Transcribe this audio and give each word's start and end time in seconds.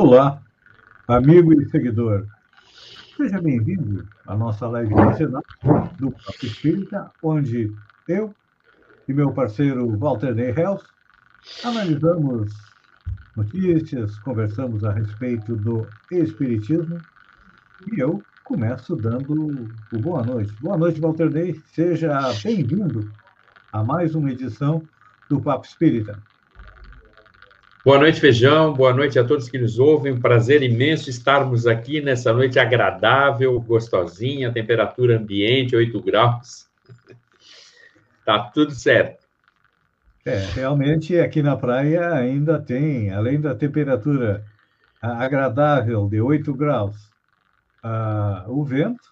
Olá, 0.00 0.40
amigo 1.08 1.52
e 1.60 1.68
seguidor. 1.70 2.24
Seja 3.16 3.42
bem-vindo 3.42 4.06
à 4.28 4.36
nossa 4.36 4.68
live 4.68 4.94
nacional 4.94 5.42
do 5.98 6.12
Papo 6.12 6.46
Espírita, 6.46 7.10
onde 7.20 7.74
eu 8.06 8.32
e 9.08 9.12
meu 9.12 9.32
parceiro 9.32 9.98
Walter 9.98 10.36
Ney 10.36 10.54
Hells 10.56 10.86
analisamos 11.64 12.52
notícias, 13.36 14.16
conversamos 14.20 14.84
a 14.84 14.92
respeito 14.92 15.56
do 15.56 15.84
Espiritismo 16.12 17.00
e 17.92 17.98
eu 17.98 18.22
começo 18.44 18.94
dando 18.94 19.68
o 19.92 19.98
boa 19.98 20.22
noite. 20.22 20.54
Boa 20.60 20.78
noite, 20.78 21.00
Walter 21.00 21.28
Ney. 21.28 21.60
Seja 21.72 22.20
bem-vindo 22.44 23.10
a 23.72 23.82
mais 23.82 24.14
uma 24.14 24.30
edição 24.30 24.80
do 25.28 25.40
Papo 25.40 25.66
Espírita. 25.66 26.22
Boa 27.84 27.96
noite, 27.96 28.20
Feijão. 28.20 28.74
Boa 28.74 28.92
noite 28.92 29.20
a 29.20 29.24
todos 29.24 29.48
que 29.48 29.56
nos 29.56 29.78
ouvem. 29.78 30.12
Um 30.12 30.20
prazer 30.20 30.64
imenso 30.64 31.08
estarmos 31.08 31.64
aqui 31.64 32.00
nessa 32.00 32.32
noite 32.32 32.58
agradável, 32.58 33.58
gostosinha, 33.60 34.52
temperatura 34.52 35.16
ambiente, 35.16 35.76
8 35.76 36.02
graus. 36.02 36.66
Tá 38.24 38.50
tudo 38.52 38.72
certo. 38.72 39.24
É, 40.24 40.44
realmente 40.54 41.18
aqui 41.20 41.40
na 41.40 41.56
praia 41.56 42.12
ainda 42.12 42.60
tem, 42.60 43.10
além 43.12 43.40
da 43.40 43.54
temperatura 43.54 44.44
agradável 45.00 46.08
de 46.08 46.20
8 46.20 46.52
graus, 46.54 46.96
o 48.48 48.64
vento, 48.64 49.08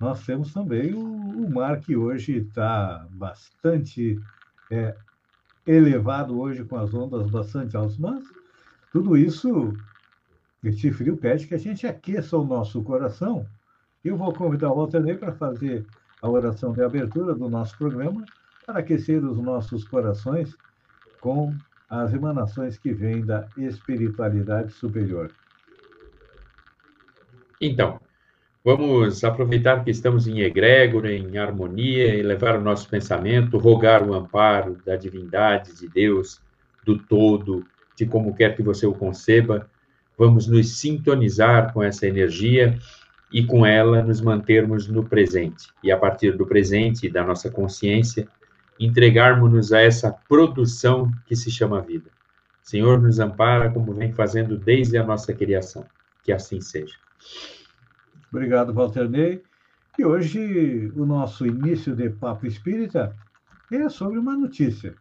nós 0.00 0.26
temos 0.26 0.52
também 0.52 0.92
o, 0.92 1.00
o 1.00 1.50
mar 1.50 1.80
que 1.80 1.96
hoje 1.96 2.38
está 2.38 3.06
bastante 3.10 4.18
é, 4.70 4.94
elevado 5.68 6.40
hoje 6.40 6.64
com 6.64 6.76
as 6.76 6.94
ondas 6.94 7.30
bastante 7.30 7.76
altas, 7.76 7.98
mas 7.98 8.24
tudo 8.90 9.16
isso, 9.16 9.74
esse 10.64 10.90
frio 10.90 11.16
pede 11.16 11.46
que 11.46 11.54
a 11.54 11.58
gente 11.58 11.86
aqueça 11.86 12.38
o 12.38 12.44
nosso 12.44 12.82
coração. 12.82 13.46
Eu 14.02 14.16
vou 14.16 14.32
convidar 14.32 14.72
o 14.72 14.76
Walter 14.76 15.00
Ney 15.00 15.16
para 15.16 15.32
fazer 15.32 15.84
a 16.22 16.28
oração 16.28 16.72
de 16.72 16.82
abertura 16.82 17.34
do 17.34 17.50
nosso 17.50 17.76
programa, 17.76 18.24
para 18.64 18.80
aquecer 18.80 19.22
os 19.22 19.38
nossos 19.38 19.84
corações 19.84 20.56
com 21.20 21.54
as 21.88 22.12
emanações 22.14 22.78
que 22.78 22.92
vêm 22.92 23.24
da 23.24 23.46
espiritualidade 23.56 24.72
superior. 24.72 25.30
Então, 27.60 28.00
Vamos 28.64 29.22
aproveitar 29.22 29.84
que 29.84 29.90
estamos 29.90 30.26
em 30.26 30.40
egrégora, 30.40 31.12
em 31.12 31.38
harmonia, 31.38 32.14
e 32.14 32.22
levar 32.22 32.56
o 32.56 32.60
nosso 32.60 32.88
pensamento, 32.88 33.56
rogar 33.56 34.02
o 34.02 34.14
amparo 34.14 34.76
da 34.84 34.96
divindade, 34.96 35.74
de 35.74 35.88
Deus, 35.88 36.40
do 36.84 36.98
todo, 36.98 37.64
de 37.96 38.04
como 38.04 38.34
quer 38.34 38.56
que 38.56 38.62
você 38.62 38.86
o 38.86 38.92
conceba. 38.92 39.70
Vamos 40.18 40.48
nos 40.48 40.80
sintonizar 40.80 41.72
com 41.72 41.82
essa 41.82 42.06
energia 42.06 42.78
e 43.32 43.44
com 43.44 43.64
ela 43.64 44.02
nos 44.02 44.20
mantermos 44.20 44.88
no 44.88 45.04
presente. 45.04 45.68
E 45.82 45.92
a 45.92 45.96
partir 45.96 46.36
do 46.36 46.46
presente, 46.46 47.08
da 47.08 47.24
nossa 47.24 47.50
consciência, 47.50 48.26
entregarmos-nos 48.78 49.72
a 49.72 49.80
essa 49.80 50.10
produção 50.28 51.10
que 51.26 51.36
se 51.36 51.50
chama 51.50 51.80
vida. 51.80 52.10
Senhor, 52.62 53.00
nos 53.00 53.18
ampara 53.18 53.70
como 53.70 53.94
vem 53.94 54.12
fazendo 54.12 54.56
desde 54.56 54.98
a 54.98 55.04
nossa 55.04 55.32
criação. 55.32 55.86
Que 56.22 56.32
assim 56.32 56.60
seja. 56.60 56.96
Obrigado, 58.30 58.74
Walter 58.74 59.08
Ney. 59.08 59.42
E 59.98 60.04
hoje 60.04 60.92
o 60.94 61.04
nosso 61.06 61.46
início 61.46 61.96
de 61.96 62.10
Papo 62.10 62.46
Espírita 62.46 63.16
é 63.72 63.88
sobre 63.88 64.18
uma 64.18 64.36
notícia. 64.36 64.94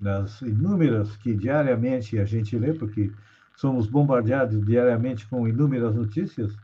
Das 0.00 0.40
inúmeras 0.42 1.16
que 1.16 1.34
diariamente 1.34 2.18
a 2.18 2.24
gente 2.24 2.56
lê, 2.58 2.72
porque 2.72 3.12
somos 3.56 3.86
bombardeados 3.86 4.64
diariamente 4.64 5.26
com 5.28 5.46
inúmeras 5.46 5.94
notícias, 5.94 6.56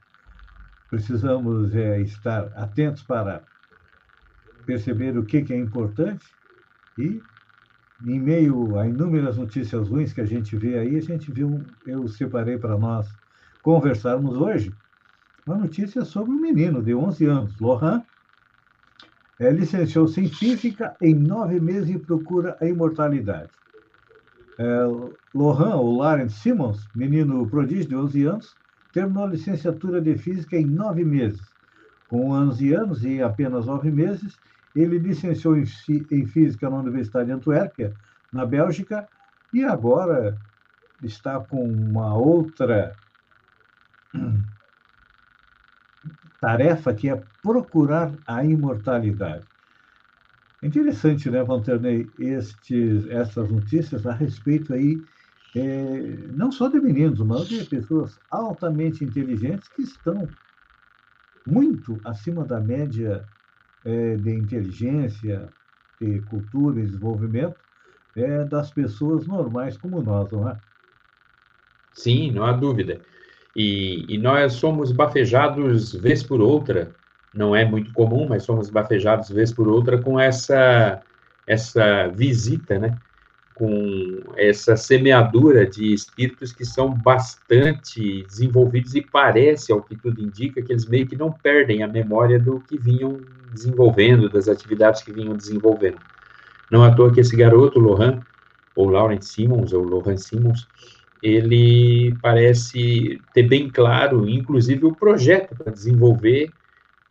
precisamos 0.88 1.74
é, 1.74 2.00
estar 2.00 2.50
atentos 2.56 3.02
para 3.02 3.42
perceber 4.64 5.16
o 5.16 5.24
que, 5.24 5.42
que 5.42 5.52
é 5.52 5.58
importante 5.58 6.26
e, 6.96 7.20
em 8.04 8.20
meio 8.20 8.78
a 8.78 8.86
inúmeras 8.86 9.36
notícias 9.36 9.88
ruins 9.88 10.12
que 10.12 10.20
a 10.20 10.26
gente 10.26 10.56
vê 10.56 10.78
aí, 10.78 10.96
a 10.96 11.00
gente 11.00 11.30
viu, 11.30 11.64
eu 11.86 12.08
separei 12.08 12.58
para 12.58 12.78
nós 12.78 13.06
conversarmos 13.62 14.36
hoje 14.36 14.72
uma 15.48 15.58
notícia 15.58 16.04
sobre 16.04 16.30
um 16.30 16.40
menino 16.40 16.82
de 16.82 16.94
11 16.94 17.24
anos, 17.26 17.58
Lohan, 17.58 18.02
é, 19.40 19.50
licenciou-se 19.50 20.20
em 20.20 20.28
física 20.28 20.96
em 21.00 21.14
nove 21.14 21.58
meses 21.60 21.88
e 21.88 21.98
procura 21.98 22.56
a 22.60 22.66
imortalidade. 22.66 23.50
É, 24.58 24.84
Lohan, 25.34 25.76
ou 25.76 25.96
Lawrence 25.96 26.40
Simmons, 26.40 26.86
menino 26.94 27.48
prodígio 27.48 27.88
de 27.88 27.96
11 27.96 28.24
anos, 28.24 28.56
terminou 28.92 29.24
a 29.24 29.28
licenciatura 29.28 30.00
de 30.00 30.18
física 30.18 30.56
em 30.56 30.66
nove 30.66 31.04
meses. 31.04 31.40
Com 32.08 32.30
11 32.30 32.74
anos 32.74 33.04
e 33.04 33.22
apenas 33.22 33.66
nove 33.66 33.90
meses, 33.90 34.36
ele 34.74 34.98
licenciou 34.98 35.56
em, 35.56 35.64
em 36.10 36.26
física 36.26 36.68
na 36.68 36.78
Universidade 36.78 37.26
de 37.26 37.32
Antuérpia, 37.32 37.94
na 38.32 38.44
Bélgica, 38.44 39.08
e 39.52 39.64
agora 39.64 40.36
está 41.02 41.38
com 41.40 41.64
uma 41.64 42.14
outra 42.14 42.94
tarefa 46.40 46.94
que 46.94 47.08
é 47.08 47.22
procurar 47.42 48.16
a 48.26 48.44
imortalidade. 48.44 49.46
Interessante, 50.62 51.30
né, 51.30 51.42
Vanterney, 51.44 52.12
estes, 52.18 53.06
essas 53.06 53.48
notícias 53.50 54.06
a 54.06 54.12
respeito 54.12 54.74
aí, 54.74 55.04
é, 55.54 56.26
não 56.32 56.50
só 56.50 56.68
de 56.68 56.80
meninos, 56.80 57.20
mas 57.20 57.48
de 57.48 57.64
pessoas 57.64 58.18
altamente 58.28 59.04
inteligentes 59.04 59.68
que 59.68 59.82
estão 59.82 60.28
muito 61.46 62.00
acima 62.04 62.44
da 62.44 62.60
média 62.60 63.26
é, 63.84 64.16
de 64.16 64.36
inteligência, 64.36 65.52
de 66.00 66.20
cultura 66.22 66.80
e 66.80 66.86
desenvolvimento 66.86 67.56
é, 68.14 68.44
das 68.44 68.70
pessoas 68.70 69.26
normais 69.26 69.76
como 69.76 70.02
nós, 70.02 70.30
não 70.32 70.48
é? 70.48 70.60
Sim, 71.92 72.32
não 72.32 72.44
há 72.44 72.52
dúvida. 72.52 73.00
E, 73.58 74.04
e 74.08 74.16
nós 74.16 74.52
somos 74.52 74.92
bafejados 74.92 75.92
vez 75.92 76.22
por 76.22 76.40
outra, 76.40 76.92
não 77.34 77.56
é 77.56 77.64
muito 77.64 77.92
comum, 77.92 78.28
mas 78.28 78.44
somos 78.44 78.70
bafejados 78.70 79.28
vez 79.30 79.52
por 79.52 79.66
outra 79.66 79.98
com 79.98 80.18
essa, 80.18 81.02
essa 81.44 82.06
visita, 82.06 82.78
né? 82.78 82.96
com 83.54 84.22
essa 84.36 84.76
semeadura 84.76 85.66
de 85.66 85.92
espíritos 85.92 86.52
que 86.52 86.64
são 86.64 86.94
bastante 86.94 88.22
desenvolvidos 88.22 88.94
e 88.94 89.02
parece, 89.02 89.72
ao 89.72 89.82
que 89.82 89.96
tudo 89.96 90.22
indica, 90.22 90.62
que 90.62 90.72
eles 90.72 90.86
meio 90.86 91.08
que 91.08 91.16
não 91.16 91.32
perdem 91.32 91.82
a 91.82 91.88
memória 91.88 92.38
do 92.38 92.60
que 92.60 92.78
vinham 92.78 93.20
desenvolvendo, 93.52 94.28
das 94.28 94.46
atividades 94.46 95.02
que 95.02 95.10
vinham 95.10 95.36
desenvolvendo. 95.36 95.98
Não 96.70 96.84
à 96.84 96.94
toa 96.94 97.12
que 97.12 97.18
esse 97.18 97.34
garoto, 97.34 97.80
Lohan, 97.80 98.20
ou 98.76 98.88
Lawrence 98.88 99.30
Simmons, 99.30 99.72
ou 99.72 99.82
Lohan 99.82 100.16
Simmons, 100.16 100.68
ele 101.22 102.16
parece 102.22 103.20
ter 103.34 103.42
bem 103.42 103.68
claro, 103.68 104.28
inclusive, 104.28 104.86
o 104.86 104.94
projeto 104.94 105.54
para 105.56 105.72
desenvolver 105.72 106.50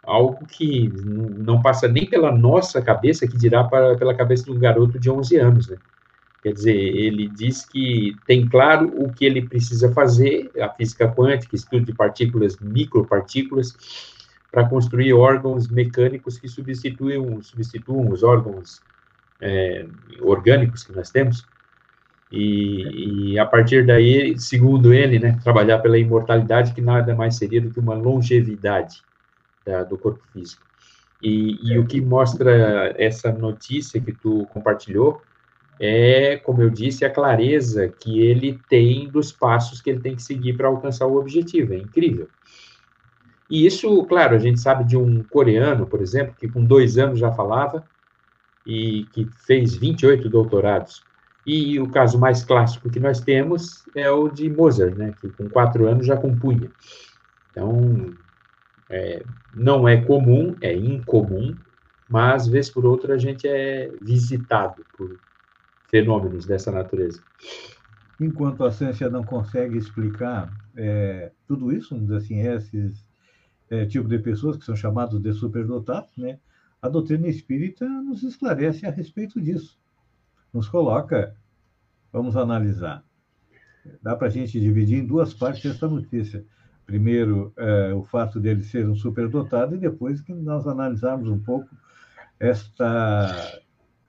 algo 0.04 0.46
que 0.46 0.90
não 1.38 1.62
passa 1.62 1.88
nem 1.88 2.06
pela 2.06 2.32
nossa 2.32 2.82
cabeça, 2.82 3.28
que 3.28 3.38
dirá 3.38 3.64
para, 3.66 3.98
pela 3.98 4.16
cabeça 4.16 4.46
de 4.46 4.52
um 4.52 4.60
garoto 4.60 4.98
de 4.98 5.10
11 5.10 5.36
anos, 5.38 5.68
né? 5.68 5.78
Quer 6.42 6.54
dizer, 6.54 6.78
ele 6.78 7.28
diz 7.28 7.66
que 7.66 8.16
tem 8.26 8.48
claro 8.48 8.88
o 8.96 9.12
que 9.12 9.26
ele 9.26 9.42
precisa 9.42 9.92
fazer, 9.92 10.50
a 10.62 10.70
física 10.70 11.12
quântica, 11.12 11.56
estudo 11.56 11.86
de 11.86 11.94
partículas, 11.94 12.58
micropartículas, 12.60 13.76
para 14.50 14.68
construir 14.70 15.12
órgãos 15.14 15.68
mecânicos 15.68 16.38
que 16.38 16.48
substituem, 16.48 17.42
substituam 17.42 18.10
os 18.10 18.24
órgãos 18.24 18.82
é, 19.42 19.86
orgânicos 20.22 20.84
que 20.84 20.94
nós 20.94 21.10
temos, 21.10 21.46
e, 22.32 23.32
e, 23.32 23.40
a 23.40 23.46
partir 23.46 23.86
daí, 23.86 24.38
segundo 24.38 24.94
ele, 24.94 25.18
né, 25.18 25.40
trabalhar 25.44 25.80
pela 25.80 25.98
imortalidade, 25.98 26.74
que 26.74 26.82
nada 26.82 27.16
mais 27.16 27.36
seria 27.36 27.62
do 27.62 27.70
que 27.70 27.80
uma 27.80 27.94
longevidade 27.94 29.02
da, 29.66 29.84
do 29.84 29.98
corpo 29.98 30.22
físico. 30.34 30.62
E, 31.22 31.58
e, 31.64 31.80
o 31.80 31.86
que 31.86 32.02
mostra 32.02 32.94
essa 32.98 33.32
notícia 33.32 34.00
que 34.00 34.12
tu 34.12 34.46
compartilhou 34.54 35.22
é, 35.80 36.38
como 36.38 36.62
eu 36.62 36.70
disse, 36.70 37.06
a 37.06 37.10
clareza 37.10 37.88
que 37.88 38.20
ele 38.20 38.60
tem 38.68 39.08
dos 39.10 39.32
passos 39.32 39.82
que 39.82 39.90
ele 39.90 40.00
tem 40.00 40.16
que 40.16 40.24
seguir 40.24 40.54
para 40.54 40.68
alcançar 40.68 41.06
o 41.06 41.18
objetivo. 41.18 41.74
É 41.74 41.78
incrível. 41.78 42.28
E 43.50 43.66
isso, 43.66 44.04
claro, 44.06 44.36
a 44.36 44.40
gente 44.40 44.60
sabe 44.60 44.84
de 44.84 44.98
um 44.98 45.24
coreano, 45.24 45.86
por 45.86 46.02
exemplo, 46.02 46.36
que 46.38 46.50
com 46.50 46.64
dois 46.64 46.98
anos 46.98 47.20
já 47.20 47.32
falava 47.32 47.86
e 48.66 49.06
que 49.14 49.26
fez 49.46 49.76
28 49.76 50.28
doutorados. 50.28 51.04
E 51.48 51.80
o 51.80 51.90
caso 51.90 52.20
mais 52.20 52.44
clássico 52.44 52.90
que 52.90 53.00
nós 53.00 53.22
temos 53.22 53.86
é 53.96 54.12
o 54.12 54.28
de 54.28 54.50
Mozart, 54.50 54.98
né, 54.98 55.14
que 55.22 55.30
com 55.30 55.48
quatro 55.50 55.88
anos 55.88 56.06
já 56.06 56.18
compunha. 56.18 56.70
Então, 57.50 58.14
é, 58.90 59.24
não 59.56 59.88
é 59.88 60.02
comum, 60.02 60.58
é 60.60 60.74
incomum, 60.76 61.56
mas, 62.10 62.48
vez 62.48 62.70
por 62.70 62.86
outra, 62.86 63.16
a 63.16 63.18
gente 63.18 63.48
é 63.48 63.90
visitado 64.02 64.86
por 64.98 65.18
fenômenos 65.90 66.46
dessa 66.46 66.70
natureza. 66.70 67.22
enquanto 68.20 68.66
a 68.66 68.72
ciência 68.72 69.10
não 69.10 69.24
consegue 69.24 69.78
explicar 69.78 70.52
é, 70.76 71.32
tudo 71.48 71.72
isso, 71.72 71.96
assim, 72.14 72.42
esses 72.42 73.06
é, 73.70 73.86
tipos 73.86 74.10
de 74.10 74.20
pessoas 74.20 74.58
que 74.58 74.66
são 74.66 74.76
chamados 74.76 75.22
de 75.22 75.32
superdotados, 75.34 76.12
né? 76.18 76.40
A 76.82 76.90
doutrina 76.90 77.28
espírita 77.28 77.88
nos 77.88 78.24
esclarece 78.24 78.86
a 78.86 78.92
respeito 78.92 79.40
disso. 79.40 79.78
Nos 80.54 80.68
coloca, 80.68 81.36
vamos 82.12 82.36
analisar. 82.36 83.04
Dá 84.02 84.16
para 84.16 84.28
a 84.28 84.32
gente 84.32 84.60
dividir 84.60 85.00
em 85.00 85.06
duas 85.06 85.34
partes 85.34 85.66
essa 85.66 85.88
notícia. 85.88 86.46
Primeiro, 86.86 87.54
é, 87.58 87.94
o 87.94 88.04
fato 88.04 88.40
dele 88.40 88.64
ser 88.64 88.88
um 88.88 88.96
superdotado, 88.96 89.76
e 89.76 89.78
depois 89.80 90.22
que 90.22 90.34
nós 90.34 90.68
analisarmos 90.68 91.30
um 91.30 91.40
pouco 91.40 91.70
esta 92.40 93.62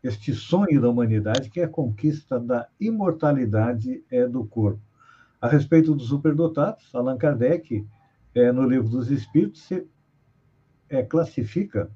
este 0.02 0.32
sonho 0.32 0.80
da 0.80 0.88
humanidade, 0.88 1.50
que 1.50 1.60
é 1.60 1.64
a 1.64 1.68
conquista 1.68 2.38
da 2.38 2.68
imortalidade 2.78 4.04
é, 4.10 4.26
do 4.26 4.44
corpo. 4.44 4.80
A 5.40 5.48
respeito 5.48 5.94
dos 5.94 6.08
superdotados, 6.08 6.94
Allan 6.94 7.18
Kardec, 7.18 7.86
é, 8.34 8.52
no 8.52 8.62
livro 8.62 8.88
dos 8.88 9.10
Espíritos, 9.10 9.62
se, 9.62 9.86
é, 10.88 11.02
classifica, 11.02 11.90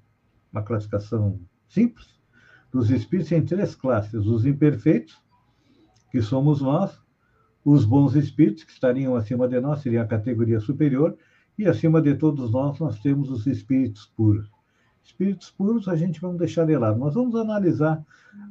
uma 0.53 0.63
classificação 0.63 1.41
simples, 1.69 2.21
dos 2.73 2.91
espíritos 2.91 3.31
em 3.33 3.45
três 3.45 3.75
classes: 3.75 4.27
os 4.27 4.47
imperfeitos, 4.47 5.21
que 6.11 6.23
somos 6.23 6.61
nós, 6.61 6.99
os 7.65 7.85
bons 7.85 8.17
espíritos, 8.17 8.65
que 8.65 8.73
estariam 8.73 9.15
acima 9.15 9.47
de 9.47 9.61
nós, 9.61 9.81
seria 9.81 10.03
a 10.03 10.07
categoria 10.07 10.59
superior, 10.59 11.17
e 11.59 11.67
acima 11.67 12.01
de 12.01 12.15
todos 12.15 12.51
nós, 12.51 12.79
nós 12.79 12.99
temos 13.01 13.31
os 13.31 13.47
espíritos 13.47 14.07
puros. 14.17 14.51
Espíritos 15.05 15.51
puros 15.51 15.89
a 15.89 15.97
gente 15.97 16.21
vamos 16.21 16.39
deixar 16.39 16.65
de 16.65 16.77
lado, 16.77 16.99
mas 16.99 17.15
vamos 17.15 17.35
analisar 17.35 18.03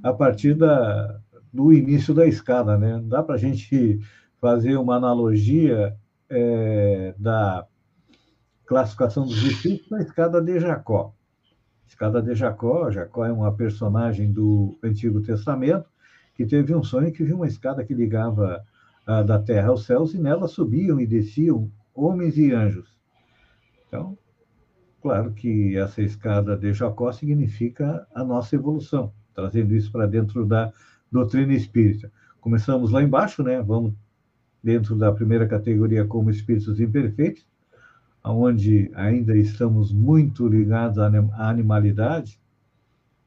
a 0.04 0.14
partir 0.14 0.54
da, 0.54 1.20
do 1.52 1.74
início 1.74 2.14
da 2.14 2.28
escada, 2.28 2.78
né? 2.78 3.02
Dá 3.06 3.24
para 3.24 3.36
a 3.36 3.38
gente 3.38 4.00
fazer 4.40 4.76
uma 4.78 4.96
analogia 4.96 5.96
é, 6.30 7.16
da 7.18 7.66
classificação 8.66 9.26
dos 9.26 9.44
espíritos 9.44 9.90
na 9.90 10.02
escada 10.02 10.42
de 10.42 10.60
Jacó. 10.60 11.14
Escada 11.92 12.22
de 12.22 12.34
Jacó, 12.34 12.90
Jacó 12.90 13.26
é 13.26 13.32
uma 13.32 13.54
personagem 13.54 14.32
do 14.32 14.78
Antigo 14.82 15.22
Testamento 15.22 15.90
que 16.34 16.46
teve 16.46 16.74
um 16.74 16.84
sonho 16.84 17.12
que 17.12 17.24
viu 17.24 17.36
uma 17.36 17.48
escada 17.48 17.84
que 17.84 17.94
ligava 17.94 18.64
a, 19.06 19.22
da 19.22 19.38
terra 19.38 19.70
aos 19.70 19.86
céus 19.86 20.14
e 20.14 20.18
nela 20.18 20.48
subiam 20.48 21.00
e 21.00 21.06
desciam 21.06 21.70
homens 21.94 22.38
e 22.38 22.52
anjos. 22.54 22.98
Então, 23.88 24.18
Claro 25.02 25.34
que 25.34 25.76
essa 25.76 26.00
escada 26.02 26.56
de 26.56 26.72
Jacó 26.74 27.12
significa 27.12 28.06
a 28.14 28.24
nossa 28.24 28.56
evolução, 28.56 29.12
trazendo 29.34 29.74
isso 29.74 29.92
para 29.92 30.06
dentro 30.06 30.46
da 30.46 30.72
doutrina 31.12 31.54
espírita. 31.54 32.12
Começamos 32.40 32.92
lá 32.92 33.02
embaixo, 33.02 33.42
né? 33.42 33.60
Vamos 33.64 33.94
dentro 34.64 34.96
da 34.96 35.12
primeira 35.12 35.48
categoria 35.48 36.06
como 36.06 36.30
espíritos 36.30 36.80
imperfeitos, 36.80 37.48
onde 38.24 38.92
ainda 38.94 39.36
estamos 39.36 39.92
muito 39.92 40.48
ligados 40.48 41.00
à 41.00 41.50
animalidade, 41.50 42.40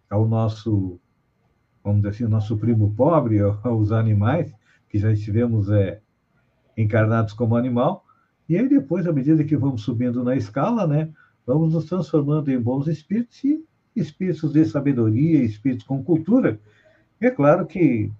ao 0.08 0.28
nosso, 0.28 1.00
vamos 1.82 2.02
dizer 2.02 2.10
assim, 2.10 2.24
nosso 2.24 2.56
primo 2.56 2.94
pobre, 2.94 3.40
aos 3.64 3.90
animais, 3.90 4.52
que 4.88 4.98
já 4.98 5.12
estivemos 5.12 5.68
é, 5.70 6.00
encarnados 6.76 7.32
como 7.32 7.56
animal, 7.56 8.04
e 8.48 8.56
aí 8.56 8.68
depois, 8.68 9.06
à 9.06 9.12
medida 9.12 9.42
que 9.42 9.56
vamos 9.56 9.82
subindo 9.82 10.22
na 10.22 10.36
escala, 10.36 10.86
né, 10.86 11.10
vamos 11.46 11.72
nos 11.72 11.86
transformando 11.86 12.50
em 12.50 12.60
bons 12.60 12.86
espíritos 12.86 13.42
e 13.42 13.64
espíritos 13.96 14.52
de 14.52 14.64
sabedoria, 14.64 15.42
espíritos 15.42 15.86
com 15.86 16.02
cultura. 16.02 16.60
E 17.20 17.26
é 17.26 17.30
claro 17.30 17.66
que, 17.66 18.12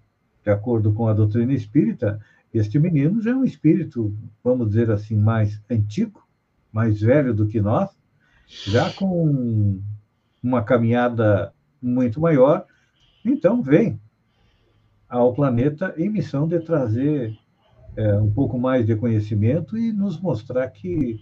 de 0.43 0.50
acordo 0.50 0.93
com 0.93 1.06
a 1.06 1.12
doutrina 1.12 1.53
espírita, 1.53 2.21
este 2.53 2.79
menino 2.79 3.21
já 3.21 3.32
é 3.32 3.35
um 3.35 3.44
espírito, 3.44 4.17
vamos 4.43 4.69
dizer 4.69 4.91
assim, 4.91 5.17
mais 5.17 5.61
antigo, 5.71 6.24
mais 6.75 7.00
velho 7.00 7.32
do 7.32 7.47
que 7.47 7.61
nós, 7.61 7.88
já 8.67 8.93
com 8.93 9.81
uma 10.43 10.62
caminhada 10.65 11.55
muito 11.81 12.21
maior. 12.21 12.67
Então, 13.25 13.62
vem 13.62 14.00
ao 15.09 15.32
planeta 15.32 15.94
em 15.97 16.11
missão 16.11 16.49
de 16.49 16.59
trazer 16.59 17.38
é, 17.97 18.17
um 18.17 18.31
pouco 18.31 18.59
mais 18.59 18.85
de 18.85 18.97
conhecimento 18.97 19.79
e 19.79 19.93
nos 19.93 20.21
mostrar 20.21 20.69
que 20.69 21.21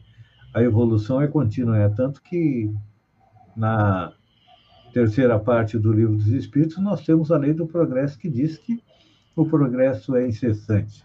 a 0.54 0.62
evolução 0.62 1.20
é 1.20 1.28
contínua, 1.28 1.76
é 1.76 1.88
tanto 1.90 2.22
que 2.22 2.72
na 3.54 4.12
terceira 4.94 5.38
parte 5.38 5.78
do 5.78 5.92
livro 5.92 6.16
dos 6.16 6.28
Espíritos 6.28 6.78
nós 6.78 7.04
temos 7.04 7.30
a 7.30 7.36
lei 7.36 7.52
do 7.52 7.66
progresso 7.66 8.18
que 8.18 8.28
diz 8.28 8.56
que 8.56 8.82
o 9.36 9.44
progresso 9.44 10.16
é 10.16 10.26
incessante. 10.26 11.04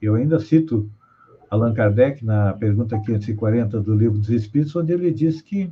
Eu 0.00 0.14
ainda 0.14 0.38
cito 0.38 0.88
Allan 1.50 1.72
Kardec 1.74 2.24
na 2.24 2.52
pergunta 2.52 2.98
540 2.98 3.80
do 3.80 3.94
livro 3.94 4.18
dos 4.18 4.30
Espíritos, 4.30 4.74
onde 4.76 4.92
ele 4.92 5.10
diz 5.10 5.40
que 5.40 5.70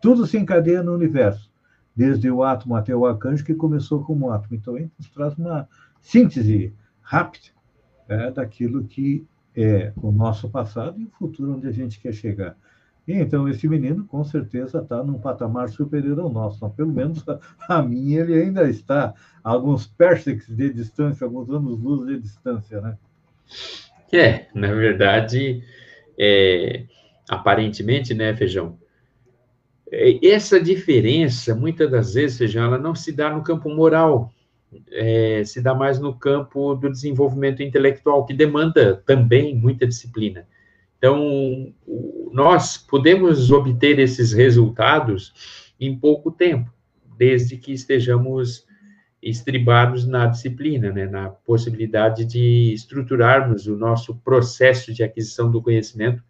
tudo 0.00 0.26
se 0.26 0.38
encadeia 0.38 0.82
no 0.82 0.94
universo, 0.94 1.50
desde 1.94 2.30
o 2.30 2.42
átomo 2.42 2.74
até 2.74 2.94
o 2.94 3.06
arcanjo, 3.06 3.44
que 3.44 3.54
começou 3.54 4.02
como 4.02 4.30
átomo. 4.30 4.54
Então, 4.54 4.76
ele 4.76 4.90
nos 4.98 5.08
traz 5.10 5.36
uma 5.36 5.68
síntese 6.00 6.74
rápida 7.00 7.48
é, 8.08 8.30
daquilo 8.30 8.84
que 8.84 9.26
é 9.54 9.92
o 9.96 10.10
nosso 10.10 10.48
passado 10.48 11.00
e 11.00 11.04
o 11.04 11.10
futuro 11.10 11.54
onde 11.54 11.68
a 11.68 11.72
gente 11.72 12.00
quer 12.00 12.12
chegar. 12.12 12.56
E 13.06 13.14
então 13.14 13.48
esse 13.48 13.68
menino 13.68 14.04
com 14.04 14.22
certeza 14.22 14.78
está 14.78 15.02
num 15.02 15.18
patamar 15.18 15.68
superior 15.68 16.20
ao 16.20 16.30
nosso. 16.30 16.56
Então, 16.56 16.70
pelo 16.70 16.92
menos 16.92 17.28
a, 17.28 17.38
a 17.68 17.82
mim 17.82 18.12
ele 18.12 18.34
ainda 18.34 18.68
está 18.68 19.14
a 19.42 19.50
alguns 19.50 19.86
parsecs 19.86 20.46
de 20.46 20.72
distância, 20.72 21.24
alguns 21.24 21.50
anos-luz 21.50 22.06
de 22.06 22.20
distância, 22.20 22.80
né? 22.80 22.96
É, 24.12 24.46
na 24.54 24.72
verdade, 24.74 25.64
é, 26.18 26.84
aparentemente, 27.28 28.12
né, 28.12 28.36
Feijão? 28.36 28.78
É, 29.90 30.26
essa 30.26 30.60
diferença, 30.60 31.54
muitas 31.54 31.90
das 31.90 32.14
vezes, 32.14 32.36
Feijão, 32.36 32.64
ela 32.64 32.78
não 32.78 32.94
se 32.94 33.10
dá 33.10 33.30
no 33.30 33.42
campo 33.42 33.70
moral, 33.70 34.30
é, 34.90 35.42
se 35.44 35.62
dá 35.62 35.74
mais 35.74 35.98
no 35.98 36.14
campo 36.14 36.74
do 36.74 36.90
desenvolvimento 36.90 37.62
intelectual, 37.62 38.26
que 38.26 38.34
demanda 38.34 39.02
também 39.06 39.54
muita 39.54 39.86
disciplina. 39.86 40.46
Então, 40.98 41.72
nós 42.32 42.76
podemos 42.76 43.50
obter 43.50 43.98
esses 43.98 44.32
resultados 44.32 45.32
em 45.80 45.98
pouco 45.98 46.30
tempo, 46.30 46.70
desde 47.18 47.56
que 47.56 47.72
estejamos 47.72 48.64
estribados 49.22 50.06
na 50.06 50.26
disciplina, 50.26 50.90
né, 50.90 51.06
na 51.06 51.30
possibilidade 51.30 52.24
de 52.24 52.72
estruturarmos 52.74 53.66
o 53.66 53.76
nosso 53.76 54.16
processo 54.16 54.92
de 54.92 55.02
aquisição 55.02 55.50
do 55.50 55.62
conhecimento 55.62 56.22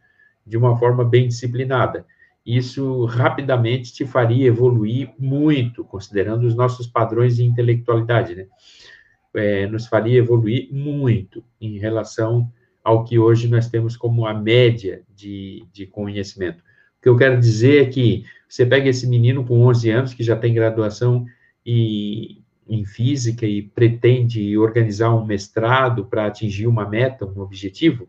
de 0.46 0.56
uma 0.56 0.76
forma 0.76 1.04
bem 1.04 1.28
disciplinada 1.28 2.04
isso 2.44 3.04
rapidamente 3.04 3.92
te 3.92 4.04
faria 4.04 4.48
evoluir 4.48 5.10
muito, 5.18 5.84
considerando 5.84 6.44
os 6.44 6.54
nossos 6.54 6.86
padrões 6.86 7.36
de 7.36 7.44
intelectualidade, 7.44 8.34
né? 8.34 8.46
É, 9.34 9.66
nos 9.66 9.86
faria 9.86 10.18
evoluir 10.18 10.68
muito 10.70 11.42
em 11.58 11.78
relação 11.78 12.52
ao 12.84 13.04
que 13.04 13.18
hoje 13.18 13.48
nós 13.48 13.68
temos 13.68 13.96
como 13.96 14.26
a 14.26 14.34
média 14.34 15.02
de, 15.08 15.64
de 15.72 15.86
conhecimento. 15.86 16.58
O 16.58 17.02
que 17.02 17.08
eu 17.08 17.16
quero 17.16 17.40
dizer 17.40 17.82
é 17.82 17.90
que 17.90 18.24
você 18.46 18.66
pega 18.66 18.90
esse 18.90 19.06
menino 19.06 19.44
com 19.44 19.64
11 19.64 19.90
anos, 19.90 20.14
que 20.14 20.22
já 20.22 20.36
tem 20.36 20.52
graduação 20.52 21.24
e, 21.64 22.41
em 22.72 22.86
física 22.86 23.46
e 23.46 23.60
pretende 23.60 24.56
organizar 24.56 25.14
um 25.14 25.26
mestrado 25.26 26.06
para 26.06 26.24
atingir 26.24 26.66
uma 26.66 26.88
meta, 26.88 27.26
um 27.26 27.40
objetivo, 27.40 28.08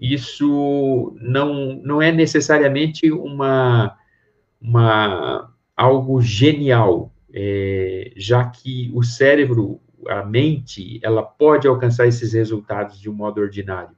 isso 0.00 1.12
não, 1.20 1.74
não 1.82 2.00
é 2.00 2.12
necessariamente 2.12 3.10
uma, 3.10 3.96
uma 4.62 5.52
algo 5.76 6.22
genial, 6.22 7.12
é, 7.34 8.12
já 8.14 8.44
que 8.44 8.92
o 8.94 9.02
cérebro, 9.02 9.80
a 10.06 10.24
mente, 10.24 11.00
ela 11.02 11.24
pode 11.24 11.66
alcançar 11.66 12.06
esses 12.06 12.32
resultados 12.32 13.00
de 13.00 13.10
um 13.10 13.12
modo 13.12 13.40
ordinário. 13.40 13.96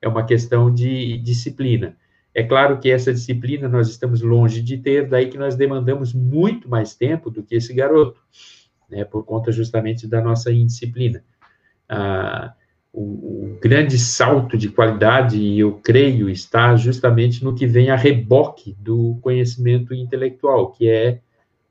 É 0.00 0.08
uma 0.08 0.24
questão 0.24 0.72
de 0.72 1.18
disciplina. 1.18 1.94
É 2.34 2.42
claro 2.42 2.78
que 2.78 2.90
essa 2.90 3.12
disciplina 3.12 3.68
nós 3.68 3.88
estamos 3.88 4.22
longe 4.22 4.62
de 4.62 4.78
ter, 4.78 5.06
daí 5.08 5.28
que 5.28 5.36
nós 5.36 5.56
demandamos 5.56 6.14
muito 6.14 6.70
mais 6.70 6.94
tempo 6.94 7.30
do 7.30 7.42
que 7.42 7.54
esse 7.54 7.74
garoto, 7.74 8.18
né, 8.90 9.04
por 9.04 9.24
conta 9.24 9.52
justamente 9.52 10.06
da 10.06 10.20
nossa 10.20 10.52
indisciplina. 10.52 11.22
Ah, 11.88 12.52
o, 12.92 13.00
o, 13.00 13.58
grande 13.60 13.98
salto 13.98 14.56
de 14.56 14.68
qualidade, 14.68 15.58
eu 15.58 15.80
creio, 15.82 16.28
está 16.30 16.76
justamente 16.76 17.42
no 17.42 17.54
que 17.54 17.66
vem 17.66 17.90
a 17.90 17.96
reboque 17.96 18.76
do 18.78 19.18
conhecimento 19.20 19.92
intelectual, 19.92 20.70
que 20.70 20.88
é 20.88 21.20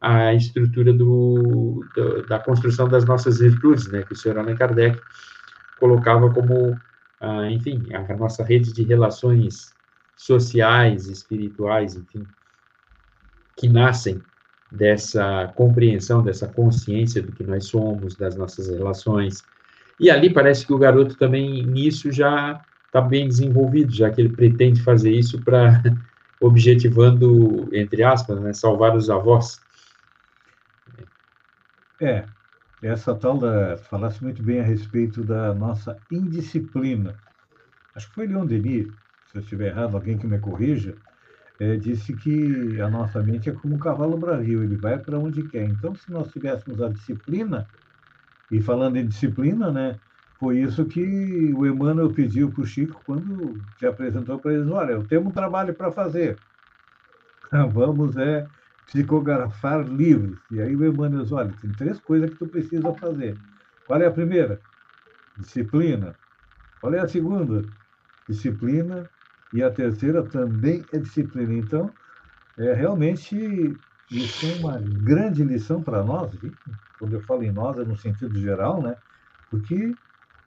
a 0.01 0.33
estrutura 0.33 0.91
do, 0.91 1.85
do, 1.95 2.27
da 2.27 2.37
construção 2.39 2.89
das 2.89 3.05
nossas 3.05 3.39
virtudes, 3.39 3.87
né, 3.87 4.03
que 4.03 4.11
o 4.11 4.15
senhor 4.15 4.37
Allan 4.37 4.55
Kardec 4.55 4.99
colocava 5.79 6.29
como, 6.33 6.77
ah, 7.21 7.49
enfim, 7.49 7.85
a 7.93 8.15
nossa 8.17 8.43
rede 8.43 8.73
de 8.73 8.83
relações 8.83 9.73
sociais, 10.17 11.07
espirituais, 11.07 11.95
enfim, 11.95 12.25
que 13.57 13.69
nascem 13.69 14.21
dessa 14.73 15.53
compreensão, 15.55 16.23
dessa 16.23 16.47
consciência 16.47 17.21
do 17.21 17.31
que 17.31 17.43
nós 17.43 17.65
somos, 17.65 18.15
das 18.15 18.35
nossas 18.35 18.69
relações, 18.69 19.43
E 19.99 20.09
ali 20.09 20.33
parece 20.33 20.65
que 20.65 20.73
o 20.73 20.77
garoto 20.77 21.15
também, 21.15 21.65
nisso, 21.65 22.11
já 22.11 22.59
está 22.87 22.99
bem 22.99 23.27
desenvolvido, 23.27 23.91
já 23.93 24.09
que 24.09 24.19
ele 24.19 24.29
pretende 24.29 24.81
fazer 24.81 25.11
isso 25.11 25.39
para, 25.41 25.81
objetivando, 26.41 27.69
entre 27.71 28.03
aspas, 28.03 28.41
né, 28.41 28.53
salvar 28.53 28.95
os 28.95 29.09
avós. 29.09 29.61
É, 32.01 32.25
essa 32.81 33.13
tal 33.15 33.37
da. 33.37 33.77
Falasse 33.77 34.21
muito 34.23 34.41
bem 34.41 34.59
a 34.59 34.63
respeito 34.63 35.23
da 35.23 35.53
nossa 35.53 35.97
indisciplina. 36.11 37.15
Acho 37.95 38.09
que 38.09 38.15
foi 38.15 38.27
Leon 38.27 38.45
Denis, 38.45 38.87
se 39.31 39.37
eu 39.37 39.41
estiver 39.41 39.67
errado, 39.67 39.95
alguém 39.95 40.17
que 40.17 40.27
me 40.27 40.39
corrija, 40.39 40.95
é, 41.59 41.75
disse 41.77 42.13
que 42.13 42.79
a 42.81 42.89
nossa 42.89 43.21
mente 43.21 43.49
é 43.49 43.53
como 43.53 43.75
um 43.75 43.79
cavalo 43.79 44.17
bravio, 44.17 44.63
ele 44.63 44.75
vai 44.75 44.97
para 44.97 45.19
onde 45.19 45.43
quer. 45.43 45.65
Então, 45.65 45.95
se 45.95 46.11
nós 46.11 46.31
tivéssemos 46.31 46.81
a 46.81 46.89
disciplina, 46.89 47.67
e 48.51 48.61
falando 48.61 48.97
em 48.97 49.07
disciplina, 49.07 49.71
né, 49.71 49.99
foi 50.39 50.59
isso 50.59 50.85
que 50.85 51.53
o 51.53 51.65
Emmanuel 51.65 52.11
pediu 52.11 52.51
para 52.51 52.61
o 52.61 52.65
Chico 52.65 53.01
quando 53.05 53.61
se 53.79 53.85
apresentou 53.85 54.39
para 54.39 54.53
eles: 54.53 54.67
olha, 54.67 54.91
eu 54.91 55.07
tenho 55.07 55.21
um 55.21 55.31
trabalho 55.31 55.73
para 55.73 55.91
fazer. 55.91 56.37
Vamos 57.73 58.17
é, 58.17 58.47
psicografar 58.85 59.87
livros. 59.87 60.37
E 60.51 60.59
aí 60.59 60.75
o 60.75 60.85
Emmanuel 60.85 61.23
diz: 61.23 61.31
olha, 61.31 61.53
tem 61.61 61.71
três 61.73 61.99
coisas 61.99 62.29
que 62.29 62.37
tu 62.37 62.47
precisa 62.47 62.93
fazer. 62.95 63.37
Qual 63.87 64.01
é 64.01 64.05
a 64.05 64.11
primeira? 64.11 64.59
Disciplina. 65.37 66.15
Qual 66.81 66.93
é 66.93 66.99
a 66.99 67.07
segunda? 67.07 67.63
Disciplina 68.27 69.09
e 69.53 69.63
a 69.63 69.71
terceira 69.71 70.23
também 70.27 70.87
é 70.91 70.99
disciplina. 70.99 71.53
Então, 71.55 71.95
é 72.57 72.73
realmente 72.73 73.79
isso 74.11 74.45
é 74.45 74.53
uma 74.53 74.79
grande 74.81 75.43
lição 75.43 75.83
para 75.83 76.03
nós, 76.03 76.37
quando 76.99 77.13
eu 77.13 77.21
falo 77.21 77.43
em 77.43 77.51
nós 77.51 77.77
é 77.77 77.85
no 77.85 77.97
sentido 77.97 78.37
geral, 78.39 78.81
né? 78.81 78.95
Porque 79.49 79.97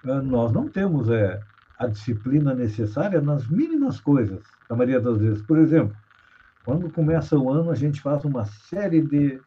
é, 0.05 0.21
nós 0.23 0.53
não 0.53 0.69
temos 0.71 1.11
é, 1.11 1.43
a 1.79 1.87
disciplina 1.87 2.55
necessária 2.55 3.21
nas 3.21 3.49
mínimas 3.49 4.01
coisas, 4.01 4.47
a 4.69 4.77
maioria 4.77 5.01
das 5.01 5.19
vezes. 5.19 5.43
Por 5.43 5.59
exemplo, 5.59 5.97
quando 6.65 6.91
começa 6.91 7.39
o 7.39 7.51
ano, 7.51 7.71
a 7.71 7.75
gente 7.75 8.01
faz 8.01 8.25
uma 8.25 8.45
série 8.45 9.03
de 9.03 9.43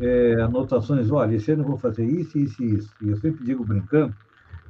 é, 0.00 0.34
anotações. 0.42 1.10
Olha, 1.10 1.36
esse 1.36 1.52
ano 1.52 1.62
eu 1.62 1.68
vou 1.68 1.78
fazer 1.78 2.06
isso, 2.06 2.38
isso 2.38 2.62
e 2.62 2.74
isso. 2.74 2.96
E 3.00 3.08
eu 3.08 3.16
sempre 3.16 3.44
digo 3.44 3.64
brincando 3.64 4.16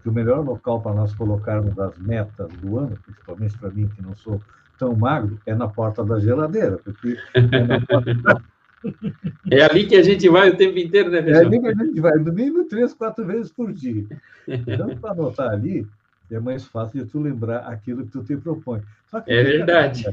que 0.03 0.09
o 0.09 0.13
melhor 0.13 0.45
local 0.45 0.81
para 0.81 0.95
nós 0.95 1.15
colocarmos 1.15 1.79
as 1.79 1.99
metas 1.99 2.49
do 2.55 2.79
ano, 2.79 2.97
principalmente 3.05 3.59
para 3.59 3.71
mim, 3.71 3.89
que 3.89 4.03
não 4.03 4.15
sou 4.17 4.41
tão 4.79 4.95
magro, 4.97 5.39
é 5.45 5.55
na 5.55 5.69
porta 5.69 6.05
da 6.05 6.19
geladeira, 6.19 6.79
porque 6.79 7.17
é, 7.35 7.81
porta... 7.81 8.43
é 9.51 9.63
ali 9.63 9.87
que 9.87 9.97
a 9.97 10.03
gente 10.03 10.29
vai 10.29 10.49
o 10.49 10.57
tempo 10.57 10.79
inteiro, 10.79 11.11
né, 11.11 11.23
Feijão? 11.23 11.43
É 11.43 11.47
ali 11.47 11.61
que 11.61 11.67
a 11.67 11.75
gente 11.75 12.01
vai, 12.01 12.15
no 12.19 12.33
mínimo 12.33 12.65
três, 12.65 12.95
quatro 12.95 13.27
vezes 13.27 13.53
por 13.53 13.73
dia. 13.73 14.07
Então, 14.49 14.97
para 14.97 15.13
anotar 15.13 15.51
ali, 15.51 15.87
é 16.31 16.41
mais 16.41 16.65
fácil 16.65 17.05
de 17.05 17.11
tu 17.11 17.21
lembrar 17.21 17.59
aquilo 17.61 18.05
que 18.07 18.13
tu 18.13 18.23
te 18.23 18.37
propõe. 18.37 18.81
é 19.27 19.43
verdade. 19.43 20.05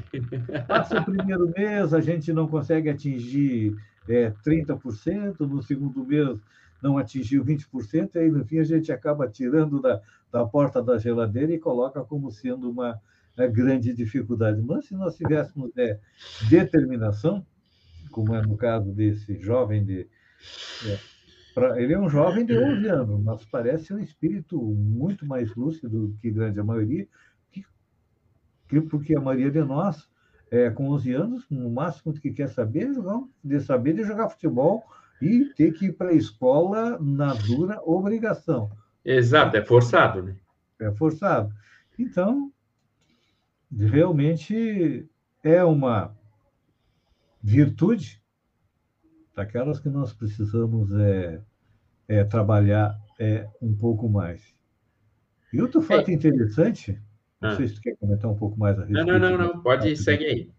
Passa 0.67 0.99
o 0.99 1.05
primeiro 1.05 1.51
mês, 1.55 1.93
a 1.93 2.01
gente 2.01 2.33
não 2.33 2.47
consegue 2.47 2.89
atingir 2.89 3.75
é, 4.09 4.33
30%, 4.45 5.39
no 5.41 5.61
segundo 5.61 6.03
mês 6.03 6.37
não 6.81 6.97
atingiu 6.97 7.43
20%, 7.43 8.15
e 8.15 8.19
aí 8.19 8.31
no 8.31 8.45
fim 8.45 8.59
a 8.59 8.63
gente 8.63 8.91
acaba 8.91 9.27
tirando 9.27 9.81
da, 9.81 10.01
da 10.31 10.45
porta 10.45 10.81
da 10.81 10.97
geladeira 10.97 11.53
e 11.53 11.59
coloca 11.59 12.03
como 12.03 12.31
sendo 12.31 12.69
uma, 12.69 12.99
uma 13.37 13.47
grande 13.47 13.93
dificuldade. 13.93 14.61
Mas 14.61 14.85
se 14.85 14.95
nós 14.95 15.15
tivéssemos 15.15 15.71
é, 15.77 15.99
determinação, 16.49 17.45
como 18.11 18.35
é 18.35 18.41
no 18.41 18.57
caso 18.57 18.91
desse 18.91 19.39
jovem 19.39 19.83
de. 19.83 20.07
É, 20.85 20.99
pra, 21.53 21.81
ele 21.81 21.93
é 21.93 21.99
um 21.99 22.09
jovem 22.09 22.45
de 22.45 22.57
11 22.57 22.87
anos, 22.87 23.23
mas 23.23 23.45
parece 23.45 23.93
um 23.93 23.99
espírito 23.99 24.61
muito 24.61 25.25
mais 25.25 25.53
lúcido 25.55 26.07
do 26.07 26.17
que 26.17 26.29
grande 26.31 26.59
a 26.59 26.63
maioria, 26.63 27.07
que, 27.51 27.65
que, 28.67 28.81
porque 28.81 29.15
a 29.15 29.21
maioria 29.21 29.51
de 29.51 29.63
nós, 29.63 30.07
é, 30.51 30.69
com 30.69 30.89
11 30.89 31.13
anos, 31.13 31.45
no 31.49 31.69
máximo 31.69 32.13
que 32.13 32.31
quer 32.31 32.49
saber 32.49 32.89
é 32.89 32.93
jogar, 32.93 33.21
de 33.43 33.59
saber 33.59 33.93
de 33.93 34.03
jogar 34.03 34.29
futebol 34.29 34.83
e 35.21 35.45
ter 35.55 35.73
que 35.73 35.87
ir 35.87 35.93
para 35.93 36.09
a 36.09 36.13
escola 36.13 36.97
na 36.99 37.33
dura 37.33 37.81
obrigação. 37.83 38.71
Exato, 39.03 39.55
é 39.57 39.63
forçado, 39.63 40.21
né? 40.21 40.35
É 40.79 40.91
forçado. 40.91 41.53
Então, 41.97 42.51
realmente 43.71 45.09
é 45.43 45.63
uma 45.63 46.15
virtude 47.41 48.21
daquelas 49.35 49.79
que 49.79 49.89
nós 49.89 50.13
precisamos 50.13 50.93
é, 50.93 51.41
é 52.07 52.23
trabalhar 52.23 52.99
é, 53.19 53.47
um 53.61 53.75
pouco 53.75 54.09
mais. 54.09 54.55
E 55.51 55.61
outro 55.61 55.81
fato 55.81 56.09
é. 56.09 56.13
interessante, 56.13 57.01
não 57.39 57.49
ah. 57.49 57.55
sei 57.55 57.67
se 57.67 57.75
tu 57.75 57.81
quer 57.81 57.95
comentar 57.95 58.29
um 58.29 58.35
pouco 58.35 58.59
mais 58.59 58.77
a 58.77 58.81
respeito. 58.81 59.05
Não, 59.05 59.19
não, 59.19 59.37
não, 59.37 59.53
não. 59.53 59.61
pode 59.61 59.87
ir, 59.87 59.95
segue 59.95 60.25
aí. 60.25 60.51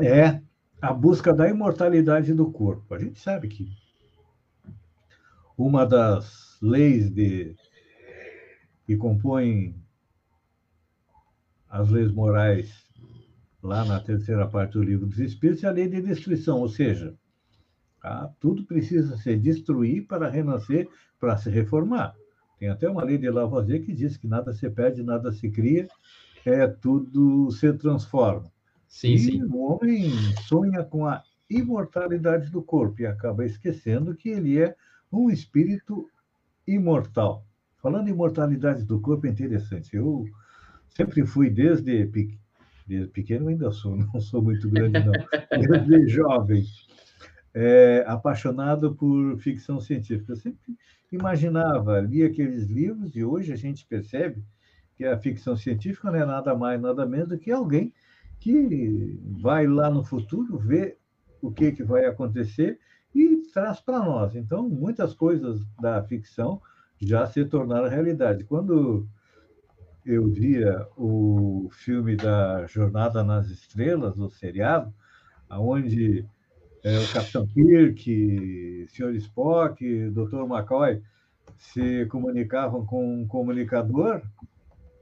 É 0.00 0.40
a 0.80 0.92
busca 0.92 1.32
da 1.32 1.48
imortalidade 1.48 2.32
do 2.32 2.50
corpo. 2.50 2.94
A 2.94 2.98
gente 2.98 3.18
sabe 3.18 3.48
que 3.48 3.68
uma 5.56 5.84
das 5.84 6.56
leis 6.62 7.10
de, 7.10 7.56
que 8.86 8.96
compõem 8.96 9.74
as 11.68 11.90
leis 11.90 12.12
morais 12.12 12.86
lá 13.62 13.84
na 13.84 14.00
terceira 14.00 14.46
parte 14.46 14.72
do 14.72 14.82
livro 14.82 15.06
dos 15.06 15.18
Espíritos 15.18 15.64
é 15.64 15.68
a 15.68 15.72
lei 15.72 15.88
de 15.88 16.00
destruição, 16.00 16.60
ou 16.60 16.68
seja, 16.68 17.14
tá? 18.00 18.32
tudo 18.38 18.64
precisa 18.64 19.16
se 19.16 19.36
destruir 19.36 20.06
para 20.06 20.30
renascer, 20.30 20.88
para 21.18 21.36
se 21.36 21.50
reformar. 21.50 22.14
Tem 22.58 22.68
até 22.68 22.88
uma 22.88 23.04
lei 23.04 23.18
de 23.18 23.28
Lavoisier 23.30 23.84
que 23.84 23.92
diz 23.92 24.16
que 24.16 24.28
nada 24.28 24.52
se 24.52 24.70
perde, 24.70 25.02
nada 25.02 25.32
se 25.32 25.50
cria, 25.50 25.88
é 26.46 26.66
tudo 26.66 27.50
se 27.50 27.72
transforma. 27.72 28.50
Sim, 28.88 29.12
e 29.12 29.18
sim. 29.18 29.42
o 29.44 29.58
homem 29.58 30.10
sonha 30.46 30.82
com 30.82 31.06
a 31.06 31.22
imortalidade 31.48 32.50
do 32.50 32.62
corpo 32.62 33.02
e 33.02 33.06
acaba 33.06 33.44
esquecendo 33.44 34.14
que 34.14 34.28
ele 34.28 34.58
é 34.58 34.74
um 35.12 35.30
espírito 35.30 36.08
imortal. 36.66 37.46
Falando 37.78 38.08
em 38.08 38.12
imortalidade 38.12 38.84
do 38.84 39.00
corpo, 39.00 39.26
é 39.26 39.30
interessante. 39.30 39.94
Eu 39.94 40.26
sempre 40.88 41.24
fui, 41.24 41.48
desde, 41.48 42.04
desde 42.86 43.08
pequeno, 43.08 43.48
ainda 43.48 43.70
sou, 43.70 43.96
não 44.12 44.20
sou 44.20 44.42
muito 44.42 44.68
grande, 44.68 44.98
não, 45.04 45.12
desde 45.86 46.08
jovem, 46.08 46.64
é, 47.54 48.04
apaixonado 48.06 48.94
por 48.94 49.38
ficção 49.38 49.80
científica. 49.80 50.32
Eu 50.32 50.36
sempre 50.36 50.76
imaginava, 51.10 52.00
lia 52.00 52.26
aqueles 52.26 52.64
livros 52.64 53.16
e 53.16 53.24
hoje 53.24 53.52
a 53.52 53.56
gente 53.56 53.86
percebe 53.86 54.42
que 54.96 55.04
a 55.04 55.16
ficção 55.16 55.56
científica 55.56 56.10
não 56.10 56.18
é 56.18 56.26
nada 56.26 56.54
mais, 56.56 56.80
nada 56.80 57.06
menos 57.06 57.28
do 57.28 57.38
que 57.38 57.50
alguém 57.50 57.92
que 58.40 59.18
vai 59.40 59.66
lá 59.66 59.90
no 59.90 60.04
futuro 60.04 60.58
ver 60.58 60.98
o 61.42 61.50
que, 61.50 61.72
que 61.72 61.82
vai 61.82 62.04
acontecer 62.04 62.78
e 63.14 63.42
traz 63.52 63.80
para 63.80 64.00
nós. 64.00 64.34
Então, 64.34 64.68
muitas 64.68 65.14
coisas 65.14 65.60
da 65.80 66.02
ficção 66.04 66.60
já 67.00 67.26
se 67.26 67.44
tornaram 67.44 67.88
realidade. 67.88 68.44
Quando 68.44 69.06
eu 70.04 70.28
via 70.28 70.86
o 70.96 71.68
filme 71.70 72.16
da 72.16 72.66
Jornada 72.66 73.22
nas 73.22 73.50
Estrelas, 73.50 74.18
o 74.18 74.28
seriado, 74.30 74.92
onde 75.50 76.24
é, 76.82 76.98
o 76.98 77.12
Capitão 77.12 77.46
Kirk, 77.46 78.84
o 78.84 78.88
Sr. 78.88 79.14
Spock, 79.16 79.84
o 79.84 80.10
Dr. 80.12 80.44
McCoy 80.44 81.02
se 81.56 82.06
comunicavam 82.06 82.86
com 82.86 83.22
um 83.22 83.26
comunicador, 83.26 84.22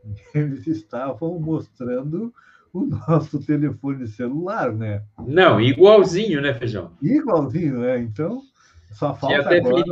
eles 0.34 0.66
estavam 0.66 1.38
mostrando 1.38 2.32
o 2.78 2.86
nosso 2.86 3.38
telefone 3.44 4.06
celular, 4.06 4.72
né? 4.72 5.02
Não, 5.18 5.60
igualzinho, 5.60 6.40
né, 6.40 6.54
Feijão? 6.54 6.92
Igualzinho, 7.00 7.80
né? 7.80 7.98
Então, 7.98 8.42
só 8.92 9.14
falta 9.14 9.54
agora... 9.54 9.84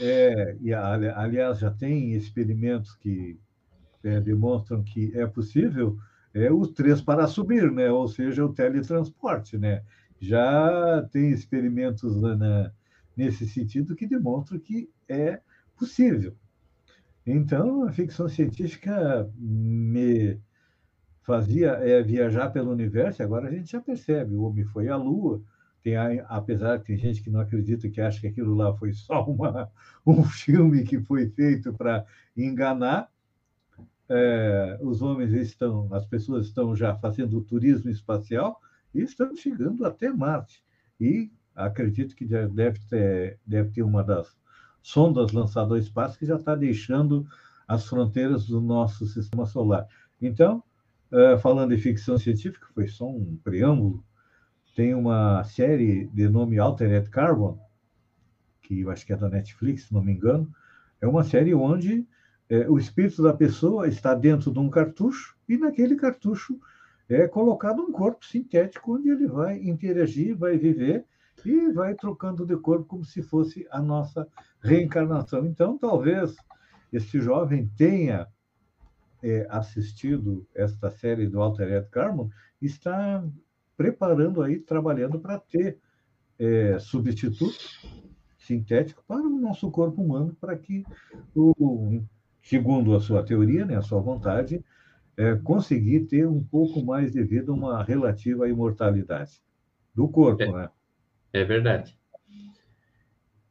É, 0.00 0.56
e, 0.60 0.74
aliás, 0.74 1.60
já 1.60 1.70
tem 1.70 2.12
experimentos 2.12 2.92
que 2.94 3.38
é, 4.02 4.20
demonstram 4.20 4.82
que 4.82 5.12
é 5.16 5.26
possível 5.26 5.96
é 6.34 6.52
os 6.52 6.72
três 6.72 7.00
para 7.00 7.26
subir, 7.26 7.72
né? 7.72 7.90
Ou 7.90 8.06
seja, 8.06 8.44
o 8.44 8.52
teletransporte, 8.52 9.56
né? 9.56 9.82
Já 10.20 11.06
tem 11.10 11.30
experimentos 11.30 12.14
nesse 13.16 13.48
sentido 13.48 13.96
que 13.96 14.06
demonstram 14.06 14.58
que 14.58 14.90
é 15.08 15.40
possível. 15.76 16.36
Então, 17.26 17.84
a 17.84 17.92
ficção 17.92 18.28
científica 18.28 19.28
me 19.36 20.38
fazia 21.26 21.72
é, 21.72 22.00
viajar 22.02 22.50
pelo 22.50 22.70
universo, 22.70 23.22
agora 23.22 23.48
a 23.48 23.50
gente 23.50 23.72
já 23.72 23.80
percebe, 23.80 24.34
o 24.34 24.42
homem 24.42 24.64
foi 24.64 24.88
à 24.88 24.96
Lua, 24.96 25.42
tem, 25.82 25.96
apesar 26.28 26.78
que 26.78 26.86
tem 26.86 26.96
gente 26.96 27.22
que 27.22 27.30
não 27.30 27.40
acredita, 27.40 27.88
que 27.88 28.00
acha 28.00 28.20
que 28.20 28.28
aquilo 28.28 28.54
lá 28.54 28.72
foi 28.76 28.92
só 28.92 29.24
uma, 29.24 29.68
um 30.06 30.22
filme 30.24 30.84
que 30.84 31.00
foi 31.00 31.28
feito 31.28 31.72
para 31.74 32.04
enganar, 32.36 33.08
é, 34.08 34.78
os 34.80 35.02
homens 35.02 35.32
estão, 35.32 35.92
as 35.92 36.06
pessoas 36.06 36.46
estão 36.46 36.76
já 36.76 36.94
fazendo 36.94 37.40
turismo 37.40 37.90
espacial 37.90 38.60
e 38.94 39.02
estão 39.02 39.34
chegando 39.34 39.84
até 39.84 40.12
Marte. 40.12 40.62
E 41.00 41.30
acredito 41.54 42.14
que 42.14 42.24
deve 42.24 42.78
ter, 42.88 43.40
deve 43.44 43.70
ter 43.70 43.82
uma 43.82 44.04
das 44.04 44.36
sondas 44.80 45.32
lançadas 45.32 45.72
ao 45.72 45.78
espaço 45.78 46.18
que 46.18 46.26
já 46.26 46.36
está 46.36 46.54
deixando 46.54 47.26
as 47.66 47.84
fronteiras 47.86 48.46
do 48.46 48.60
nosso 48.60 49.06
sistema 49.06 49.44
solar. 49.44 49.88
Então, 50.22 50.62
uh, 51.12 51.38
falando 51.38 51.74
de 51.74 51.80
ficção 51.80 52.18
científica, 52.18 52.66
foi 52.74 52.88
só 52.88 53.08
um 53.08 53.38
preâmbulo, 53.42 54.04
tem 54.74 54.94
uma 54.94 55.42
série 55.44 56.06
de 56.08 56.28
nome 56.28 56.58
Altered 56.58 57.08
Carbon, 57.10 57.58
que 58.62 58.80
eu 58.80 58.90
acho 58.90 59.06
que 59.06 59.12
é 59.12 59.16
da 59.16 59.28
Netflix, 59.28 59.84
se 59.84 59.94
não 59.94 60.02
me 60.02 60.12
engano, 60.12 60.50
é 61.00 61.06
uma 61.06 61.24
série 61.24 61.54
onde 61.54 62.06
é, 62.48 62.68
o 62.68 62.78
espírito 62.78 63.22
da 63.22 63.32
pessoa 63.32 63.88
está 63.88 64.14
dentro 64.14 64.52
de 64.52 64.58
um 64.58 64.68
cartucho 64.68 65.36
e 65.48 65.56
naquele 65.56 65.96
cartucho 65.96 66.58
é 67.08 67.26
colocado 67.28 67.82
um 67.82 67.92
corpo 67.92 68.24
sintético 68.24 68.96
onde 68.96 69.08
ele 69.08 69.26
vai 69.26 69.58
interagir, 69.58 70.36
vai 70.36 70.58
viver 70.58 71.04
e 71.44 71.70
vai 71.72 71.94
trocando 71.94 72.44
de 72.44 72.56
corpo 72.56 72.84
como 72.84 73.04
se 73.04 73.22
fosse 73.22 73.66
a 73.70 73.80
nossa 73.80 74.26
reencarnação. 74.60 75.46
Então, 75.46 75.78
talvez 75.78 76.34
esse 76.92 77.20
jovem 77.20 77.70
tenha 77.76 78.26
é, 79.26 79.44
assistido 79.50 80.46
esta 80.54 80.88
série 80.88 81.26
do 81.26 81.40
Altered 81.40 81.88
Carbon, 81.90 82.30
está 82.62 83.26
preparando 83.76 84.40
aí, 84.40 84.60
trabalhando 84.60 85.18
para 85.18 85.36
ter 85.38 85.78
é, 86.38 86.78
substituto 86.78 87.58
sintético 88.38 89.02
para 89.06 89.26
o 89.26 89.40
nosso 89.40 89.68
corpo 89.72 90.00
humano, 90.00 90.36
para 90.40 90.56
que, 90.56 90.84
o, 91.34 92.00
segundo 92.40 92.94
a 92.94 93.00
sua 93.00 93.24
teoria, 93.24 93.66
né, 93.66 93.76
a 93.76 93.82
sua 93.82 94.00
vontade, 94.00 94.64
é, 95.16 95.34
conseguir 95.34 96.06
ter 96.06 96.28
um 96.28 96.44
pouco 96.44 96.84
mais 96.84 97.10
de 97.10 97.24
vida, 97.24 97.52
uma 97.52 97.82
relativa 97.82 98.48
imortalidade 98.48 99.42
do 99.92 100.08
corpo, 100.08 100.42
é, 100.42 100.52
né? 100.52 100.70
É 101.32 101.42
verdade. 101.42 101.98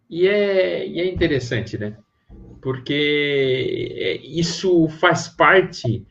E 0.10 0.26
é, 0.26 0.88
e 0.88 1.00
é 1.02 1.12
interessante, 1.12 1.78
né? 1.78 1.98
Porque 2.66 3.96
é, 3.96 4.18
isso 4.26 4.90
faz 4.90 5.28
parte 5.28 6.04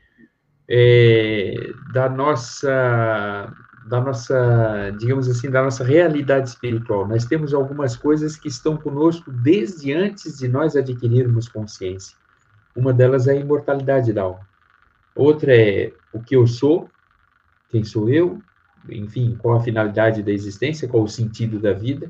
é, 0.70 1.72
da 1.92 2.08
nossa 2.08 3.52
da 3.88 4.00
nossa, 4.00 4.94
digamos 5.00 5.28
assim, 5.28 5.50
da 5.50 5.64
nossa 5.64 5.82
realidade 5.82 6.50
espiritual. 6.50 7.08
Nós 7.08 7.24
temos 7.24 7.52
algumas 7.52 7.96
coisas 7.96 8.36
que 8.36 8.46
estão 8.46 8.76
conosco 8.76 9.32
desde 9.32 9.92
antes 9.92 10.38
de 10.38 10.46
nós 10.46 10.76
adquirirmos 10.76 11.48
consciência. 11.48 12.16
Uma 12.74 12.92
delas 12.92 13.26
é 13.26 13.32
a 13.32 13.36
imortalidade 13.36 14.12
da 14.12 14.22
alma. 14.22 14.46
Outra 15.16 15.56
é 15.56 15.92
o 16.12 16.22
que 16.22 16.36
eu 16.36 16.46
sou, 16.46 16.88
quem 17.68 17.82
sou 17.82 18.08
eu, 18.08 18.40
enfim, 18.88 19.36
qual 19.40 19.56
a 19.56 19.60
finalidade 19.60 20.22
da 20.22 20.30
existência, 20.30 20.86
qual 20.86 21.02
o 21.02 21.08
sentido 21.08 21.58
da 21.58 21.72
vida. 21.72 22.08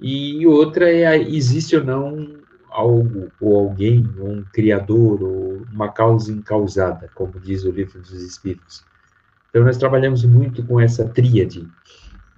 E 0.00 0.46
outra 0.46 0.88
é 0.88 1.20
existe 1.20 1.76
ou 1.76 1.82
não 1.82 2.43
algo 2.74 3.30
ou 3.40 3.56
alguém, 3.56 4.04
ou 4.18 4.28
um 4.28 4.44
criador, 4.52 5.22
ou 5.22 5.62
uma 5.72 5.90
causa 5.90 6.32
incausada, 6.32 7.08
como 7.14 7.38
diz 7.40 7.64
o 7.64 7.70
livro 7.70 8.00
dos 8.00 8.12
Espíritos. 8.12 8.84
Então, 9.48 9.64
nós 9.64 9.76
trabalhamos 9.76 10.24
muito 10.24 10.64
com 10.64 10.80
essa 10.80 11.08
tríade. 11.08 11.66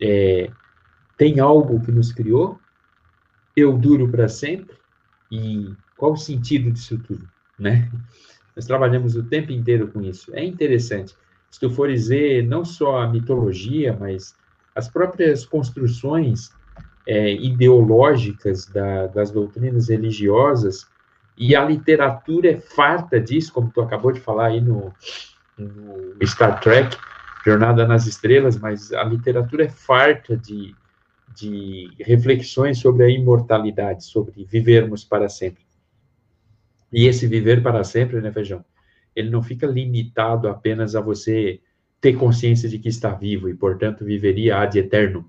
É, 0.00 0.50
tem 1.16 1.40
algo 1.40 1.81
que 1.81 1.90
nos 1.90 2.12
criou, 2.12 2.61
eu 3.57 3.76
duro 3.78 4.09
para 4.09 4.28
sempre, 4.28 4.76
e 5.33 5.75
qual 5.97 6.12
o 6.12 6.16
sentido 6.16 6.71
disso 6.71 6.99
tudo, 6.99 7.26
né? 7.59 7.90
Nós 8.55 8.66
trabalhamos 8.66 9.16
o 9.16 9.22
tempo 9.22 9.51
inteiro 9.53 9.88
com 9.88 10.03
isso. 10.03 10.31
É 10.35 10.44
interessante. 10.44 11.16
Se 11.51 11.59
tu 11.59 11.70
fores 11.70 12.09
ver 12.09 12.46
não 12.46 12.64
só 12.64 13.01
a 13.01 13.09
mitologia, 13.09 13.96
mas 13.99 14.37
as 14.75 14.88
próprias 14.88 15.46
construções 15.46 16.51
é, 17.07 17.33
ideológicas 17.33 18.66
da, 18.66 19.07
das 19.07 19.31
doutrinas 19.31 19.88
religiosas, 19.88 20.87
e 21.38 21.55
a 21.55 21.64
literatura 21.64 22.51
é 22.51 22.57
farta 22.57 23.21
disso, 23.21 23.53
como 23.53 23.71
tu 23.71 23.81
acabou 23.81 24.11
de 24.11 24.21
falar 24.21 24.47
aí 24.47 24.61
no, 24.61 24.92
no 25.59 26.27
Star 26.27 26.61
Trek, 26.61 26.97
Jornada 27.45 27.87
nas 27.87 28.07
Estrelas, 28.07 28.59
mas 28.59 28.92
a 28.92 29.05
literatura 29.05 29.64
é 29.64 29.69
farta 29.69 30.37
de, 30.37 30.75
de 31.35 31.90
reflexões 32.01 32.79
sobre 32.79 33.05
a 33.05 33.11
imortalidade, 33.11 34.05
sobre 34.05 34.45
vivermos 34.45 35.05
para 35.05 35.29
sempre. 35.29 35.64
E 36.90 37.07
esse 37.07 37.27
viver 37.27 37.62
para 37.62 37.85
sempre, 37.85 38.21
né, 38.21 38.33
Feijão? 38.33 38.64
Ele 39.14 39.31
não 39.31 39.42
fica 39.42 39.66
limitado 39.66 40.49
apenas 40.49 40.97
a 40.97 41.01
você 41.01 41.61
ter 42.01 42.14
consciência 42.14 42.69
de 42.69 42.79
que 42.79 42.88
está 42.88 43.11
vivo 43.11 43.49
e, 43.49 43.55
portanto, 43.55 44.05
viveria 44.05 44.59
ad 44.59 44.79
eternum 44.79 45.25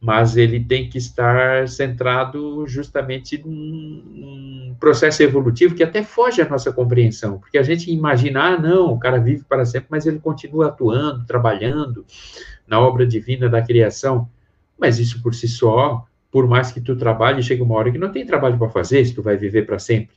mas 0.00 0.36
ele 0.36 0.64
tem 0.64 0.88
que 0.88 0.96
estar 0.96 1.68
centrado 1.68 2.66
justamente 2.66 3.36
num, 3.44 4.74
processo 4.80 5.22
evolutivo 5.22 5.74
que 5.74 5.82
até 5.82 6.02
foge 6.02 6.40
à 6.40 6.48
nossa 6.48 6.72
compreensão, 6.72 7.38
porque 7.38 7.58
a 7.58 7.62
gente 7.62 7.92
imagina, 7.92 8.54
ah, 8.54 8.58
não, 8.58 8.94
o 8.94 8.98
cara 8.98 9.18
vive 9.18 9.44
para 9.44 9.66
sempre, 9.66 9.88
mas 9.90 10.06
ele 10.06 10.18
continua 10.18 10.68
atuando, 10.68 11.26
trabalhando 11.26 12.06
na 12.66 12.80
obra 12.80 13.06
divina 13.06 13.46
da 13.46 13.60
criação, 13.60 14.26
mas 14.78 14.98
isso 14.98 15.22
por 15.22 15.34
si 15.34 15.46
só, 15.46 16.06
por 16.30 16.48
mais 16.48 16.72
que 16.72 16.80
tu 16.80 16.96
trabalhe, 16.96 17.42
chega 17.42 17.62
uma 17.62 17.74
hora 17.74 17.92
que 17.92 17.98
não 17.98 18.10
tem 18.10 18.24
trabalho 18.24 18.56
para 18.56 18.70
fazer, 18.70 19.04
se 19.04 19.14
tu 19.14 19.22
vai 19.22 19.36
viver 19.36 19.66
para 19.66 19.78
sempre, 19.78 20.16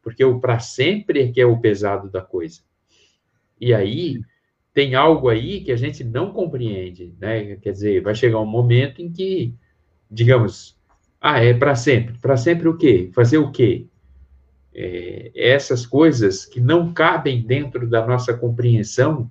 porque 0.00 0.24
o 0.24 0.38
para 0.38 0.60
sempre 0.60 1.22
é 1.22 1.32
que 1.32 1.40
é 1.40 1.46
o 1.46 1.58
pesado 1.58 2.08
da 2.08 2.20
coisa. 2.20 2.60
E 3.60 3.74
aí, 3.74 4.20
tem 4.74 4.96
algo 4.96 5.28
aí 5.28 5.60
que 5.60 5.70
a 5.70 5.76
gente 5.76 6.02
não 6.02 6.32
compreende, 6.32 7.14
né? 7.20 7.56
Quer 7.56 7.70
dizer, 7.70 8.02
vai 8.02 8.14
chegar 8.14 8.40
um 8.40 8.46
momento 8.46 9.00
em 9.00 9.10
que, 9.10 9.54
digamos, 10.10 10.76
ah, 11.20 11.42
é 11.42 11.54
para 11.54 11.76
sempre. 11.76 12.18
Para 12.18 12.36
sempre 12.36 12.68
o 12.68 12.76
quê? 12.76 13.08
Fazer 13.14 13.38
o 13.38 13.52
quê? 13.52 13.86
É, 14.74 15.30
essas 15.36 15.86
coisas 15.86 16.44
que 16.44 16.60
não 16.60 16.92
cabem 16.92 17.40
dentro 17.40 17.88
da 17.88 18.04
nossa 18.04 18.34
compreensão, 18.34 19.30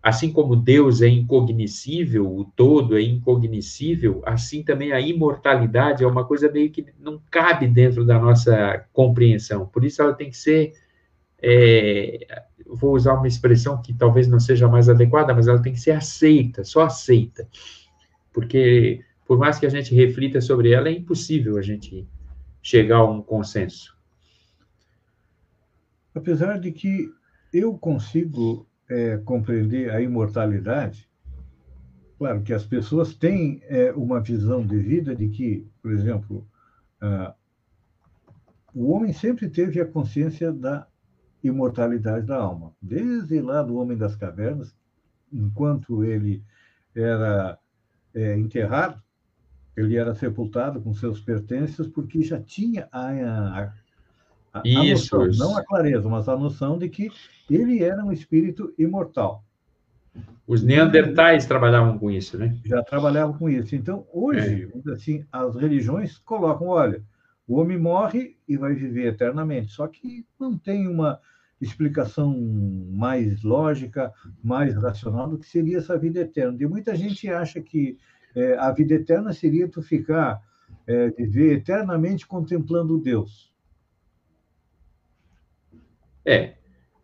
assim 0.00 0.32
como 0.32 0.54
Deus 0.54 1.02
é 1.02 1.08
incognoscível, 1.08 2.32
o 2.32 2.44
todo 2.44 2.96
é 2.96 3.02
incognoscível, 3.02 4.22
assim 4.24 4.62
também 4.62 4.92
a 4.92 5.00
imortalidade 5.00 6.04
é 6.04 6.06
uma 6.06 6.24
coisa 6.24 6.48
meio 6.48 6.70
que 6.70 6.86
não 7.00 7.20
cabe 7.28 7.66
dentro 7.66 8.06
da 8.06 8.16
nossa 8.16 8.86
compreensão. 8.92 9.66
Por 9.66 9.84
isso 9.84 10.00
ela 10.00 10.14
tem 10.14 10.30
que 10.30 10.36
ser 10.36 10.74
é, 11.42 12.44
vou 12.66 12.94
usar 12.94 13.14
uma 13.14 13.28
expressão 13.28 13.80
que 13.80 13.94
talvez 13.94 14.26
não 14.26 14.40
seja 14.40 14.68
mais 14.68 14.88
adequada, 14.88 15.34
mas 15.34 15.46
ela 15.46 15.62
tem 15.62 15.72
que 15.72 15.80
ser 15.80 15.92
aceita, 15.92 16.64
só 16.64 16.82
aceita. 16.82 17.48
Porque, 18.32 19.04
por 19.26 19.38
mais 19.38 19.58
que 19.58 19.66
a 19.66 19.70
gente 19.70 19.94
reflita 19.94 20.40
sobre 20.40 20.72
ela, 20.72 20.88
é 20.88 20.92
impossível 20.92 21.56
a 21.56 21.62
gente 21.62 22.06
chegar 22.62 22.98
a 22.98 23.10
um 23.10 23.22
consenso. 23.22 23.96
Apesar 26.14 26.58
de 26.58 26.72
que 26.72 27.12
eu 27.52 27.76
consigo 27.76 28.66
é, 28.88 29.18
compreender 29.18 29.90
a 29.90 30.00
imortalidade, 30.00 31.08
claro 32.18 32.42
que 32.42 32.52
as 32.52 32.64
pessoas 32.64 33.14
têm 33.14 33.60
é, 33.64 33.92
uma 33.92 34.20
visão 34.20 34.64
de 34.64 34.78
vida 34.78 35.14
de 35.14 35.28
que, 35.28 35.66
por 35.82 35.92
exemplo, 35.92 36.46
ah, 37.00 37.34
o 38.74 38.90
homem 38.90 39.12
sempre 39.12 39.48
teve 39.48 39.80
a 39.80 39.86
consciência 39.86 40.52
da 40.52 40.86
imortalidade 41.44 42.26
da 42.26 42.36
alma. 42.36 42.72
Desde 42.80 43.40
lá 43.40 43.62
do 43.62 43.76
Homem 43.76 43.96
das 43.96 44.16
Cavernas, 44.16 44.74
enquanto 45.32 46.04
ele 46.04 46.42
era 46.94 47.58
é, 48.14 48.36
enterrado, 48.36 49.02
ele 49.76 49.96
era 49.96 50.14
sepultado 50.14 50.80
com 50.80 50.94
seus 50.94 51.20
pertences, 51.20 51.86
porque 51.86 52.22
já 52.22 52.40
tinha 52.40 52.88
a, 52.92 53.10
a, 53.10 53.72
a, 54.54 54.62
isso, 54.64 55.16
noção, 55.18 55.48
não 55.48 55.58
a 55.58 55.64
clareza, 55.64 56.08
mas 56.08 56.28
a 56.28 56.36
noção 56.36 56.78
de 56.78 56.88
que 56.88 57.10
ele 57.50 57.82
era 57.82 58.04
um 58.04 58.12
espírito 58.12 58.72
imortal. 58.78 59.44
Os 60.46 60.62
neandertais 60.62 61.46
trabalhavam 61.46 61.98
com 61.98 62.10
isso, 62.10 62.38
né? 62.38 62.56
Já 62.64 62.82
trabalhavam 62.82 63.36
com 63.36 63.48
isso. 63.48 63.74
Então, 63.74 64.06
hoje, 64.12 64.70
é. 64.86 64.90
assim, 64.92 65.24
as 65.32 65.56
religiões 65.56 66.18
colocam, 66.18 66.68
olha, 66.68 67.02
o 67.48 67.56
homem 67.58 67.78
morre 67.78 68.36
e 68.46 68.56
vai 68.56 68.74
viver 68.74 69.06
eternamente. 69.06 69.72
Só 69.72 69.88
que 69.88 70.24
não 70.38 70.56
tem 70.56 70.86
uma 70.86 71.18
explicação 71.60 72.36
mais 72.92 73.42
lógica, 73.42 74.12
mais 74.42 74.74
racional 74.74 75.28
do 75.28 75.38
que 75.38 75.46
seria 75.46 75.78
essa 75.78 75.96
vida 75.98 76.20
eterna. 76.20 76.56
E 76.60 76.66
muita 76.66 76.94
gente 76.94 77.28
acha 77.28 77.60
que 77.60 77.98
é, 78.34 78.56
a 78.56 78.70
vida 78.72 78.94
eterna 78.94 79.32
seria 79.32 79.68
tu 79.68 79.80
ficar, 79.82 80.40
é, 80.86 81.10
viver 81.10 81.58
eternamente 81.58 82.26
contemplando 82.26 82.98
Deus. 82.98 83.52
É, 86.26 86.54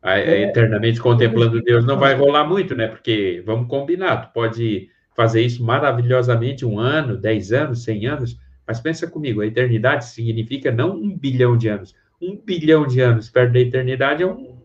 é, 0.03 0.43
eternamente 0.45 1.01
contemplando 1.01 1.63
Deus 1.63 1.85
não 1.85 1.99
vai 1.99 2.15
rolar 2.15 2.45
muito, 2.45 2.75
né? 2.75 2.89
Porque, 2.89 3.43
vamos 3.45 3.69
combinar, 3.69 4.29
tu 4.29 4.33
pode 4.33 4.89
fazer 5.15 5.43
isso 5.43 5.63
maravilhosamente 5.63 6.65
um 6.65 6.79
ano, 6.79 7.17
dez 7.17 7.53
anos, 7.53 7.85
cem 7.85 8.07
anos, 8.07 8.39
mas 8.67 8.81
pensa 8.81 9.07
comigo, 9.07 9.41
a 9.41 9.47
eternidade 9.47 10.07
significa 10.07 10.71
não 10.71 10.97
um 10.97 11.17
bilhão 11.17 11.57
de 11.57 11.69
anos, 11.69 11.95
um 12.21 12.37
bilhão 12.37 12.87
de 12.87 13.01
anos 13.01 13.31
perto 13.31 13.53
da 13.53 13.61
eternidade 13.61 14.23
é 14.23 14.27
um. 14.27 14.59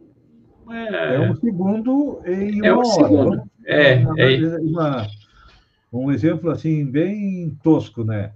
É, 0.72 1.15
é 1.15 1.20
um 1.20 1.36
segundo 1.36 2.22
em 2.26 2.60
uma 2.60 2.68
é 2.68 2.74
um 2.74 2.78
hora. 2.78 2.86
Segundo. 2.86 3.44
É, 3.65 3.94
é. 4.02 4.58
Uma, 4.60 5.08
um 5.94 6.12
exemplo 6.12 6.50
assim, 6.50 6.86
bem 6.86 7.58
tosco, 7.63 8.04
né? 8.04 8.34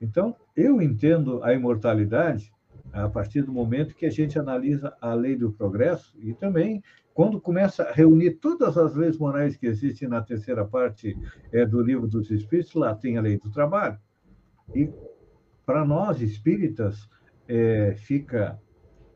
Então, 0.00 0.34
eu 0.56 0.82
entendo 0.82 1.42
a 1.42 1.54
imortalidade 1.54 2.52
a 2.92 3.08
partir 3.08 3.42
do 3.42 3.52
momento 3.52 3.94
que 3.94 4.04
a 4.04 4.10
gente 4.10 4.38
analisa 4.38 4.94
a 5.00 5.14
lei 5.14 5.36
do 5.36 5.52
progresso 5.52 6.12
e 6.18 6.34
também 6.34 6.82
quando 7.14 7.40
começa 7.40 7.84
a 7.84 7.92
reunir 7.92 8.32
todas 8.32 8.76
as 8.76 8.94
leis 8.94 9.18
morais 9.18 9.56
que 9.56 9.66
existem 9.66 10.08
na 10.08 10.22
terceira 10.22 10.64
parte 10.64 11.16
é, 11.52 11.64
do 11.64 11.80
livro 11.82 12.06
dos 12.06 12.30
Espíritos, 12.30 12.74
lá 12.74 12.94
tem 12.94 13.18
a 13.18 13.22
lei 13.22 13.38
do 13.38 13.50
trabalho. 13.50 13.98
E 14.74 14.90
para 15.64 15.84
nós 15.84 16.20
espíritas 16.20 17.08
é, 17.48 17.94
fica 17.96 18.60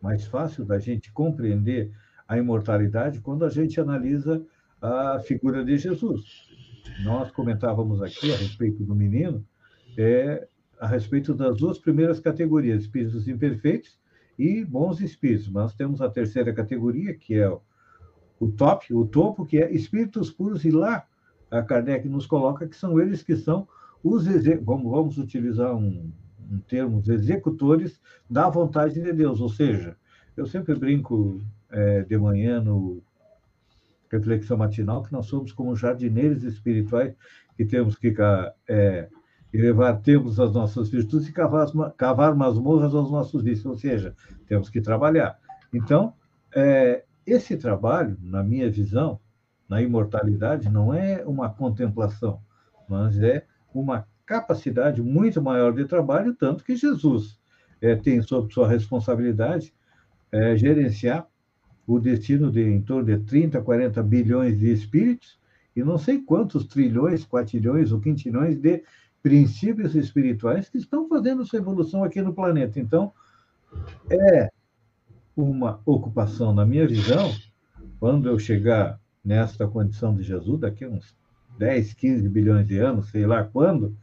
mais 0.00 0.26
fácil 0.26 0.64
da 0.64 0.78
gente 0.78 1.12
compreender 1.12 1.90
a 2.28 2.36
imortalidade 2.36 3.20
quando 3.20 3.44
a 3.44 3.48
gente 3.48 3.80
analisa 3.80 4.44
a 4.80 5.18
figura 5.20 5.64
de 5.64 5.76
Jesus. 5.78 6.48
Nós 7.04 7.30
comentávamos 7.30 8.02
aqui 8.02 8.32
a 8.32 8.36
respeito 8.36 8.84
do 8.84 8.94
menino, 8.94 9.44
é, 9.96 10.46
a 10.80 10.86
respeito 10.86 11.34
das 11.34 11.56
duas 11.56 11.78
primeiras 11.78 12.20
categorias, 12.20 12.82
espíritos 12.82 13.26
imperfeitos 13.28 13.98
e 14.38 14.64
bons 14.64 15.00
espíritos. 15.00 15.50
Nós 15.50 15.74
temos 15.74 16.00
a 16.02 16.10
terceira 16.10 16.52
categoria, 16.52 17.14
que 17.14 17.34
é 17.34 17.48
o, 17.48 17.60
o 18.38 18.48
top, 18.48 18.92
o 18.94 19.06
topo, 19.06 19.46
que 19.46 19.58
é 19.58 19.72
espíritos 19.72 20.30
puros, 20.30 20.64
e 20.64 20.70
lá 20.70 21.06
a 21.50 21.62
Kardec 21.62 22.08
nos 22.08 22.26
coloca 22.26 22.66
que 22.66 22.76
são 22.76 23.00
eles 23.00 23.22
que 23.22 23.36
são 23.36 23.66
os 24.02 24.26
vamos, 24.62 24.90
vamos 24.90 25.18
utilizar 25.18 25.74
um, 25.74 26.12
um 26.50 26.58
termo, 26.58 26.98
os 26.98 27.08
executores 27.08 28.00
da 28.28 28.48
vontade 28.48 29.00
de 29.00 29.12
Deus. 29.12 29.40
Ou 29.40 29.48
seja, 29.48 29.96
eu 30.36 30.46
sempre 30.46 30.74
brinco 30.74 31.40
é, 31.70 32.02
de 32.02 32.16
manhã 32.16 32.60
no 32.60 33.02
reflexão 34.10 34.56
matinal 34.56 35.02
que 35.02 35.12
nós 35.12 35.26
somos 35.26 35.52
como 35.52 35.74
jardineiros 35.74 36.44
espirituais 36.44 37.14
que 37.56 37.64
temos 37.64 37.96
que 37.96 38.14
é, 38.68 39.08
elevar 39.52 40.00
temos 40.00 40.38
as 40.38 40.52
nossas 40.52 40.88
virtudes 40.88 41.28
e 41.28 41.32
cavar, 41.32 41.66
cavar 41.96 42.34
masmorras 42.34 42.94
aos 42.94 43.10
nossos 43.10 43.42
vícios, 43.42 43.66
ou 43.66 43.76
seja, 43.76 44.14
temos 44.46 44.68
que 44.68 44.80
trabalhar. 44.80 45.38
Então, 45.72 46.12
é, 46.54 47.04
esse 47.26 47.56
trabalho, 47.56 48.16
na 48.20 48.42
minha 48.42 48.70
visão, 48.70 49.18
na 49.68 49.82
imortalidade, 49.82 50.68
não 50.68 50.94
é 50.94 51.24
uma 51.26 51.50
contemplação, 51.50 52.40
mas 52.88 53.20
é 53.20 53.44
uma 53.74 54.06
capacidade 54.26 55.00
muito 55.00 55.40
maior 55.40 55.72
de 55.72 55.84
trabalho, 55.84 56.34
tanto 56.34 56.64
que 56.64 56.76
Jesus 56.76 57.38
é, 57.80 57.94
tem 57.94 58.20
sob 58.20 58.52
sua 58.52 58.68
responsabilidade 58.68 59.72
é, 60.32 60.56
gerenciar 60.56 61.26
o 61.86 62.00
destino 62.00 62.50
de 62.50 62.62
em 62.62 62.82
torno 62.82 63.04
de 63.04 63.18
30, 63.18 63.62
40 63.62 64.02
bilhões 64.02 64.58
de 64.58 64.72
espíritos 64.72 65.38
e 65.74 65.84
não 65.84 65.96
sei 65.96 66.20
quantos 66.20 66.66
trilhões, 66.66 67.24
quatilhões 67.24 67.92
ou 67.92 68.00
quintilhões 68.00 68.58
de 68.58 68.82
princípios 69.22 69.94
espirituais 69.94 70.68
que 70.68 70.78
estão 70.78 71.08
fazendo 71.08 71.44
sua 71.44 71.58
evolução 71.58 72.02
aqui 72.02 72.20
no 72.20 72.34
planeta. 72.34 72.80
Então, 72.80 73.12
é 74.10 74.50
uma 75.36 75.80
ocupação, 75.84 76.54
na 76.54 76.64
minha 76.64 76.86
visão, 76.86 77.32
quando 78.00 78.28
eu 78.28 78.38
chegar 78.38 78.98
nesta 79.24 79.66
condição 79.68 80.14
de 80.14 80.22
Jesus, 80.22 80.60
daqui 80.60 80.84
a 80.84 80.88
uns 80.88 81.14
10, 81.58 81.94
15 81.94 82.28
bilhões 82.28 82.66
de 82.66 82.78
anos, 82.78 83.10
sei 83.10 83.26
lá 83.26 83.44
quando, 83.44 83.96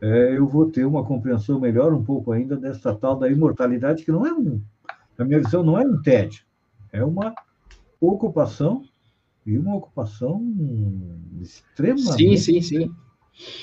é, 0.00 0.36
eu 0.36 0.46
vou 0.46 0.70
ter 0.70 0.84
uma 0.84 1.04
compreensão 1.04 1.58
melhor 1.58 1.92
um 1.92 2.04
pouco 2.04 2.32
ainda 2.32 2.56
dessa 2.56 2.94
tal 2.94 3.18
da 3.18 3.28
imortalidade, 3.28 4.04
que 4.04 4.12
não 4.12 4.26
é 4.26 4.32
um, 4.32 4.60
na 5.16 5.24
minha 5.24 5.40
visão, 5.40 5.62
não 5.62 5.78
é 5.78 5.84
um 5.84 6.00
tédio, 6.00 6.44
é 6.92 7.04
uma 7.04 7.34
ocupação 8.00 8.84
e 9.44 9.58
uma 9.58 9.76
ocupação 9.76 10.42
extremamente. 11.40 12.16
Sim, 12.16 12.36
sim, 12.36 12.60
sim. 12.60 12.90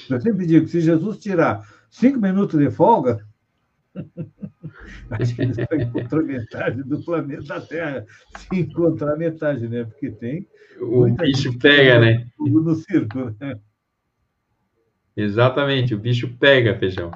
Eu 0.09 0.19
sempre 0.19 0.45
digo 0.45 0.65
que 0.65 0.71
se 0.71 0.81
Jesus 0.81 1.17
tirar 1.19 1.67
cinco 1.89 2.19
minutos 2.19 2.59
de 2.59 2.69
folga, 2.69 3.25
acho 5.11 5.35
que 5.35 5.41
ele 5.41 5.53
vai 5.53 5.81
encontrar 5.83 6.23
metade 6.23 6.83
do 6.83 7.03
planeta 7.03 7.61
Terra. 7.61 8.05
Se 8.37 8.59
encontrar 8.59 9.15
metade, 9.15 9.67
né? 9.69 9.85
Porque 9.85 10.11
tem. 10.11 10.47
O 10.81 11.05
bicho 11.13 11.57
pega, 11.59 11.99
né? 11.99 12.27
No 12.37 12.75
circo, 12.75 13.33
né? 13.39 13.57
Exatamente, 15.15 15.95
o 15.95 15.99
bicho 15.99 16.35
pega, 16.37 16.77
feijão. 16.77 17.11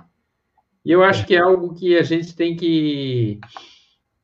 E 0.86 0.92
eu 0.92 1.04
acho 1.04 1.26
que 1.26 1.36
é 1.36 1.40
algo 1.40 1.74
que 1.74 1.98
a 1.98 2.04
gente 2.04 2.36
tem 2.36 2.56
que 2.56 3.40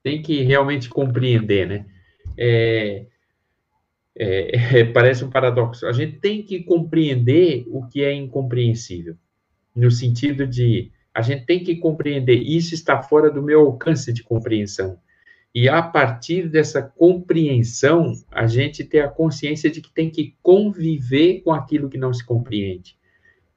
tem 0.02 0.22
que 0.22 0.44
realmente 0.44 0.88
compreender, 0.88 1.68
né? 1.68 1.86
É, 2.38 3.06
é, 4.16 4.80
é, 4.80 4.84
parece 4.86 5.26
um 5.26 5.30
paradoxo. 5.30 5.88
A 5.88 5.92
gente 5.92 6.20
tem 6.20 6.44
que 6.44 6.64
compreender 6.64 7.66
o 7.68 7.86
que 7.88 8.04
é 8.04 8.14
incompreensível, 8.14 9.16
no 9.76 9.92
sentido 9.92 10.48
de 10.48 10.92
a 11.14 11.22
gente 11.22 11.46
tem 11.46 11.64
que 11.64 11.78
compreender 11.78 12.36
isso 12.36 12.74
está 12.74 13.02
fora 13.02 13.32
do 13.32 13.42
meu 13.42 13.62
alcance 13.62 14.12
de 14.14 14.22
compreensão. 14.22 15.00
E 15.54 15.70
a 15.70 15.82
partir 15.82 16.50
dessa 16.50 16.82
compreensão, 16.82 18.14
a 18.30 18.46
gente 18.46 18.84
ter 18.84 19.00
a 19.00 19.08
consciência 19.08 19.72
de 19.72 19.80
que 19.80 19.94
tem 19.94 20.10
que 20.10 20.36
conviver 20.44 21.42
com 21.42 21.54
aquilo 21.54 21.90
que 21.90 21.98
não 21.98 22.14
se 22.14 22.26
compreende. 22.26 22.98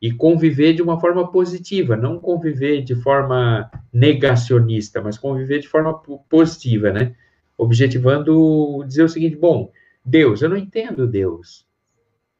E 0.00 0.12
conviver 0.12 0.74
de 0.74 0.82
uma 0.82 1.00
forma 1.00 1.30
positiva, 1.30 1.96
não 1.96 2.18
conviver 2.20 2.82
de 2.82 2.94
forma 2.94 3.68
negacionista, 3.92 5.00
mas 5.02 5.18
conviver 5.18 5.58
de 5.58 5.68
forma 5.68 5.92
positiva, 6.28 6.92
né? 6.92 7.16
Objetivando 7.56 8.84
dizer 8.86 9.02
o 9.02 9.08
seguinte: 9.08 9.36
bom, 9.36 9.72
Deus, 10.04 10.40
eu 10.40 10.48
não 10.48 10.56
entendo 10.56 11.06
Deus. 11.06 11.66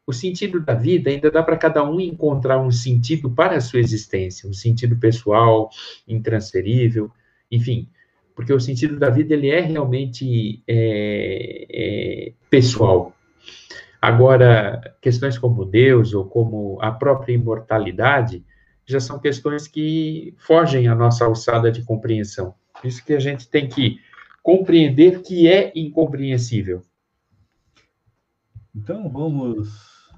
O 0.07 0.13
sentido 0.13 0.59
da 0.59 0.73
vida 0.73 1.11
ainda 1.11 1.29
dá 1.29 1.43
para 1.43 1.57
cada 1.57 1.83
um 1.83 1.99
encontrar 1.99 2.59
um 2.59 2.71
sentido 2.71 3.29
para 3.29 3.57
a 3.57 3.61
sua 3.61 3.79
existência, 3.79 4.49
um 4.49 4.53
sentido 4.53 4.97
pessoal, 4.97 5.69
intransferível, 6.07 7.11
enfim, 7.51 7.87
porque 8.39 8.53
o 8.53 8.59
sentido 8.59 8.97
da 8.97 9.09
vida 9.09 9.33
ele 9.33 9.49
é 9.49 9.59
realmente 9.59 10.63
é, 10.65 11.67
é, 11.69 12.33
pessoal. 12.49 13.13
Agora, 14.01 14.95
questões 15.01 15.37
como 15.37 15.65
Deus 15.65 16.13
ou 16.13 16.25
como 16.25 16.77
a 16.81 16.91
própria 16.91 17.33
imortalidade 17.33 18.45
já 18.85 18.99
são 18.99 19.19
questões 19.19 19.67
que 19.67 20.33
fogem 20.37 20.87
à 20.87 20.95
nossa 20.95 21.25
alçada 21.25 21.71
de 21.71 21.83
compreensão. 21.83 22.55
Por 22.73 22.87
isso 22.87 23.03
que 23.05 23.13
a 23.13 23.19
gente 23.19 23.49
tem 23.49 23.67
que 23.67 23.99
compreender 24.41 25.21
que 25.21 25.47
é 25.47 25.71
incompreensível. 25.75 26.81
Então, 28.73 29.09
vamos 29.09 30.09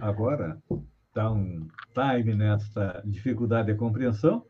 agora 0.00 0.58
dar 1.12 1.32
um 1.32 1.66
time 1.92 2.34
nessa 2.34 3.02
dificuldade 3.04 3.72
de 3.72 3.78
compreensão. 3.78 4.44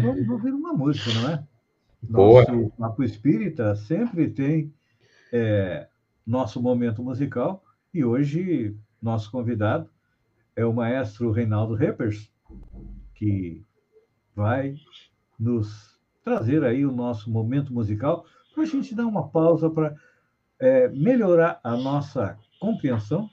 Vamos 0.00 0.28
ouvir 0.28 0.52
uma 0.52 0.72
música, 0.72 1.12
não 1.20 1.30
é? 1.30 1.44
Boa. 2.00 2.44
Nosso 2.44 2.70
Papo 2.78 3.02
Espírita 3.02 3.74
sempre 3.74 4.30
tem 4.30 4.72
é, 5.32 5.88
nosso 6.26 6.62
momento 6.62 7.02
musical 7.02 7.62
e 7.92 8.04
hoje 8.04 8.74
nosso 9.00 9.30
convidado 9.30 9.88
é 10.56 10.64
o 10.64 10.72
maestro 10.72 11.30
Reinaldo 11.30 11.74
Reppers, 11.74 12.32
que 13.14 13.62
vai 14.34 14.76
nos 15.38 16.00
trazer 16.24 16.64
aí 16.64 16.86
o 16.86 16.92
nosso 16.92 17.30
momento 17.30 17.72
musical 17.72 18.24
para 18.54 18.62
a 18.62 18.66
gente 18.66 18.94
dar 18.94 19.06
uma 19.06 19.28
pausa 19.28 19.68
para 19.68 19.94
é, 20.58 20.88
melhorar 20.88 21.60
a 21.62 21.76
nossa 21.76 22.38
compreensão 22.60 23.28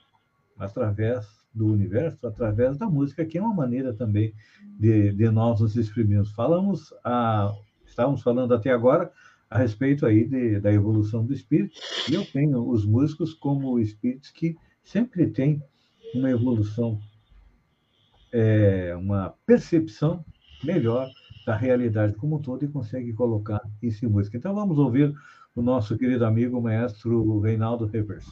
através 0.58 1.26
do 1.54 1.68
universo, 1.68 2.28
através 2.28 2.78
da 2.78 2.88
música, 2.88 3.26
que 3.26 3.38
é 3.38 3.42
uma 3.42 3.54
maneira 3.54 3.94
também 3.94 4.34
de, 4.78 5.14
de 5.14 5.30
nós 5.30 5.62
nos 5.62 5.76
exprimirmos. 5.76 6.32
Falamos, 6.32 6.94
a, 7.04 7.54
estávamos 7.86 8.22
falando 8.22 8.54
até 8.54 8.72
agora 8.72 9.12
a 9.50 9.58
respeito 9.58 10.06
aí 10.06 10.26
de, 10.26 10.60
da 10.60 10.72
evolução 10.72 11.26
do 11.26 11.34
espírito, 11.34 11.80
e 12.10 12.14
eu 12.14 12.26
tenho 12.26 12.70
os 12.70 12.86
músicos 12.86 13.34
como 13.34 13.80
espíritos 13.80 14.30
que 14.30 14.56
sempre 14.84 15.28
têm 15.28 15.62
uma 16.14 16.30
evolução, 16.30 17.00
é, 18.32 18.96
uma 18.96 19.34
percepção 19.46 20.24
melhor 20.64 21.10
da 21.46 21.56
realidade 21.56 22.14
como 22.14 22.36
um 22.36 22.42
todo 22.42 22.64
e 22.64 22.68
consegue 22.68 23.12
colocar 23.14 23.62
isso 23.82 24.06
em 24.06 24.10
música. 24.10 24.38
Então 24.38 24.54
vamos 24.54 24.78
ouvir 24.78 25.16
o 25.56 25.62
nosso 25.62 25.98
querido 25.98 26.26
amigo, 26.26 26.58
o 26.58 26.62
maestro 26.62 27.40
Reinaldo 27.40 27.86
Rivers. 27.86 28.28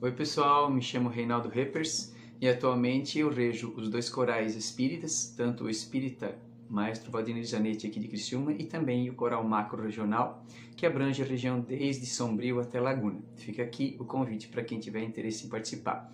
Oi, 0.00 0.12
pessoal, 0.12 0.70
me 0.70 0.82
chamo 0.82 1.08
Reinaldo 1.08 1.48
Reppers 1.48 2.14
e 2.40 2.48
atualmente 2.48 3.18
eu 3.18 3.30
rejo 3.30 3.72
os 3.76 3.88
dois 3.88 4.08
corais 4.08 4.56
espíritas, 4.56 5.34
tanto 5.36 5.64
o 5.64 5.70
espírita 5.70 6.36
Maestro 6.68 7.10
Valdinei 7.10 7.44
Zanetti 7.44 7.86
aqui 7.86 7.98
de 7.98 8.08
Criciúma 8.08 8.52
e 8.52 8.64
também 8.64 9.08
o 9.08 9.14
coral 9.14 9.42
macro 9.42 9.82
regional, 9.82 10.44
que 10.76 10.84
abrange 10.84 11.22
a 11.22 11.26
região 11.26 11.60
desde 11.60 12.04
Sombrio 12.06 12.60
até 12.60 12.80
Laguna. 12.80 13.20
Fica 13.36 13.62
aqui 13.62 13.96
o 13.98 14.04
convite 14.04 14.48
para 14.48 14.62
quem 14.62 14.78
tiver 14.78 15.02
interesse 15.02 15.46
em 15.46 15.48
participar. 15.48 16.12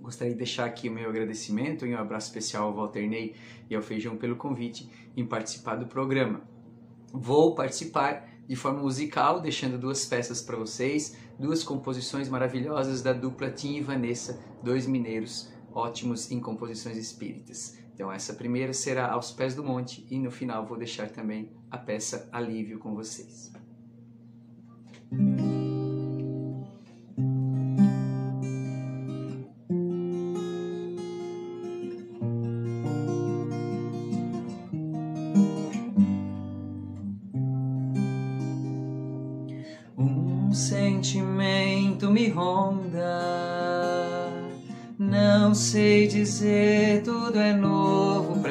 Gostaria 0.00 0.32
de 0.32 0.38
deixar 0.38 0.64
aqui 0.64 0.88
o 0.88 0.92
meu 0.92 1.08
agradecimento 1.08 1.86
e 1.86 1.94
um 1.94 1.98
abraço 1.98 2.28
especial 2.28 2.68
ao 2.68 2.74
Walter 2.74 3.06
Ney 3.06 3.34
e 3.68 3.74
ao 3.74 3.82
Feijão 3.82 4.16
pelo 4.16 4.36
convite 4.36 4.88
em 5.16 5.24
participar 5.24 5.76
do 5.76 5.86
programa. 5.86 6.42
Vou 7.12 7.54
participar 7.54 8.28
de 8.46 8.56
forma 8.56 8.80
musical, 8.80 9.40
deixando 9.40 9.78
duas 9.78 10.04
peças 10.04 10.42
para 10.42 10.56
vocês, 10.56 11.16
duas 11.38 11.62
composições 11.62 12.28
maravilhosas 12.28 13.02
da 13.02 13.12
dupla 13.12 13.50
Tim 13.50 13.76
e 13.76 13.80
Vanessa, 13.80 14.40
dois 14.62 14.86
mineiros 14.86 15.50
ótimos 15.72 16.30
em 16.30 16.40
composições 16.40 16.96
espíritas. 16.96 17.79
Então, 18.00 18.10
essa 18.10 18.32
primeira 18.32 18.72
será 18.72 19.12
aos 19.12 19.30
pés 19.30 19.54
do 19.54 19.62
monte 19.62 20.06
e 20.10 20.18
no 20.18 20.30
final 20.30 20.64
vou 20.64 20.78
deixar 20.78 21.10
também 21.10 21.52
a 21.70 21.76
peça 21.76 22.30
Alívio 22.32 22.78
com 22.78 22.94
vocês. 22.94 23.52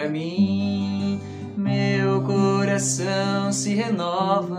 Mim. 0.10 1.19
Meu 1.56 2.22
coração 2.24 3.52
se 3.52 3.76
renova, 3.76 4.58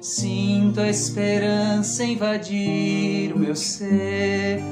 sinto 0.00 0.80
a 0.80 0.88
esperança 0.88 2.04
invadir 2.04 3.32
o 3.34 3.38
meu 3.38 3.56
ser. 3.56 4.62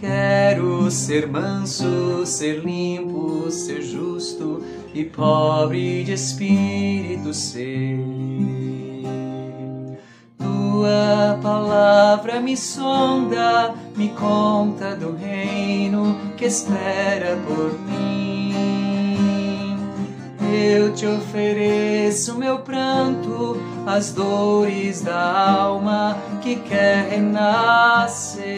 Quero 0.00 0.90
ser 0.90 1.26
manso, 1.26 2.24
ser 2.24 2.64
limpo, 2.64 3.50
ser 3.50 3.82
justo 3.82 4.62
e 4.94 5.04
pobre 5.04 6.04
de 6.04 6.12
espírito 6.12 7.34
ser. 7.34 7.98
Tua 10.38 11.38
palavra 11.42 12.40
me 12.40 12.56
sonda, 12.56 13.74
me 13.94 14.08
conta 14.10 14.96
do 14.96 15.14
reino 15.14 16.16
que 16.36 16.46
espera 16.46 17.36
por 17.46 17.78
mim. 17.80 17.89
Eu 20.52 20.92
te 20.92 21.06
ofereço 21.06 22.34
meu 22.34 22.58
pranto, 22.58 23.56
as 23.86 24.12
dores 24.12 25.00
da 25.00 25.60
alma 25.60 26.18
que 26.42 26.56
quer 26.56 27.10
renascer. 27.10 28.48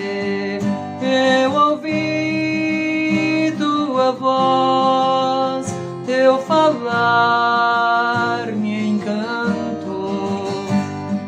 Eu 1.02 1.52
ouvi 1.52 3.52
tua 3.58 4.12
voz, 4.12 5.66
teu 6.06 6.38
falar 6.38 8.46
me 8.52 8.88
encantou. 8.88 10.46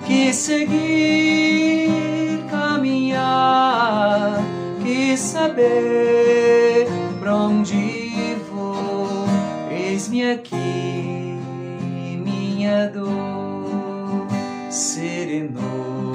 Quis 0.07 0.37
seguir, 0.37 2.43
caminhar, 2.51 4.43
quis 4.83 5.21
saber 5.21 6.24
dor 12.93 14.27
serenou. 14.71 16.15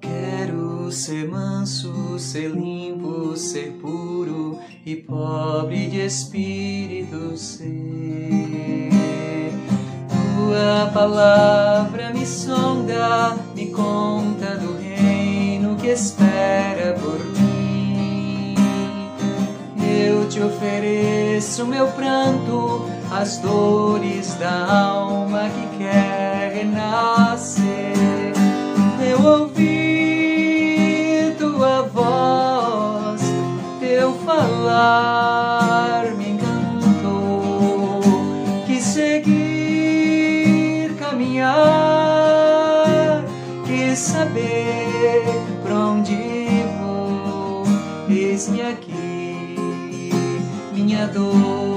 Quero 0.00 0.92
ser 0.92 1.28
manso, 1.28 2.18
ser 2.18 2.50
limpo, 2.50 3.36
ser 3.36 3.72
puro 3.80 4.58
e 4.84 4.96
pobre 4.96 5.88
de 5.88 6.00
espírito 6.04 7.36
ser. 7.36 8.90
Tua 10.08 10.90
palavra 10.92 12.09
me 13.54 13.66
conta 13.66 14.56
do 14.56 14.76
reino 14.76 15.76
que 15.76 15.88
espera 15.88 16.94
por 16.94 17.24
mim. 17.36 18.54
Eu 19.78 20.26
te 20.28 20.40
ofereço 20.40 21.66
meu 21.66 21.86
pranto, 21.88 22.86
as 23.10 23.36
dores 23.38 24.34
da 24.34 24.66
alma 24.66 25.50
que 25.50 25.78
quer 25.78 26.52
renascer. 26.54 28.32
Eu 29.00 29.24
ouvi 29.24 31.34
tua 31.38 31.82
voz, 31.82 33.20
teu 33.80 34.12
falar 34.24 35.69
saber 44.00 45.22
pra 45.62 45.74
onde 45.74 46.16
vou. 46.80 47.64
Eis-me 48.08 48.62
aqui, 48.62 49.56
minha 50.72 51.06
dor 51.06 51.69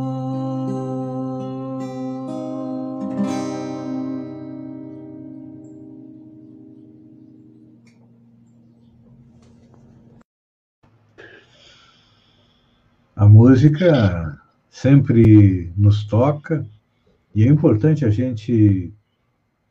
A 13.14 13.28
música 13.28 14.40
sempre 14.70 15.74
nos 15.76 16.06
toca 16.06 16.66
e 17.36 17.44
é 17.44 17.48
importante 17.48 18.06
a 18.06 18.10
gente 18.10 18.94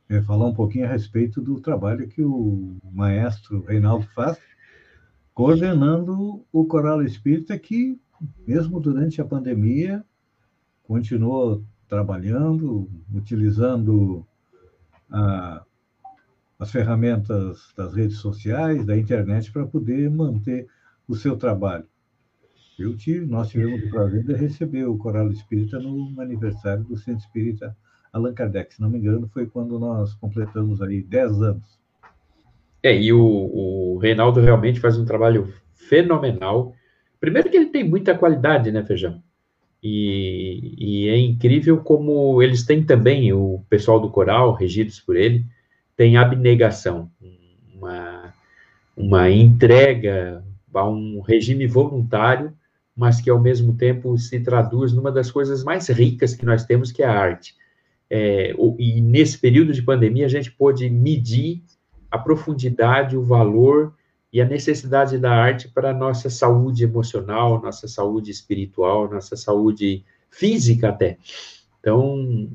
eh, 0.09 0.23
falar 0.23 0.47
um 0.47 0.55
pouquinho 0.55 0.87
a 0.87 0.89
respeito 0.89 1.41
do 1.41 1.61
trabalho 1.61 2.09
que 2.09 2.23
o 2.23 2.77
maestro 2.93 3.61
Reinaldo 3.65 4.07
faz, 4.15 4.39
coordenando 5.35 6.45
o 6.53 6.65
Coral 6.65 7.03
Espírita, 7.03 7.59
que, 7.59 8.01
mesmo 8.47 8.81
durante 8.81 9.21
a 9.21 9.25
pandemia, 9.25 10.05
continuou 10.85 11.63
trabalhando, 11.89 12.89
utilizando 13.13 14.27
a- 15.11 15.65
as 16.59 16.71
ferramentas 16.71 17.73
das 17.77 17.95
redes 17.95 18.17
sociais, 18.17 18.85
da 18.87 18.97
internet, 18.97 19.53
para 19.53 19.67
poder 19.67 20.11
manter 20.11 20.67
o 21.07 21.15
seu 21.15 21.37
trabalho. 21.37 21.87
Eu 22.79 22.97
tive, 22.97 23.27
nós 23.27 23.49
tivemos 23.49 23.83
o 23.85 23.91
prazer 23.91 24.25
de 24.25 24.35
receber 24.35 24.85
o 24.85 24.97
Coral 24.97 25.31
Espírita 25.31 25.79
no 25.79 26.19
aniversário 26.21 26.85
do 26.85 26.97
Centro 26.97 27.25
Espírita 27.25 27.77
Allan 28.13 28.35
Kardec. 28.35 28.75
Se 28.75 28.81
não 28.81 28.89
me 28.89 28.99
engano, 28.99 29.29
foi 29.29 29.47
quando 29.47 29.79
nós 29.79 30.15
completamos 30.15 30.81
aí 30.83 31.03
10 31.03 31.43
anos. 31.43 31.79
É, 32.83 32.97
e 32.97 33.13
o, 33.13 33.21
o 33.21 33.99
Reinaldo 33.99 34.41
realmente 34.41 34.81
faz 34.81 34.99
um 34.99 35.05
trabalho 35.05 35.53
fenomenal. 35.75 36.75
Primeiro 37.19 37.51
que 37.51 37.57
ele 37.57 37.67
tem 37.67 37.83
muita 37.83 38.17
qualidade, 38.17 38.71
né, 38.71 38.85
Feijão? 38.85 39.23
E, 39.83 40.75
e 40.79 41.09
é 41.09 41.19
incrível 41.19 41.79
como 41.79 42.43
eles 42.43 42.65
têm 42.65 42.85
também, 42.85 43.33
o 43.33 43.63
pessoal 43.69 44.01
do 44.01 44.11
coral, 44.11 44.53
regidos 44.53 45.01
por 45.01 45.17
ele, 45.17 45.45
tem 45.97 46.17
abnegação, 46.17 47.11
uma, 47.75 48.35
uma 48.97 49.31
entrega 49.31 50.45
a 50.75 50.89
um 50.89 51.21
regime 51.21 51.67
voluntário, 51.67 52.53
mas 52.95 53.21
que 53.21 53.31
ao 53.31 53.41
mesmo 53.41 53.77
tempo 53.77 54.17
se 54.19 54.41
traduz 54.41 54.93
numa 54.93 55.11
das 55.11 55.31
coisas 55.31 55.65
mais 55.65 55.89
ricas 55.89 56.35
que 56.35 56.47
nós 56.47 56.65
temos, 56.65 56.93
que 56.93 57.03
é 57.03 57.07
a 57.07 57.19
arte. 57.19 57.55
É, 58.09 58.55
e 58.79 59.01
nesse 59.01 59.39
período 59.39 59.73
de 59.73 59.83
pandemia 59.83 60.27
a 60.27 60.29
gente 60.29 60.51
pôde 60.51 60.89
medir 60.89 61.63
a 62.11 62.19
profundidade, 62.19 63.17
o 63.17 63.23
valor 63.23 63.95
e 64.33 64.41
a 64.41 64.45
necessidade 64.45 65.19
da 65.19 65.33
arte 65.33 65.69
para 65.69 65.91
a 65.91 65.95
nossa 65.95 66.31
saúde 66.31 66.85
emocional, 66.85 67.61
nossa 67.61 67.89
saúde 67.89 68.31
espiritual, 68.31 69.11
nossa 69.11 69.37
saúde 69.37 70.05
física 70.31 70.91
até. 70.91 71.19
Então, 71.81 72.49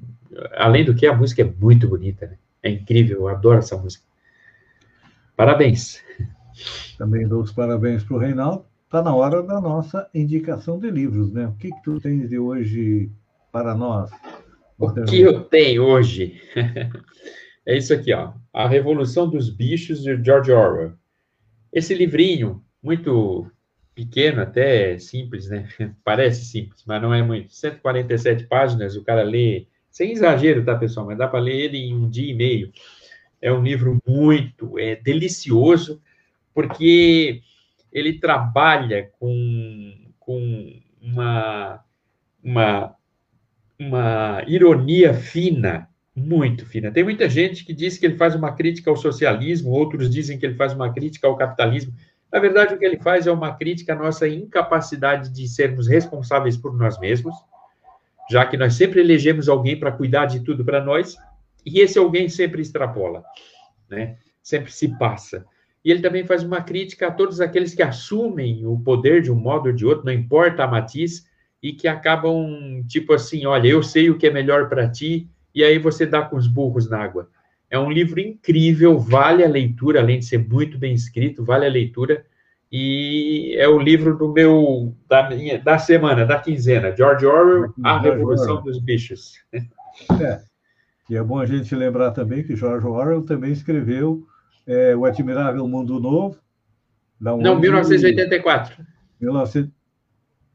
além 0.53 0.85
do 0.85 0.93
que, 0.93 1.05
a 1.05 1.15
música 1.15 1.41
é 1.41 1.45
muito 1.45 1.87
bonita, 1.87 2.27
né? 2.27 2.37
É 2.63 2.69
incrível, 2.69 3.21
eu 3.21 3.27
adoro 3.27 3.59
essa 3.59 3.75
música. 3.77 4.05
Parabéns. 5.35 5.99
Também 6.97 7.27
dou 7.27 7.41
os 7.41 7.51
parabéns 7.51 8.03
para 8.03 8.15
o 8.15 8.19
Reinaldo. 8.19 8.65
Está 8.85 9.01
na 9.01 9.15
hora 9.15 9.41
da 9.41 9.59
nossa 9.59 10.07
indicação 10.13 10.77
de 10.77 10.91
livros, 10.91 11.31
né? 11.31 11.47
O 11.47 11.53
que, 11.53 11.69
que 11.69 11.81
tu 11.81 11.99
tens 11.99 12.29
de 12.29 12.37
hoje 12.37 13.09
para 13.51 13.73
nós? 13.73 14.11
O 14.81 15.05
que 15.05 15.21
eu 15.21 15.41
tenho 15.43 15.83
hoje? 15.83 16.41
é 17.65 17.77
isso 17.77 17.93
aqui, 17.93 18.11
ó. 18.13 18.33
A 18.51 18.67
Revolução 18.67 19.29
dos 19.29 19.49
Bichos, 19.49 20.01
de 20.01 20.21
George 20.23 20.51
Orwell. 20.51 20.93
Esse 21.71 21.93
livrinho, 21.93 22.63
muito 22.81 23.49
pequeno, 23.93 24.41
até 24.41 24.97
simples, 24.97 25.47
né? 25.47 25.67
Parece 26.03 26.45
simples, 26.45 26.83
mas 26.85 27.01
não 27.01 27.13
é 27.13 27.21
muito. 27.21 27.53
147 27.53 28.47
páginas, 28.47 28.95
o 28.95 29.03
cara 29.03 29.23
lê, 29.23 29.67
sem 29.89 30.11
exagero, 30.11 30.65
tá, 30.65 30.75
pessoal? 30.75 31.05
Mas 31.05 31.17
dá 31.17 31.27
para 31.27 31.39
ler 31.39 31.55
ele 31.55 31.77
em 31.77 31.95
um 31.95 32.09
dia 32.09 32.31
e 32.31 32.35
meio. 32.35 32.71
É 33.41 33.51
um 33.51 33.61
livro 33.61 33.99
muito, 34.07 34.77
é 34.79 34.95
delicioso, 34.95 36.01
porque 36.53 37.41
ele 37.91 38.19
trabalha 38.19 39.11
com, 39.19 40.11
com 40.19 40.79
uma, 41.01 41.83
uma, 42.43 42.95
uma 43.81 44.43
ironia 44.45 45.11
fina, 45.11 45.89
muito 46.15 46.67
fina. 46.67 46.91
Tem 46.91 47.03
muita 47.03 47.27
gente 47.27 47.65
que 47.65 47.73
diz 47.73 47.97
que 47.97 48.05
ele 48.05 48.15
faz 48.15 48.35
uma 48.35 48.53
crítica 48.53 48.91
ao 48.91 48.95
socialismo, 48.95 49.71
outros 49.71 50.07
dizem 50.09 50.37
que 50.37 50.45
ele 50.45 50.53
faz 50.53 50.71
uma 50.73 50.93
crítica 50.93 51.25
ao 51.25 51.35
capitalismo. 51.35 51.91
Na 52.31 52.39
verdade, 52.39 52.75
o 52.75 52.77
que 52.77 52.85
ele 52.85 52.99
faz 52.99 53.25
é 53.25 53.31
uma 53.31 53.55
crítica 53.55 53.93
à 53.93 53.95
nossa 53.95 54.27
incapacidade 54.27 55.33
de 55.33 55.47
sermos 55.47 55.87
responsáveis 55.87 56.55
por 56.55 56.77
nós 56.77 56.99
mesmos, 56.99 57.35
já 58.29 58.45
que 58.45 58.55
nós 58.55 58.75
sempre 58.75 59.01
elegemos 59.01 59.49
alguém 59.49 59.79
para 59.79 59.91
cuidar 59.91 60.27
de 60.27 60.41
tudo 60.41 60.63
para 60.63 60.83
nós, 60.83 61.17
e 61.65 61.79
esse 61.79 61.97
alguém 61.97 62.29
sempre 62.29 62.61
extrapola, 62.61 63.23
né? 63.89 64.17
sempre 64.43 64.71
se 64.71 64.95
passa. 64.97 65.43
E 65.83 65.89
ele 65.89 66.01
também 66.01 66.23
faz 66.23 66.43
uma 66.43 66.61
crítica 66.61 67.07
a 67.07 67.11
todos 67.11 67.41
aqueles 67.41 67.73
que 67.73 67.81
assumem 67.81 68.63
o 68.65 68.79
poder 68.79 69.23
de 69.23 69.31
um 69.31 69.35
modo 69.35 69.69
ou 69.69 69.73
de 69.73 69.85
outro, 69.85 70.05
não 70.05 70.13
importa 70.13 70.63
a 70.63 70.67
matiz, 70.67 71.25
e 71.62 71.74
que 71.74 71.88
acabam 71.88 72.84
tipo 72.88 73.13
assim: 73.13 73.45
olha, 73.45 73.67
eu 73.67 73.84
sei 73.84 74.10
o 74.10 74.17
que 74.17 74.28
é 74.28 74.32
melhor 74.32 74.67
para 74.67 74.89
ti, 74.89 75.30
e 75.54 75.63
aí 75.63 75.78
você 75.78 76.06
dá 76.06 76.21
com 76.21 76.36
os 76.36 76.47
burros 76.47 76.89
na 76.89 77.00
água. 77.00 77.30
É 77.69 77.80
um 77.80 77.89
livro 77.89 78.19
incrível, 78.19 79.00
vale 79.00 79.43
a 79.43 79.47
leitura, 79.47 80.02
além 80.02 80.19
de 80.19 80.26
ser 80.26 80.38
muito 80.38 80.78
bem 80.78 80.93
escrito, 80.93 81.43
vale 81.43 81.65
a 81.65 81.69
leitura. 81.69 82.26
E 82.71 83.56
é 83.58 83.67
o 83.67 83.80
livro 83.80 84.17
do 84.17 84.32
meu 84.32 84.95
da, 85.08 85.30
minha, 85.30 85.60
da 85.60 85.78
semana, 85.78 86.26
da 86.26 86.39
quinzena, 86.39 86.95
George 86.95 87.26
Orwell, 87.26 87.74
A 87.84 88.00
Revolução 88.00 88.56
Orwell. 88.56 88.63
dos 88.63 88.80
Bichos. 88.80 89.34
É. 89.54 90.41
E 91.10 91.17
é 91.17 91.24
bom 91.24 91.39
a 91.39 91.45
gente 91.45 91.76
lembrar 91.76 92.12
também 92.12 92.43
que 92.43 92.56
George 92.56 92.88
Orwell 92.88 93.24
também 93.24 93.52
escreveu 93.52 94.26
é, 94.65 94.95
O 94.95 95.04
Admirável 95.04 95.67
Mundo 95.67 96.00
Novo. 96.00 96.38
Não, 97.19 97.38
1984. 97.60 98.84
19, 99.19 99.71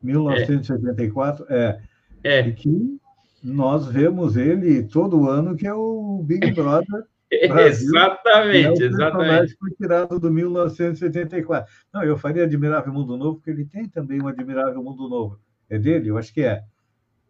1984, 0.03 1.47
é. 1.49 1.81
é. 2.23 2.39
é. 2.39 2.49
E 2.49 2.53
que 2.53 2.99
nós 3.43 3.87
vemos 3.87 4.37
ele 4.37 4.83
todo 4.83 5.29
ano, 5.29 5.57
que 5.57 5.67
é 5.67 5.75
o 5.75 6.23
Big 6.25 6.51
Brother. 6.55 7.05
Brasil, 7.49 7.89
exatamente, 7.89 8.83
é 8.83 8.87
o 8.87 8.89
exatamente. 8.89 9.57
Foi 9.57 9.71
tirado 9.73 10.19
do 10.19 10.31
1984. 10.31 11.73
Não, 11.93 12.05
eu 12.05 12.17
faria 12.17 12.45
Admirável 12.45 12.93
Mundo 12.93 13.17
Novo, 13.17 13.37
porque 13.37 13.51
ele 13.51 13.65
tem 13.65 13.89
também 13.89 14.23
um 14.23 14.29
Admirável 14.29 14.83
Mundo 14.83 15.09
Novo. 15.09 15.39
É 15.69 15.79
dele? 15.79 16.09
Eu 16.09 16.19
acho 16.19 16.33
que 16.33 16.43
é. 16.43 16.63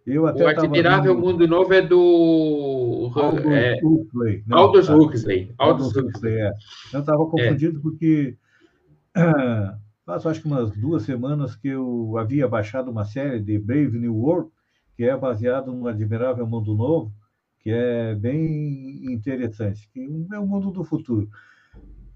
Eu 0.06 0.26
até 0.26 0.44
o 0.44 0.48
Admirável 0.48 1.14
vendo... 1.14 1.26
Mundo 1.26 1.48
Novo 1.48 1.74
é 1.74 1.82
do 1.82 3.10
Aldous 3.16 3.46
é... 3.46 3.80
Huxley. 3.82 4.44
Não, 4.46 4.58
Aldous 4.58 4.86
tá. 4.86 4.96
Huxley. 4.96 5.54
Aldous 5.58 5.96
Huxley, 5.96 6.34
é. 6.34 6.52
Eu 6.92 7.00
estava 7.00 7.22
é. 7.22 7.26
confundido 7.26 7.78
é. 7.78 7.82
porque 7.82 8.36
faz 10.06 10.24
acho 10.24 10.40
que 10.40 10.46
umas 10.46 10.70
duas 10.70 11.02
semanas 11.02 11.56
que 11.56 11.66
eu 11.66 12.16
havia 12.16 12.46
baixado 12.46 12.92
uma 12.92 13.04
série 13.04 13.40
de 13.40 13.58
Brave 13.58 13.98
New 13.98 14.14
World, 14.14 14.50
que 14.96 15.02
é 15.02 15.16
baseado 15.16 15.72
no 15.72 15.88
Admirável 15.88 16.46
Mundo 16.46 16.76
Novo, 16.76 17.12
que 17.58 17.70
é 17.70 18.14
bem 18.14 19.12
interessante, 19.12 19.90
que 19.92 20.00
é 20.32 20.38
o 20.38 20.46
mundo 20.46 20.70
do 20.70 20.84
futuro. 20.84 21.28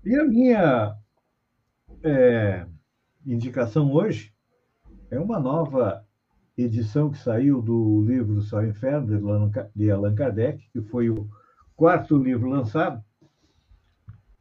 E 0.05 0.15
a 0.15 0.25
minha 0.25 0.97
é, 2.05 2.65
indicação 3.27 3.93
hoje 3.93 4.33
é 5.11 5.19
uma 5.19 5.41
nova 5.41 6.07
edição 6.57 7.11
que 7.11 7.19
saiu 7.19 7.61
do 7.61 8.05
livro 8.07 8.41
Só 8.41 8.65
Inferno, 8.65 9.51
de 9.75 9.91
Allan 9.91 10.15
Kardec, 10.15 10.71
que 10.73 10.81
foi 10.81 11.11
o 11.11 11.29
quarto 11.75 12.17
livro 12.17 12.49
lançado. 12.49 13.03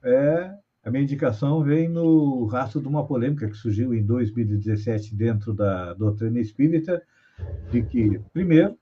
É, 0.04 0.56
a 0.84 0.89
minha 0.89 1.04
indicação 1.04 1.62
vem 1.63 1.89
no 1.89 2.46
rastro 2.46 2.82
de 2.82 2.88
uma 2.88 3.06
polêmica 3.06 3.48
que 3.48 3.58
surgiu 3.58 3.94
em 3.94 4.04
2017 4.04 5.15
dentro 5.15 5.54
da 5.54 5.94
doutrina 5.94 6.39
espírita, 6.39 7.02
de 7.72 7.84
que, 7.84 8.20
primeiro, 8.34 8.78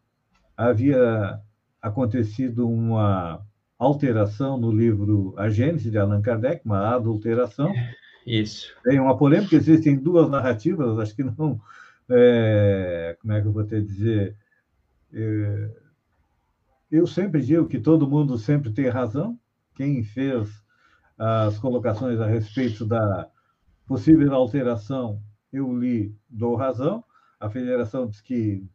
havia 0.56 1.40
acontecido 1.82 2.68
uma 2.68 3.42
alteração 3.78 4.58
no 4.58 4.72
livro 4.72 5.34
A 5.38 5.50
Gênese 5.50 5.92
de 5.92 5.98
Allan 5.98 6.22
Kardec, 6.22 6.62
uma 6.66 6.96
adulteração. 6.96 7.74
Isso. 8.26 8.74
Tem 8.84 9.00
uma 9.00 9.18
polêmica, 9.18 9.56
existem 9.56 9.96
duas 9.96 10.30
narrativas, 10.30 11.00
acho 11.00 11.16
que 11.16 11.24
não. 11.24 11.60
É, 12.10 13.18
como 13.22 13.34
é 13.34 13.42
que 13.42 13.48
eu 13.48 13.52
vou 13.52 13.66
te 13.66 13.82
dizer? 13.82 14.36
É, 15.14 15.70
eu 16.92 17.06
sempre 17.06 17.42
digo 17.42 17.68
que 17.68 17.80
todo 17.80 18.10
mundo 18.10 18.38
sempre 18.38 18.72
tem 18.72 18.88
razão. 18.88 19.38
Quem 19.76 20.04
fez 20.04 20.50
as 21.18 21.58
colocações 21.58 22.20
a 22.20 22.28
respeito 22.28 22.86
da 22.86 23.30
possível 23.88 24.34
alteração, 24.34 25.22
eu 25.52 25.76
li, 25.76 26.16
dou 26.30 26.56
razão. 26.56 27.04
A 27.40 27.50
federação 27.50 28.08
diz 28.08 28.22
que 28.22 28.66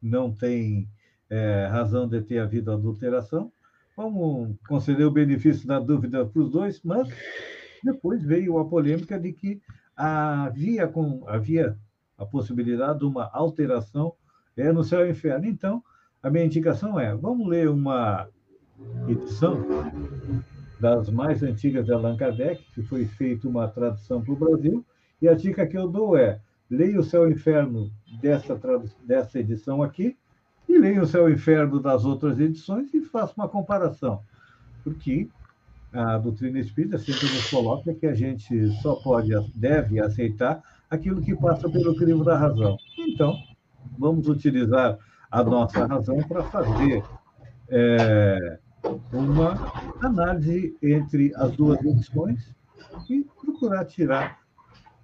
não 0.00 0.32
tem 0.32 0.88
é, 1.30 1.66
razão 1.66 2.08
de 2.08 2.20
ter 2.22 2.38
havido 2.38 2.72
adulteração. 2.72 3.52
Vamos 3.96 4.56
conceder 4.66 5.06
o 5.06 5.10
benefício 5.10 5.66
da 5.66 5.78
dúvida 5.78 6.24
para 6.24 6.42
os 6.42 6.50
dois, 6.50 6.80
mas 6.82 7.08
depois 7.84 8.24
veio 8.24 8.58
a 8.58 8.64
polêmica 8.64 9.18
de 9.18 9.32
que 9.32 9.60
havia, 9.94 10.88
com, 10.88 11.24
havia 11.28 11.76
a 12.16 12.24
possibilidade 12.24 13.00
de 13.00 13.04
uma 13.04 13.30
alteração 13.32 14.14
é, 14.56 14.72
no 14.72 14.82
céu 14.82 15.06
e 15.06 15.10
inferno. 15.10 15.46
Então, 15.46 15.82
a 16.22 16.30
minha 16.30 16.44
indicação 16.44 16.98
é: 16.98 17.14
vamos 17.14 17.46
ler 17.46 17.68
uma 17.68 18.28
edição 19.06 19.62
das 20.82 21.08
mais 21.08 21.44
antigas 21.44 21.86
de 21.86 21.92
Allan 21.92 22.16
Kardec, 22.16 22.60
que 22.74 22.82
foi 22.82 23.06
feita 23.06 23.48
uma 23.48 23.68
tradução 23.68 24.20
para 24.20 24.32
o 24.32 24.36
Brasil, 24.36 24.84
e 25.20 25.28
a 25.28 25.34
dica 25.34 25.64
que 25.64 25.78
eu 25.78 25.86
dou 25.86 26.16
é: 26.16 26.40
leia 26.68 26.98
o 26.98 27.04
céu 27.04 27.30
e 27.30 27.32
inferno 27.32 27.88
dessa, 28.20 28.60
dessa 29.06 29.38
edição 29.38 29.80
aqui, 29.80 30.16
e 30.68 30.76
leia 30.76 31.00
o 31.00 31.06
Céu 31.06 31.28
e 31.28 31.32
o 31.32 31.34
Inferno 31.34 31.78
das 31.78 32.04
outras 32.04 32.40
edições 32.40 32.92
e 32.92 33.00
faça 33.02 33.32
uma 33.36 33.48
comparação. 33.48 34.22
Porque 34.82 35.28
a 35.92 36.18
doutrina 36.18 36.58
espírita 36.58 36.98
sempre 36.98 37.26
nos 37.26 37.48
coloca 37.48 37.94
que 37.94 38.06
a 38.06 38.14
gente 38.14 38.68
só 38.80 38.96
pode, 38.96 39.30
deve 39.54 40.00
aceitar 40.00 40.62
aquilo 40.90 41.20
que 41.20 41.36
passa 41.36 41.70
pelo 41.70 41.94
crivo 41.94 42.24
da 42.24 42.36
razão. 42.36 42.76
Então, 42.98 43.36
vamos 43.98 44.28
utilizar 44.28 44.98
a 45.30 45.44
nossa 45.44 45.86
razão 45.86 46.16
para 46.26 46.42
fazer 46.44 47.04
é, 47.68 48.58
uma 49.12 49.72
análise 50.00 50.76
entre 50.82 51.32
as 51.36 51.56
duas 51.56 51.80
edições 51.84 52.54
e 53.08 53.24
procurar 53.40 53.84
tirar 53.84 54.40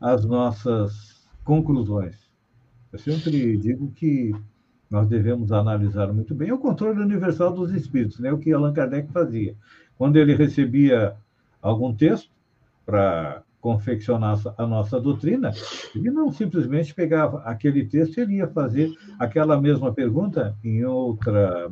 as 0.00 0.24
nossas 0.24 1.28
conclusões. 1.44 2.28
Eu 2.92 2.98
sempre 2.98 3.56
digo 3.56 3.90
que 3.92 4.32
nós 4.90 5.06
devemos 5.06 5.52
analisar 5.52 6.12
muito 6.12 6.34
bem, 6.34 6.50
o 6.50 6.58
controle 6.58 7.00
universal 7.00 7.52
dos 7.52 7.72
espíritos, 7.72 8.18
né? 8.18 8.32
o 8.32 8.38
que 8.38 8.52
Allan 8.52 8.72
Kardec 8.72 9.12
fazia. 9.12 9.54
Quando 9.96 10.16
ele 10.16 10.34
recebia 10.34 11.14
algum 11.60 11.94
texto 11.94 12.30
para 12.86 13.42
confeccionar 13.60 14.38
a 14.56 14.66
nossa 14.66 15.00
doutrina, 15.00 15.52
ele 15.94 16.10
não 16.10 16.32
simplesmente 16.32 16.94
pegava 16.94 17.42
aquele 17.42 17.84
texto 17.84 18.16
e 18.16 18.20
ele 18.22 18.36
ia 18.36 18.48
fazer 18.48 18.90
aquela 19.18 19.60
mesma 19.60 19.92
pergunta 19.92 20.56
em 20.64 20.84
outra 20.84 21.68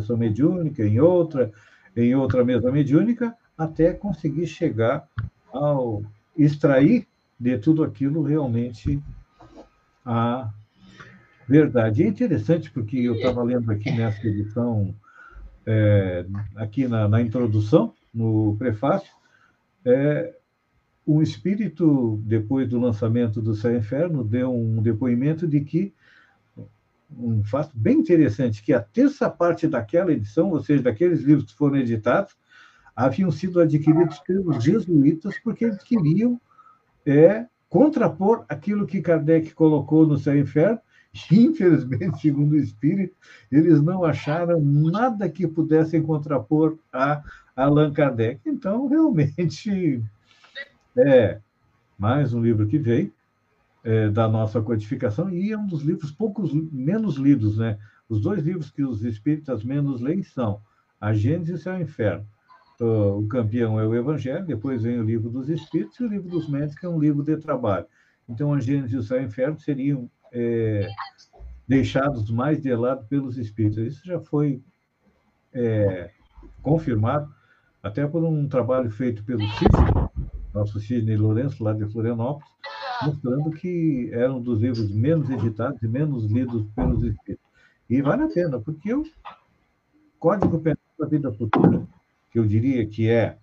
sessão 0.00 0.16
mediúnica, 0.16 0.84
em 0.84 1.00
outra, 1.00 1.52
em 1.96 2.14
outra 2.14 2.44
mesa 2.44 2.70
mediúnica, 2.70 3.34
até 3.56 3.92
conseguir 3.92 4.46
chegar 4.46 5.08
ao 5.52 6.02
extrair 6.36 7.06
de 7.38 7.58
tudo 7.58 7.84
aquilo 7.84 8.22
realmente 8.22 9.00
a 10.04 10.50
Verdade. 11.48 12.02
É 12.02 12.06
interessante 12.06 12.70
porque 12.70 12.98
eu 12.98 13.14
estava 13.14 13.42
lendo 13.42 13.70
aqui 13.70 13.90
nessa 13.90 14.26
edição, 14.26 14.94
é, 15.66 16.24
aqui 16.56 16.88
na, 16.88 17.08
na, 17.08 17.20
introdução, 17.20 17.92
no 18.12 18.56
prefácio, 18.58 19.12
é, 19.84 20.34
um 21.06 21.20
espírito, 21.20 22.18
depois 22.24 22.68
do 22.68 22.80
lançamento 22.80 23.42
do 23.42 23.54
Céu 23.54 23.76
Inferno, 23.76 24.24
deu 24.24 24.54
um 24.54 24.80
depoimento 24.80 25.46
de 25.46 25.60
que 25.60 25.92
um 27.18 27.44
fato 27.44 27.70
bem 27.74 27.98
interessante, 27.98 28.62
que 28.62 28.72
a 28.72 28.80
terça 28.80 29.28
parte 29.30 29.66
daquela 29.66 30.12
edição, 30.12 30.50
ou 30.50 30.60
seja, 30.60 30.82
daqueles 30.82 31.20
livros 31.20 31.52
que 31.52 31.58
foram 31.58 31.76
editados, 31.76 32.34
haviam 32.94 33.30
sido 33.30 33.60
adquiridos 33.60 34.18
pelos 34.20 34.62
jesuítas 34.62 35.38
porque 35.42 35.64
eles 35.64 35.82
queriam 35.82 36.40
é, 37.04 37.46
contrapor 37.68 38.44
aquilo 38.48 38.86
que 38.86 39.00
Kardec 39.00 39.52
colocou 39.54 40.06
no 40.06 40.16
e 40.16 40.40
inferno. 40.40 40.78
E, 41.30 41.44
infelizmente, 41.44 42.20
segundo 42.20 42.52
o 42.52 42.58
Espírito, 42.58 43.14
eles 43.50 43.80
não 43.80 44.04
acharam 44.04 44.60
nada 44.60 45.28
que 45.28 45.46
pudessem 45.46 46.02
contrapor 46.02 46.76
a 46.92 47.22
Allan 47.54 47.92
Kardec. 47.92 48.40
Então, 48.44 48.88
realmente, 48.88 50.02
é 50.96 51.38
mais 51.96 52.34
um 52.34 52.42
livro 52.42 52.66
que 52.66 52.78
veio 52.78 53.12
é, 53.84 54.08
da 54.08 54.26
nossa 54.26 54.62
codificação 54.62 55.30
e 55.30 55.52
é 55.52 55.58
um 55.58 55.66
dos 55.66 55.82
livros 55.82 56.10
poucos 56.10 56.52
menos 56.72 57.16
lidos, 57.16 57.58
né? 57.58 57.78
Os 58.08 58.20
dois 58.20 58.42
livros 58.42 58.70
que 58.70 58.82
os 58.82 59.04
espíritas 59.04 59.62
menos 59.62 60.00
leem 60.00 60.22
são 60.22 60.60
A 61.00 61.12
Gênesis 61.12 61.64
e 61.66 61.68
o 61.68 61.80
Inferno. 61.80 62.26
O 62.80 63.26
campeão 63.28 63.78
é 63.78 63.86
o 63.86 63.94
Evangelho, 63.94 64.44
depois 64.44 64.82
vem 64.82 64.98
o 64.98 65.04
livro 65.04 65.30
dos 65.30 65.48
Espíritos 65.48 65.98
e 66.00 66.04
o 66.04 66.08
livro 66.08 66.28
dos 66.28 66.48
Médicos, 66.48 66.78
que 66.78 66.86
é 66.86 66.88
um 66.88 66.98
livro 66.98 67.22
de 67.22 67.36
trabalho. 67.36 67.86
Então, 68.28 68.52
a 68.52 68.58
Gênesis 68.58 69.10
e 69.10 69.14
o 69.14 69.22
Inferno 69.22 69.58
seriam 69.58 70.10
é, 70.32 70.88
deixados 71.68 72.30
mais 72.30 72.60
de 72.60 72.74
lado 72.74 73.06
pelos 73.06 73.38
Espíritos. 73.38 73.78
Isso 73.78 74.04
já 74.04 74.18
foi 74.18 74.62
é, 75.52 76.10
confirmado 76.62 77.32
até 77.82 78.06
por 78.06 78.24
um 78.24 78.48
trabalho 78.48 78.90
feito 78.90 79.22
pelo 79.24 79.46
Sidney, 79.52 80.08
nosso 80.52 80.80
Sidney 80.80 81.16
Lourenço, 81.16 81.62
lá 81.62 81.72
de 81.72 81.86
Florianópolis, 81.86 82.48
mostrando 83.06 83.50
que 83.50 84.10
era 84.12 84.32
um 84.32 84.40
dos 84.40 84.60
livros 84.60 84.90
menos 84.90 85.28
editados 85.30 85.82
e 85.82 85.88
menos 85.88 86.24
lidos 86.24 86.64
pelos 86.74 87.02
espíritos. 87.02 87.44
E 87.88 88.00
vale 88.00 88.22
a 88.22 88.28
pena, 88.28 88.58
porque 88.58 88.92
o 88.94 89.04
Código 90.18 90.58
Penal 90.58 90.78
da 90.98 91.06
Vida 91.06 91.32
Futura, 91.32 91.82
que 92.30 92.38
eu 92.38 92.46
diria 92.46 92.86
que 92.86 93.08
é 93.08 93.36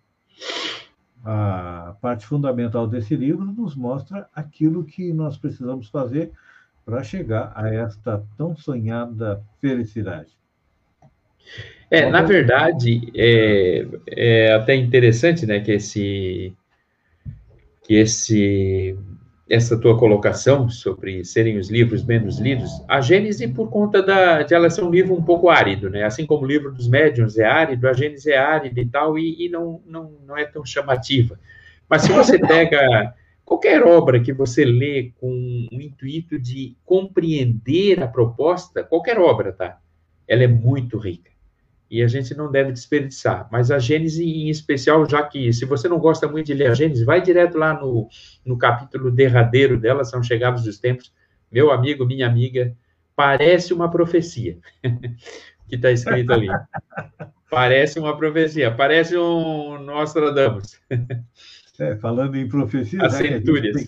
a 1.23 1.95
parte 2.01 2.25
fundamental 2.25 2.87
desse 2.87 3.15
livro, 3.15 3.45
nos 3.45 3.75
mostra 3.75 4.27
aquilo 4.33 4.83
que 4.83 5.13
nós 5.13 5.37
precisamos 5.37 5.89
fazer 5.89 6.31
para 6.83 7.03
chegar 7.03 7.53
a 7.55 7.69
esta 7.69 8.23
tão 8.37 8.55
sonhada 8.55 9.43
felicidade. 9.59 10.35
É, 11.89 12.09
na 12.09 12.21
verdade, 12.21 13.11
é, 13.15 13.85
é 14.07 14.53
até 14.53 14.75
interessante, 14.75 15.45
né, 15.45 15.59
que 15.59 15.71
esse 15.71 16.53
que 17.83 17.95
esse 17.95 18.97
essa 19.51 19.77
tua 19.77 19.99
colocação 19.99 20.69
sobre 20.69 21.25
serem 21.25 21.57
os 21.57 21.69
livros 21.69 22.05
menos 22.05 22.39
lidos, 22.39 22.71
a 22.87 23.01
Gênese, 23.01 23.49
por 23.49 23.69
conta 23.69 24.01
da, 24.01 24.43
de 24.43 24.53
ela 24.53 24.69
ser 24.69 24.81
um 24.81 24.89
livro 24.89 25.13
um 25.13 25.21
pouco 25.21 25.49
árido, 25.49 25.89
né? 25.89 26.05
Assim 26.05 26.25
como 26.25 26.45
o 26.45 26.47
livro 26.47 26.71
dos 26.71 26.87
médiuns 26.87 27.37
é 27.37 27.43
árido, 27.43 27.85
a 27.85 27.91
Gênese 27.91 28.31
é 28.31 28.37
árida 28.37 28.79
e 28.79 28.85
tal, 28.85 29.19
e, 29.19 29.45
e 29.45 29.49
não, 29.49 29.81
não, 29.85 30.13
não 30.25 30.37
é 30.37 30.45
tão 30.45 30.65
chamativa. 30.65 31.37
Mas 31.89 32.03
se 32.03 32.13
você 32.13 32.39
pega 32.39 33.13
qualquer 33.43 33.83
obra 33.83 34.21
que 34.21 34.31
você 34.31 34.63
lê 34.63 35.11
com 35.19 35.67
o 35.69 35.81
intuito 35.81 36.39
de 36.39 36.77
compreender 36.85 38.01
a 38.01 38.07
proposta, 38.07 38.85
qualquer 38.85 39.19
obra, 39.19 39.51
tá? 39.51 39.79
Ela 40.25 40.43
é 40.43 40.47
muito 40.47 40.97
rica 40.97 41.30
e 41.91 42.01
a 42.01 42.07
gente 42.07 42.33
não 42.33 42.49
deve 42.49 42.71
desperdiçar. 42.71 43.49
Mas 43.51 43.69
a 43.69 43.77
Gênese, 43.77 44.23
em 44.23 44.49
especial, 44.49 45.07
já 45.07 45.21
que 45.23 45.51
se 45.51 45.65
você 45.65 45.89
não 45.89 45.99
gosta 45.99 46.25
muito 46.25 46.47
de 46.47 46.53
ler 46.53 46.71
a 46.71 46.73
Gênese, 46.73 47.03
vai 47.03 47.21
direto 47.21 47.57
lá 47.57 47.73
no, 47.73 48.07
no 48.45 48.57
capítulo 48.57 49.11
derradeiro 49.11 49.77
dela, 49.77 50.05
são 50.05 50.23
chegados 50.23 50.65
os 50.65 50.79
tempos. 50.79 51.13
Meu 51.51 51.69
amigo, 51.69 52.05
minha 52.05 52.25
amiga, 52.25 52.73
parece 53.13 53.73
uma 53.73 53.91
profecia 53.91 54.57
que 55.67 55.75
está 55.75 55.91
escrito 55.91 56.31
ali. 56.31 56.47
Parece 57.49 57.99
uma 57.99 58.15
profecia, 58.15 58.71
parece 58.71 59.17
um 59.17 59.77
Nostradamus. 59.83 60.79
É, 61.77 61.97
falando 61.97 62.37
em 62.37 62.47
profecia, 62.47 63.05
As 63.05 63.15
centúrias. 63.15 63.85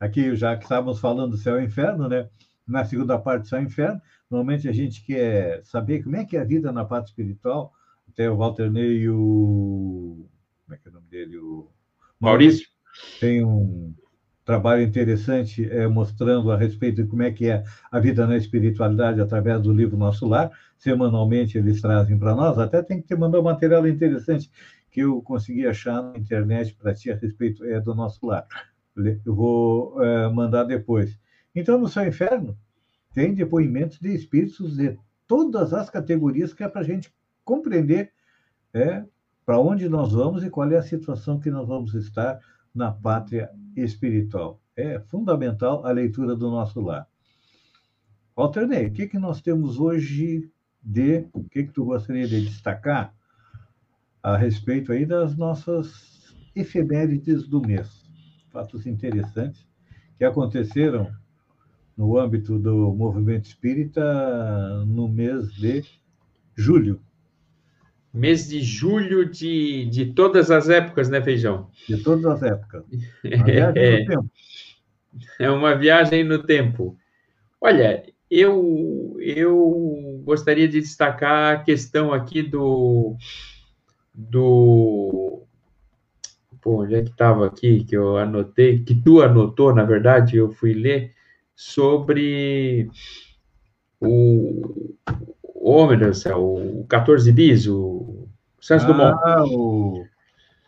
Aqui, 0.00 0.34
já 0.34 0.56
que 0.56 0.62
estávamos 0.62 1.00
falando 1.00 1.32
do 1.32 1.36
céu 1.36 1.60
e 1.60 1.64
inferno, 1.64 2.08
né? 2.08 2.28
Na 2.66 2.84
segunda 2.84 3.18
parte 3.18 3.48
céu 3.48 3.60
e 3.60 3.64
inferno, 3.64 4.00
Normalmente 4.30 4.68
a 4.68 4.72
gente 4.72 5.04
quer 5.04 5.64
saber 5.64 6.02
como 6.02 6.16
é 6.16 6.24
que 6.24 6.36
é 6.36 6.40
a 6.40 6.44
vida 6.44 6.72
na 6.72 6.84
parte 6.84 7.08
espiritual. 7.08 7.72
Até 8.08 8.30
o 8.30 8.36
Walter 8.36 8.70
Ney 8.70 9.02
e 9.02 9.10
o. 9.10 10.28
Como 10.64 10.74
é 10.74 10.76
que 10.76 10.88
é 10.88 10.90
o 10.90 10.94
nome 10.94 11.06
dele? 11.08 11.38
O 11.38 11.68
Maurício. 12.20 12.66
Tem 13.20 13.44
um 13.44 13.94
trabalho 14.44 14.82
interessante 14.82 15.68
é, 15.70 15.86
mostrando 15.86 16.50
a 16.50 16.56
respeito 16.56 17.02
de 17.02 17.08
como 17.08 17.22
é 17.22 17.30
que 17.30 17.48
é 17.48 17.62
a 17.90 18.00
vida 18.00 18.26
na 18.26 18.36
espiritualidade 18.36 19.20
através 19.20 19.60
do 19.60 19.72
livro 19.72 19.96
Nosso 19.96 20.26
Lar. 20.26 20.50
Semanalmente 20.78 21.58
eles 21.58 21.80
trazem 21.80 22.18
para 22.18 22.34
nós. 22.34 22.58
Até 22.58 22.82
tem 22.82 23.00
que 23.00 23.08
te 23.08 23.14
mandar 23.14 23.40
um 23.40 23.44
material 23.44 23.86
interessante 23.86 24.50
que 24.90 25.00
eu 25.00 25.20
consegui 25.22 25.66
achar 25.66 26.02
na 26.02 26.18
internet 26.18 26.74
para 26.74 26.94
ti 26.94 27.12
a 27.12 27.16
respeito 27.16 27.64
é, 27.64 27.80
do 27.80 27.94
Nosso 27.94 28.26
Lar. 28.26 28.46
Eu 28.96 29.34
vou 29.34 30.02
é, 30.02 30.28
mandar 30.30 30.64
depois. 30.64 31.16
Então, 31.56 31.78
no 31.78 31.88
seu 31.88 32.06
inferno, 32.06 32.54
tem 33.14 33.34
depoimentos 33.34 33.98
de 33.98 34.14
espíritos 34.14 34.76
de 34.76 34.98
todas 35.26 35.72
as 35.72 35.88
categorias 35.88 36.52
que 36.52 36.62
é 36.62 36.68
para 36.68 36.82
a 36.82 36.84
gente 36.84 37.10
compreender 37.42 38.12
é, 38.74 39.02
para 39.44 39.58
onde 39.58 39.88
nós 39.88 40.12
vamos 40.12 40.44
e 40.44 40.50
qual 40.50 40.70
é 40.70 40.76
a 40.76 40.82
situação 40.82 41.40
que 41.40 41.50
nós 41.50 41.66
vamos 41.66 41.94
estar 41.94 42.38
na 42.74 42.92
pátria 42.92 43.50
espiritual. 43.74 44.60
É 44.76 45.00
fundamental 45.00 45.86
a 45.86 45.92
leitura 45.92 46.36
do 46.36 46.50
nosso 46.50 46.78
lar. 46.82 47.08
Walter 48.36 48.66
Ney, 48.66 48.88
o 48.88 48.92
que, 48.92 49.06
que 49.06 49.18
nós 49.18 49.40
temos 49.40 49.80
hoje 49.80 50.50
de. 50.82 51.26
O 51.32 51.42
que, 51.42 51.64
que 51.64 51.72
tu 51.72 51.86
gostaria 51.86 52.28
de 52.28 52.44
destacar 52.44 53.14
a 54.22 54.36
respeito 54.36 54.92
aí 54.92 55.06
das 55.06 55.34
nossas 55.34 56.34
efemérides 56.54 57.48
do 57.48 57.62
mês? 57.62 58.04
Fatos 58.50 58.86
interessantes 58.86 59.66
que 60.18 60.24
aconteceram 60.24 61.10
no 61.96 62.18
âmbito 62.18 62.58
do 62.58 62.94
movimento 62.94 63.46
espírita 63.46 64.84
no 64.86 65.08
mês 65.08 65.52
de 65.54 65.82
julho. 66.54 67.00
Mês 68.12 68.48
de 68.48 68.62
julho 68.62 69.28
de, 69.28 69.86
de 69.86 70.06
todas 70.06 70.50
as 70.50 70.68
épocas, 70.68 71.08
né, 71.08 71.22
Feijão? 71.22 71.70
De 71.88 72.02
todas 72.02 72.24
as 72.26 72.42
épocas. 72.42 72.84
Uma 73.24 73.44
viagem 73.44 73.82
é, 73.82 73.98
no 74.00 74.06
tempo. 74.06 74.30
É 75.38 75.50
uma 75.50 75.74
viagem 75.74 76.24
no 76.24 76.42
tempo. 76.42 76.96
Olha, 77.60 78.04
eu, 78.30 79.16
eu 79.20 80.20
gostaria 80.24 80.68
de 80.68 80.80
destacar 80.80 81.54
a 81.54 81.62
questão 81.62 82.12
aqui 82.12 82.42
do. 82.42 83.16
do 84.14 85.42
Pô, 86.60 86.82
onde 86.82 86.94
é 86.96 87.02
que 87.02 87.10
estava 87.10 87.46
aqui 87.46 87.84
que 87.84 87.96
eu 87.96 88.16
anotei? 88.16 88.82
Que 88.82 88.94
tu 88.94 89.22
anotou, 89.22 89.74
na 89.74 89.84
verdade, 89.84 90.36
eu 90.36 90.50
fui 90.50 90.72
ler 90.72 91.15
sobre 91.56 92.90
o, 93.98 94.62
céu, 96.12 96.38
o 96.42 96.86
14 96.86 97.32
bis, 97.32 97.66
o 97.66 98.28
Santos 98.60 98.84
ah, 98.84 98.88
Dumont. 98.88 99.54
O... 99.54 100.04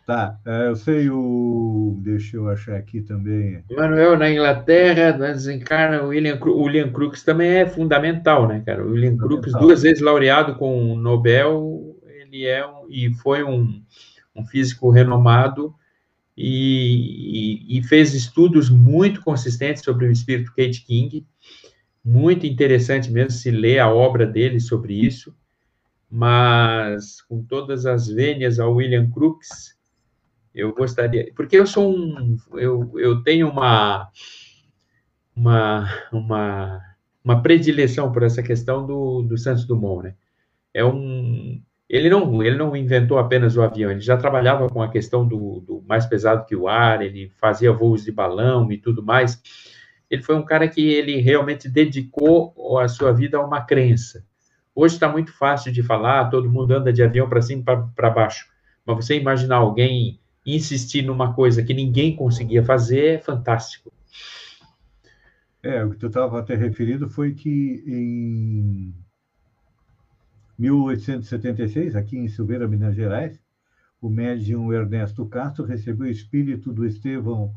Tá, 0.07 0.39
é, 0.43 0.69
eu 0.69 0.75
sei 0.75 1.07
o. 1.11 1.95
Deixa 2.01 2.35
eu 2.35 2.49
achar 2.49 2.75
aqui 2.75 2.99
também. 3.01 3.63
Manuel, 3.69 4.17
na 4.17 4.31
Inglaterra, 4.31 5.11
desencarna 5.11 6.01
o 6.01 6.07
William, 6.07 6.39
o 6.41 6.63
William 6.63 6.91
Crookes 6.91 7.23
também 7.23 7.51
é 7.51 7.67
fundamental, 7.67 8.47
né, 8.47 8.63
cara? 8.65 8.83
O 8.83 8.91
William 8.91 9.15
Crookes, 9.15 9.53
duas 9.53 9.83
vezes 9.83 10.01
laureado 10.01 10.55
com 10.55 10.93
o 10.93 10.95
Nobel, 10.95 11.95
ele 12.07 12.47
é 12.47 12.65
um, 12.65 12.87
e 12.89 13.13
foi 13.13 13.43
um, 13.43 13.83
um 14.35 14.43
físico 14.43 14.89
renomado 14.89 15.75
e, 16.41 17.77
e, 17.77 17.83
fez 17.83 18.13
estudos 18.13 18.69
muito 18.69 19.21
consistentes 19.21 19.83
sobre 19.83 20.07
o 20.07 20.11
espírito 20.11 20.53
Kate 20.55 20.85
King. 20.85 21.27
Muito 22.03 22.45
interessante 22.45 23.11
mesmo 23.11 23.31
se 23.31 23.51
ler 23.51 23.79
a 23.79 23.93
obra 23.93 24.25
dele 24.25 24.57
sobre 24.61 24.93
isso, 24.93 25.35
mas 26.09 27.21
com 27.23 27.43
todas 27.43 27.85
as 27.85 28.07
vênias 28.07 28.57
ao 28.57 28.73
William 28.73 29.11
Crookes, 29.11 29.77
eu 30.55 30.73
gostaria, 30.73 31.29
porque 31.35 31.57
eu 31.57 31.67
sou 31.67 31.93
um, 31.93 32.37
eu, 32.53 32.97
eu 32.97 33.21
tenho 33.21 33.49
uma, 33.49 34.09
uma, 35.35 35.89
uma, 36.09 36.81
uma 37.21 37.41
predileção 37.43 38.13
por 38.13 38.23
essa 38.23 38.41
questão 38.41 38.87
do, 38.87 39.23
do 39.23 39.37
Santos 39.37 39.65
Dumont, 39.65 40.03
né? 40.03 40.15
É 40.73 40.85
um, 40.85 41.61
ele 41.89 42.07
não, 42.07 42.43
ele 42.43 42.55
não 42.55 42.75
inventou 42.75 43.17
apenas 43.17 43.57
o 43.57 43.63
avião, 43.63 43.89
ele 43.89 43.99
já 43.99 44.15
trabalhava 44.15 44.69
com 44.69 44.81
a 44.81 44.89
questão 44.89 45.27
do, 45.27 45.59
do, 45.61 45.83
mais 45.87 46.05
pesado 46.05 46.45
que 46.45 46.55
o 46.55 46.67
ar, 46.67 47.01
ele 47.01 47.31
fazia 47.37 47.73
voos 47.73 48.03
de 48.03 48.11
balão 48.11 48.71
e 48.71 48.77
tudo 48.77 49.03
mais. 49.03 49.41
Ele 50.07 50.21
foi 50.21 50.35
um 50.35 50.45
cara 50.45 50.67
que 50.67 50.87
ele 50.87 51.17
realmente 51.17 51.67
dedicou 51.67 52.79
a 52.79 52.87
sua 52.87 53.11
vida 53.11 53.37
a 53.37 53.45
uma 53.45 53.61
crença. 53.61 54.23
Hoje 54.75 54.93
está 54.93 55.09
muito 55.09 55.33
fácil 55.35 55.71
de 55.71 55.81
falar, 55.81 56.29
todo 56.29 56.49
mundo 56.49 56.71
anda 56.73 56.93
de 56.93 57.01
avião 57.01 57.27
para 57.27 57.41
cima 57.41 57.61
e 57.61 57.95
para 57.95 58.09
baixo. 58.09 58.47
Mas 58.85 58.95
você 58.95 59.15
imaginar 59.15 59.57
alguém 59.57 60.19
insistir 60.45 61.01
numa 61.01 61.33
coisa 61.33 61.63
que 61.63 61.73
ninguém 61.73 62.15
conseguia 62.15 62.63
fazer 62.63 63.15
é 63.15 63.17
fantástico. 63.17 63.91
É, 65.61 65.83
o 65.83 65.89
que 65.89 65.97
tu 65.97 66.07
estava 66.07 66.39
até 66.39 66.55
referido 66.55 67.09
foi 67.09 67.33
que 67.33 67.83
em 67.85 68.93
1876, 70.59 71.95
aqui 71.95 72.17
em 72.17 72.27
Silveira, 72.27 72.67
Minas 72.67 72.93
Gerais, 72.93 73.41
o 74.01 74.09
médium 74.09 74.71
Ernesto 74.73 75.25
Castro 75.25 75.63
recebeu 75.63 76.05
o 76.07 76.09
espírito 76.09 76.73
do 76.73 76.85
Estevão 76.85 77.53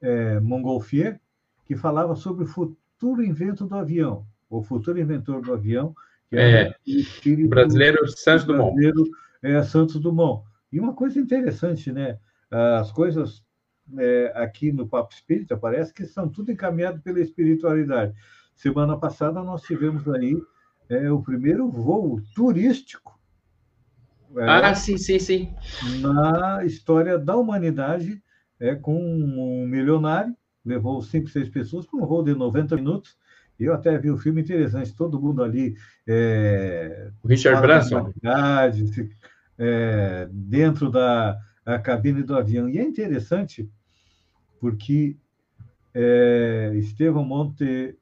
é, 0.00 0.40
Montgolfier, 0.40 1.20
que 1.66 1.76
falava 1.76 2.16
sobre 2.16 2.44
o 2.44 2.46
futuro 2.46 3.22
invento 3.22 3.66
do 3.66 3.74
avião, 3.76 4.26
o 4.48 4.62
futuro 4.62 4.98
inventor 4.98 5.42
do 5.42 5.52
avião, 5.52 5.94
que 6.28 6.36
é, 6.36 6.70
o 6.70 6.74
espírito 6.86 7.48
brasileiro 7.48 7.98
Santos 8.08 8.44
Dumont. 8.44 8.74
Brasileiro, 8.74 9.10
é, 9.42 9.62
Santos 9.62 10.00
Dumont. 10.00 10.44
E 10.72 10.80
uma 10.80 10.94
coisa 10.94 11.20
interessante, 11.20 11.92
né? 11.92 12.18
As 12.50 12.90
coisas 12.90 13.44
é, 13.98 14.32
aqui 14.34 14.72
no 14.72 14.88
Papo 14.88 15.12
Espírita 15.12 15.56
parece 15.56 15.92
que 15.92 16.04
são 16.04 16.28
tudo 16.28 16.50
encaminhado 16.50 17.00
pela 17.00 17.20
espiritualidade. 17.20 18.14
Semana 18.54 18.96
passada 18.96 19.42
nós 19.42 19.62
tivemos 19.62 20.08
aí 20.08 20.40
é, 20.88 21.10
o 21.10 21.22
primeiro 21.22 21.68
voo 21.68 22.20
turístico. 22.34 23.18
É, 24.36 24.44
ah, 24.48 24.74
sim, 24.74 24.98
sim, 24.98 25.18
sim. 25.18 25.54
Na 26.00 26.64
história 26.64 27.18
da 27.18 27.36
humanidade, 27.36 28.22
é, 28.60 28.74
com 28.74 28.96
um 28.96 29.66
milionário, 29.66 30.34
levou 30.64 31.00
cinco, 31.02 31.28
seis 31.28 31.48
pessoas 31.48 31.86
para 31.86 31.98
um 31.98 32.06
voo 32.06 32.22
de 32.22 32.34
90 32.34 32.76
minutos. 32.76 33.16
Eu 33.58 33.72
até 33.72 33.96
vi 33.96 34.10
um 34.10 34.18
filme 34.18 34.42
interessante, 34.42 34.94
todo 34.94 35.20
mundo 35.20 35.42
ali. 35.42 35.74
É, 36.06 37.10
o 37.22 37.28
Richard 37.28 37.60
Branson. 37.62 38.12
É, 39.58 40.28
dentro 40.30 40.90
da 40.90 41.38
cabine 41.82 42.22
do 42.22 42.36
avião. 42.36 42.68
E 42.68 42.78
é 42.78 42.82
interessante 42.82 43.66
porque 44.60 45.16
é, 45.94 46.72
Estevão 46.74 47.24
Monte, 47.24 47.96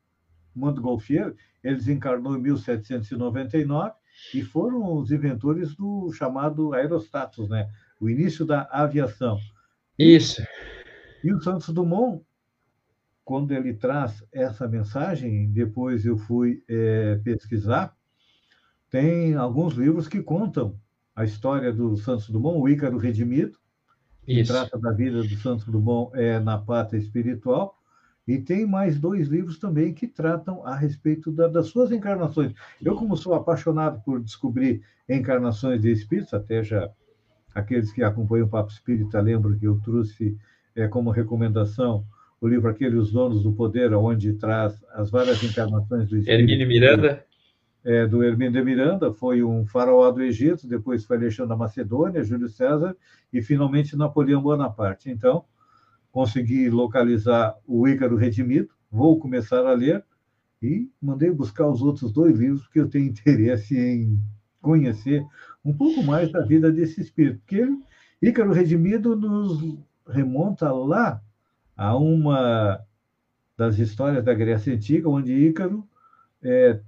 Montgolfier, 0.55 1.35
ele 1.65 1.77
desencarnou 1.77 2.37
em 2.37 2.43
1799 2.43 3.93
e 4.35 4.43
foram 4.43 4.97
os 4.97 5.11
inventores 5.11 5.75
do 5.75 6.12
chamado 6.12 6.75
aerostatus, 6.75 7.49
né? 7.49 7.69
o 7.99 8.09
início 8.09 8.45
da 8.45 8.69
aviação. 8.71 9.39
Isso. 9.99 10.43
E 11.23 11.33
o 11.33 11.41
Santos 11.41 11.71
Dumont, 11.71 12.23
quando 13.25 13.53
ele 13.53 13.73
traz 13.73 14.23
essa 14.31 14.69
mensagem, 14.69 15.51
depois 15.51 16.05
eu 16.05 16.19
fui 16.19 16.62
é, 16.69 17.17
pesquisar, 17.25 17.97
tem 18.91 19.35
alguns 19.35 19.75
livros 19.75 20.07
que 20.07 20.23
contam 20.23 20.79
a 21.17 21.25
história 21.25 21.73
do 21.73 21.97
Santos 21.97 22.29
Dumont, 22.29 22.61
o 22.61 22.69
Ícaro 22.69 22.99
Redimido, 22.99 23.59
que 24.25 24.41
Isso. 24.41 24.53
trata 24.53 24.79
da 24.79 24.93
vida 24.93 25.23
do 25.23 25.37
Santos 25.37 25.65
Dumont 25.65 26.15
é, 26.15 26.39
na 26.39 26.59
pátria 26.59 26.99
espiritual, 26.99 27.79
e 28.27 28.39
tem 28.39 28.66
mais 28.66 28.99
dois 28.99 29.29
livros 29.29 29.59
também 29.59 29.93
que 29.93 30.07
tratam 30.07 30.66
a 30.66 30.75
respeito 30.75 31.31
da, 31.31 31.47
das 31.47 31.66
suas 31.66 31.93
encarnações. 31.93 32.53
Eu, 32.83 32.95
como 32.95 33.16
sou 33.16 33.35
apaixonado 33.35 34.03
por 34.03 34.20
descobrir 34.20 34.83
encarnações 35.09 35.83
de 35.83 35.91
espíritos, 35.91 36.33
até 36.33 36.62
já 36.62 36.91
aqueles 37.55 37.93
que 37.93 38.03
acompanham 38.03 38.47
o 38.47 38.51
Papo 38.51 38.72
Espírita 38.72 39.20
lembram 39.20 39.57
que 39.57 39.66
eu 39.66 39.79
trouxe 39.81 40.37
é, 40.75 40.89
como 40.89 41.11
recomendação 41.11 42.05
o 42.41 42.49
livro 42.49 42.68
Aquele 42.68 42.97
Os 42.97 43.12
Donos 43.12 43.43
do 43.43 43.53
Poder, 43.53 43.95
onde 43.95 44.35
traz 44.35 44.83
as 44.93 45.11
várias 45.11 45.43
encarnações 45.43 46.09
do 46.09 46.18
espírito. 46.18 46.41
Hermínio 46.41 46.68
Miranda? 46.68 47.25
É, 47.83 48.07
do 48.07 48.22
Hermínio 48.22 48.53
de 48.53 48.62
Miranda, 48.62 49.12
foi 49.12 49.43
um 49.43 49.66
faraó 49.66 50.11
do 50.11 50.22
Egito, 50.22 50.66
depois 50.66 51.05
foi 51.05 51.16
Alexandre 51.16 51.51
da 51.51 51.57
Macedônia, 51.57 52.25
Júlio 52.25 52.49
César 52.49 52.97
e 53.33 53.43
finalmente 53.43 53.97
Napoleão 53.97 54.43
Bonaparte. 54.43 55.11
Então, 55.11 55.45
consegui 56.15 56.71
localizar 56.71 57.57
o 57.67 57.89
Ícaro 57.89 58.15
Redimido, 58.15 58.69
vou 58.89 59.19
começar 59.19 59.67
a 59.67 59.73
ler 59.73 60.05
e 60.62 60.89
mandei 61.03 61.29
buscar 61.29 61.67
os 61.67 61.83
outros 61.83 62.12
dois 62.12 62.39
livros, 62.39 62.62
porque 62.62 62.79
eu 62.79 62.89
tenho 62.89 63.07
interesse 63.11 63.77
em 63.77 64.17
conhecer 64.62 65.27
um 65.65 65.77
pouco 65.77 66.05
mais 66.05 66.31
da 66.31 66.41
vida 66.43 66.71
desse 66.71 67.01
espírito. 67.01 67.41
Porque 67.41 67.57
ele, 67.57 67.83
Ícaro 68.23 68.53
Redimido 68.53 69.17
nos 69.17 69.77
remonta 70.09 70.71
lá 70.73 71.21
a 71.77 71.97
uma 71.97 72.81
das 73.57 73.81
histórias 73.81 74.25
da 74.25 74.33
Grécia 74.35 74.73
Antiga, 74.73 75.09
onde 75.09 75.33
Ícaro 75.33 75.85
é, 76.41 76.81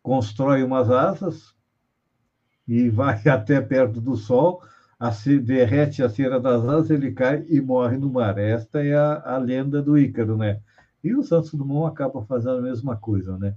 constrói 0.00 0.62
umas 0.62 0.88
asas 0.88 1.56
e 2.68 2.86
vai 2.88 3.20
até 3.26 3.60
perto 3.60 4.00
do 4.00 4.14
Sol, 4.14 4.62
a 5.00 5.10
derrete 5.40 6.02
a 6.02 6.10
cera 6.10 6.38
das 6.38 6.62
asas, 6.62 6.90
ele 6.90 7.10
cai 7.12 7.42
e 7.48 7.58
morre 7.58 7.96
no 7.96 8.10
mar. 8.10 8.36
Esta 8.36 8.84
é 8.84 8.94
a, 8.94 9.34
a 9.34 9.38
lenda 9.38 9.80
do 9.82 9.96
Ícaro, 9.96 10.36
né? 10.36 10.60
E 11.02 11.14
o 11.14 11.22
Santos 11.22 11.54
Dumont 11.54 11.90
acaba 11.90 12.22
fazendo 12.26 12.58
a 12.58 12.62
mesma 12.62 12.98
coisa, 12.98 13.38
né? 13.38 13.56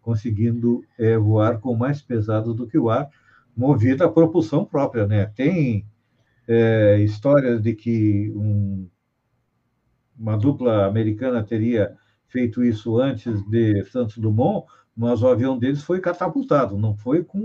Conseguindo 0.00 0.84
é, 0.96 1.18
voar 1.18 1.58
com 1.58 1.74
mais 1.74 2.00
pesado 2.00 2.54
do 2.54 2.68
que 2.68 2.78
o 2.78 2.88
ar, 2.88 3.10
movido 3.56 4.04
à 4.04 4.08
propulsão 4.08 4.64
própria, 4.64 5.04
né? 5.04 5.26
Tem 5.26 5.84
é, 6.46 7.00
histórias 7.00 7.60
de 7.60 7.74
que 7.74 8.30
um, 8.36 8.88
uma 10.16 10.38
dupla 10.38 10.86
americana 10.86 11.42
teria 11.42 11.96
feito 12.28 12.62
isso 12.62 12.98
antes 12.98 13.42
de 13.48 13.84
Santos 13.86 14.16
Dumont, 14.18 14.66
mas 14.96 15.22
o 15.22 15.28
avião 15.28 15.58
deles 15.58 15.82
foi 15.82 16.00
catapultado, 16.00 16.78
não 16.78 16.96
foi 16.96 17.24
com 17.24 17.38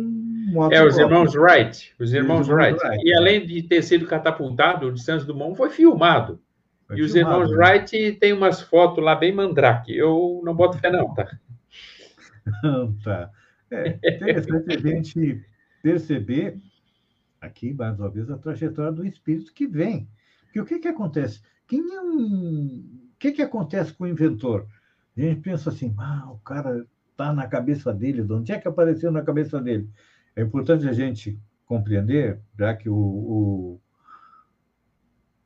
moto 0.54 0.72
É, 0.72 0.86
os 0.86 0.98
irmãos 0.98 1.36
Wright, 1.36 1.94
os 2.00 2.14
irmãos, 2.14 2.48
os 2.48 2.54
Wright. 2.54 2.80
Wright. 2.80 3.04
E 3.04 3.14
além 3.14 3.46
de 3.46 3.64
ter 3.64 3.82
sido 3.82 4.06
catapultado, 4.06 4.88
o 4.88 4.94
de 4.94 5.02
Santos 5.02 5.26
Dumont 5.26 5.58
foi 5.58 5.70
filmado. 5.72 6.40
Foi 6.88 6.96
e 7.00 7.00
filmado, 7.00 7.06
os 7.06 7.16
irmãos 7.16 7.52
né? 7.52 7.58
Wright 7.58 8.12
têm 8.20 8.34
umas 8.34 8.62
fotos 8.62 9.04
lá 9.04 9.16
bem 9.16 9.34
mandrake. 9.34 9.96
Eu 9.96 10.42
não 10.44 10.54
boto 10.54 10.78
fé 10.78 10.92
não, 10.92 11.14
tá? 11.14 11.28
Tá. 13.04 13.30
É 13.72 14.16
interessante 14.16 14.76
a 14.76 14.80
gente 14.80 15.46
perceber 15.84 16.58
aqui, 17.40 17.74
mais 17.74 18.00
uma 18.00 18.10
vez, 18.10 18.30
a 18.30 18.38
trajetória 18.38 18.92
do 18.92 19.06
espírito 19.06 19.54
que 19.54 19.68
vem. 19.68 20.08
Porque 20.46 20.60
o 20.60 20.66
que, 20.66 20.80
que 20.80 20.88
acontece? 20.88 21.42
Quem 21.68 21.80
é 21.94 22.02
um... 22.02 22.84
O 23.14 23.20
que, 23.20 23.32
que 23.32 23.42
acontece 23.42 23.94
com 23.94 24.06
o 24.06 24.08
inventor? 24.08 24.66
A 25.16 25.22
gente 25.22 25.42
pensa 25.42 25.70
assim, 25.70 25.94
ah, 26.00 26.32
o 26.32 26.40
cara 26.40 26.88
está 27.20 27.34
na 27.34 27.48
cabeça 27.48 27.94
dele, 27.94 28.24
de 28.24 28.32
onde 28.32 28.54
é 28.54 28.58
que 28.58 28.68
apareceu 28.68 29.12
na 29.12 29.22
cabeça 29.22 29.60
dele. 29.60 29.90
É 30.34 30.42
importante 30.42 30.88
a 30.88 30.94
gente 30.94 31.38
compreender, 31.66 32.40
já 32.58 32.74
que 32.74 32.90
o, 32.90 32.96
o 32.96 33.82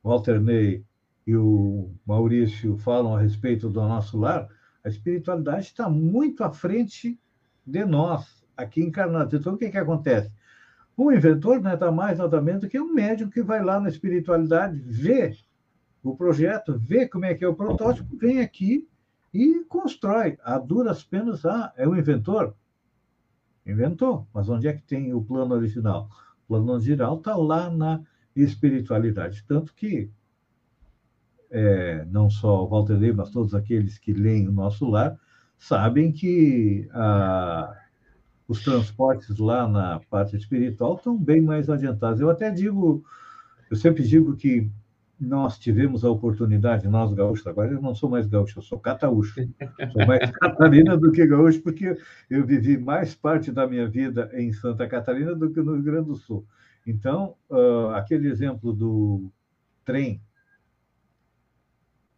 Walter 0.04 0.40
Ney 0.40 0.84
e 1.26 1.34
o 1.34 1.90
Maurício 2.06 2.76
falam 2.78 3.16
a 3.16 3.20
respeito 3.20 3.68
do 3.68 3.80
nosso 3.80 4.16
lar, 4.16 4.48
a 4.84 4.88
espiritualidade 4.88 5.66
está 5.66 5.88
muito 5.88 6.44
à 6.44 6.52
frente 6.52 7.18
de 7.66 7.84
nós, 7.84 8.44
aqui 8.56 8.80
encarnados. 8.80 9.34
Então, 9.34 9.54
o 9.54 9.58
que, 9.58 9.70
que 9.70 9.78
acontece? 9.78 10.30
O 10.96 11.10
inventor 11.10 11.60
não 11.60 11.74
está 11.74 11.90
mais 11.90 12.18
nada 12.18 12.40
menos 12.40 12.60
do 12.60 12.68
que 12.68 12.78
um 12.78 12.92
médium 12.94 13.28
que 13.28 13.42
vai 13.42 13.64
lá 13.64 13.80
na 13.80 13.88
espiritualidade, 13.88 14.78
vê 14.78 15.34
o 16.02 16.14
projeto, 16.14 16.78
vê 16.78 17.08
como 17.08 17.24
é 17.24 17.34
que 17.34 17.44
é 17.44 17.48
o 17.48 17.54
protótipo, 17.54 18.16
vem 18.16 18.40
aqui 18.40 18.86
e 19.34 19.64
constrói. 19.64 20.38
A 20.44 20.58
duras 20.58 21.02
penas, 21.02 21.44
ah, 21.44 21.72
é 21.76 21.86
o 21.86 21.96
inventor? 21.96 22.54
Inventou, 23.66 24.28
mas 24.32 24.48
onde 24.48 24.68
é 24.68 24.72
que 24.72 24.82
tem 24.82 25.12
o 25.12 25.22
plano 25.22 25.54
original? 25.54 26.08
O 26.44 26.48
plano 26.48 26.72
original 26.72 27.18
está 27.18 27.34
lá 27.34 27.68
na 27.68 28.00
espiritualidade. 28.36 29.44
Tanto 29.48 29.74
que 29.74 30.10
é, 31.50 32.04
não 32.06 32.30
só 32.30 32.64
o 32.64 32.68
Walter 32.68 32.94
Ley, 32.94 33.12
mas 33.12 33.30
todos 33.30 33.54
aqueles 33.54 33.98
que 33.98 34.12
leem 34.12 34.48
o 34.48 34.52
nosso 34.52 34.88
lar, 34.88 35.18
sabem 35.58 36.12
que 36.12 36.88
ah, 36.92 37.76
os 38.46 38.62
transportes 38.62 39.36
lá 39.38 39.66
na 39.66 40.00
parte 40.10 40.36
espiritual 40.36 40.94
estão 40.94 41.16
bem 41.16 41.40
mais 41.40 41.68
adiantados. 41.68 42.20
Eu 42.20 42.30
até 42.30 42.50
digo, 42.50 43.04
eu 43.70 43.76
sempre 43.76 44.06
digo 44.06 44.36
que 44.36 44.70
nós 45.24 45.58
tivemos 45.58 46.04
a 46.04 46.10
oportunidade, 46.10 46.86
nós 46.86 47.12
gaúchos, 47.12 47.46
agora 47.46 47.72
eu 47.72 47.80
não 47.80 47.94
sou 47.94 48.08
mais 48.08 48.26
gaúcho, 48.26 48.58
eu 48.58 48.62
sou 48.62 48.78
cataúcho. 48.78 49.34
Sou 49.92 50.06
mais 50.06 50.30
catarina 50.38 50.96
do 50.96 51.10
que 51.10 51.26
gaúcho, 51.26 51.60
porque 51.62 51.96
eu 52.30 52.46
vivi 52.46 52.78
mais 52.78 53.14
parte 53.14 53.50
da 53.50 53.66
minha 53.66 53.88
vida 53.88 54.30
em 54.34 54.52
Santa 54.52 54.86
Catarina 54.86 55.34
do 55.34 55.50
que 55.50 55.60
no 55.60 55.74
Rio 55.74 55.82
Grande 55.82 56.08
do 56.08 56.16
Sul. 56.16 56.46
Então, 56.86 57.36
uh, 57.50 57.88
aquele 57.94 58.28
exemplo 58.28 58.72
do 58.72 59.30
trem, 59.84 60.22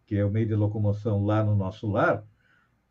que 0.06 0.16
é 0.16 0.24
o 0.24 0.30
meio 0.30 0.46
de 0.46 0.54
locomoção 0.54 1.24
lá 1.24 1.42
no 1.42 1.54
nosso 1.54 1.88
lar, 1.88 2.24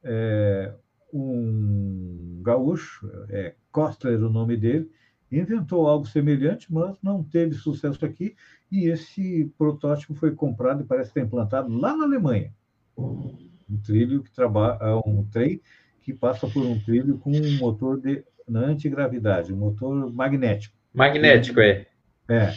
é 0.03 0.73
um 1.13 2.41
gaúcho, 2.43 3.09
é 3.29 3.55
Kostler 3.71 4.21
o 4.23 4.29
nome 4.29 4.57
dele, 4.57 4.89
inventou 5.31 5.87
algo 5.87 6.05
semelhante, 6.05 6.71
mas 6.71 6.95
não 7.01 7.23
teve 7.23 7.55
sucesso 7.55 8.05
aqui, 8.05 8.35
e 8.71 8.87
esse 8.87 9.51
protótipo 9.57 10.13
foi 10.13 10.31
comprado 10.31 10.81
e 10.81 10.85
parece 10.85 11.13
ter 11.13 11.21
implantado 11.21 11.71
lá 11.75 11.95
na 11.95 12.05
Alemanha. 12.05 12.53
Um 12.97 13.77
trilho 13.83 14.23
que 14.23 14.31
trabalha, 14.31 14.77
é 14.81 14.95
um 15.07 15.25
trem 15.31 15.61
que 16.01 16.13
passa 16.13 16.47
por 16.47 16.63
um 16.63 16.79
trilho 16.79 17.17
com 17.17 17.31
um 17.31 17.57
motor 17.57 17.99
de 17.99 18.23
na 18.47 18.59
antigravidade, 18.59 19.51
um 19.51 19.57
motor 19.57 20.13
magnético. 20.13 20.75
Magnético, 20.93 21.59
é. 21.59 21.87
É. 22.29 22.53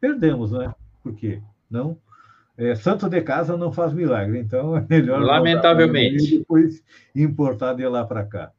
Perdemos, 0.00 0.52
né? 0.52 0.74
Por 1.02 1.14
quê? 1.14 1.42
Não 1.70 1.98
é, 2.56 2.74
santo 2.74 3.08
de 3.08 3.20
casa 3.22 3.56
não 3.56 3.72
faz 3.72 3.92
milagre, 3.92 4.38
então 4.38 4.76
é 4.76 4.86
melhor. 4.88 5.20
Lamentavelmente. 5.20 6.38
Depois 6.38 6.82
importar 7.14 7.74
de 7.74 7.86
lá 7.86 8.04
para 8.04 8.24
cá. 8.24 8.52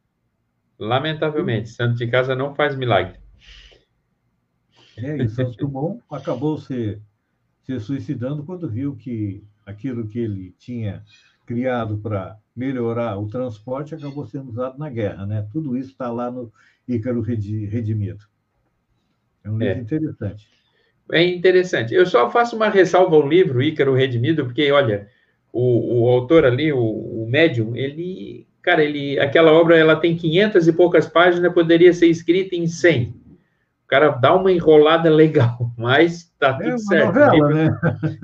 Lamentavelmente, 0.79 1.69
santo 1.69 1.95
de 1.95 2.07
casa 2.07 2.35
não 2.35 2.55
faz 2.55 2.75
milagre. 2.75 3.19
É, 4.97 5.17
e 5.17 5.29
Santos 5.29 5.55
Dumont 5.55 6.01
acabou 6.11 6.57
se, 6.57 6.99
se 7.63 7.79
suicidando 7.79 8.43
quando 8.43 8.69
viu 8.69 8.95
que 8.95 9.43
aquilo 9.65 10.07
que 10.07 10.19
ele 10.19 10.53
tinha 10.59 11.03
criado 11.45 11.97
para 11.97 12.37
melhorar 12.55 13.17
o 13.17 13.27
transporte 13.27 13.95
acabou 13.95 14.25
sendo 14.25 14.49
usado 14.49 14.77
na 14.77 14.89
guerra, 14.89 15.25
né? 15.25 15.47
Tudo 15.51 15.75
isso 15.75 15.91
está 15.91 16.11
lá 16.11 16.29
no 16.29 16.51
Ícaro 16.87 17.21
Redimido. 17.21 18.25
É 19.43 19.49
um 19.49 19.57
livro 19.57 19.79
é. 19.79 19.81
interessante. 19.81 20.47
É 21.11 21.23
interessante. 21.23 21.93
Eu 21.93 22.05
só 22.05 22.29
faço 22.29 22.55
uma 22.55 22.69
ressalva 22.69 23.15
ao 23.15 23.27
livro 23.27 23.61
Ícaro 23.61 23.93
Redimido, 23.93 24.45
porque, 24.45 24.71
olha, 24.71 25.09
o, 25.51 26.01
o 26.01 26.09
autor 26.09 26.45
ali, 26.45 26.71
o, 26.71 26.79
o 26.79 27.27
médium, 27.29 27.75
ele, 27.75 28.47
cara, 28.61 28.83
ele, 28.83 29.19
aquela 29.19 29.51
obra, 29.51 29.77
ela 29.77 29.95
tem 29.95 30.15
500 30.15 30.67
e 30.67 30.73
poucas 30.73 31.07
páginas, 31.07 31.53
poderia 31.53 31.91
ser 31.91 32.07
escrita 32.07 32.55
em 32.55 32.67
100 32.67 33.22
cara 33.93 34.09
dá 34.09 34.33
uma 34.35 34.51
enrolada 34.51 35.07
legal, 35.07 35.71
mas 35.77 36.33
tá 36.39 36.57
é 36.59 36.63
tudo 36.63 36.73
é 36.73 36.77
certo. 36.79 37.05
Novela, 37.13 37.49
né? 37.53 37.79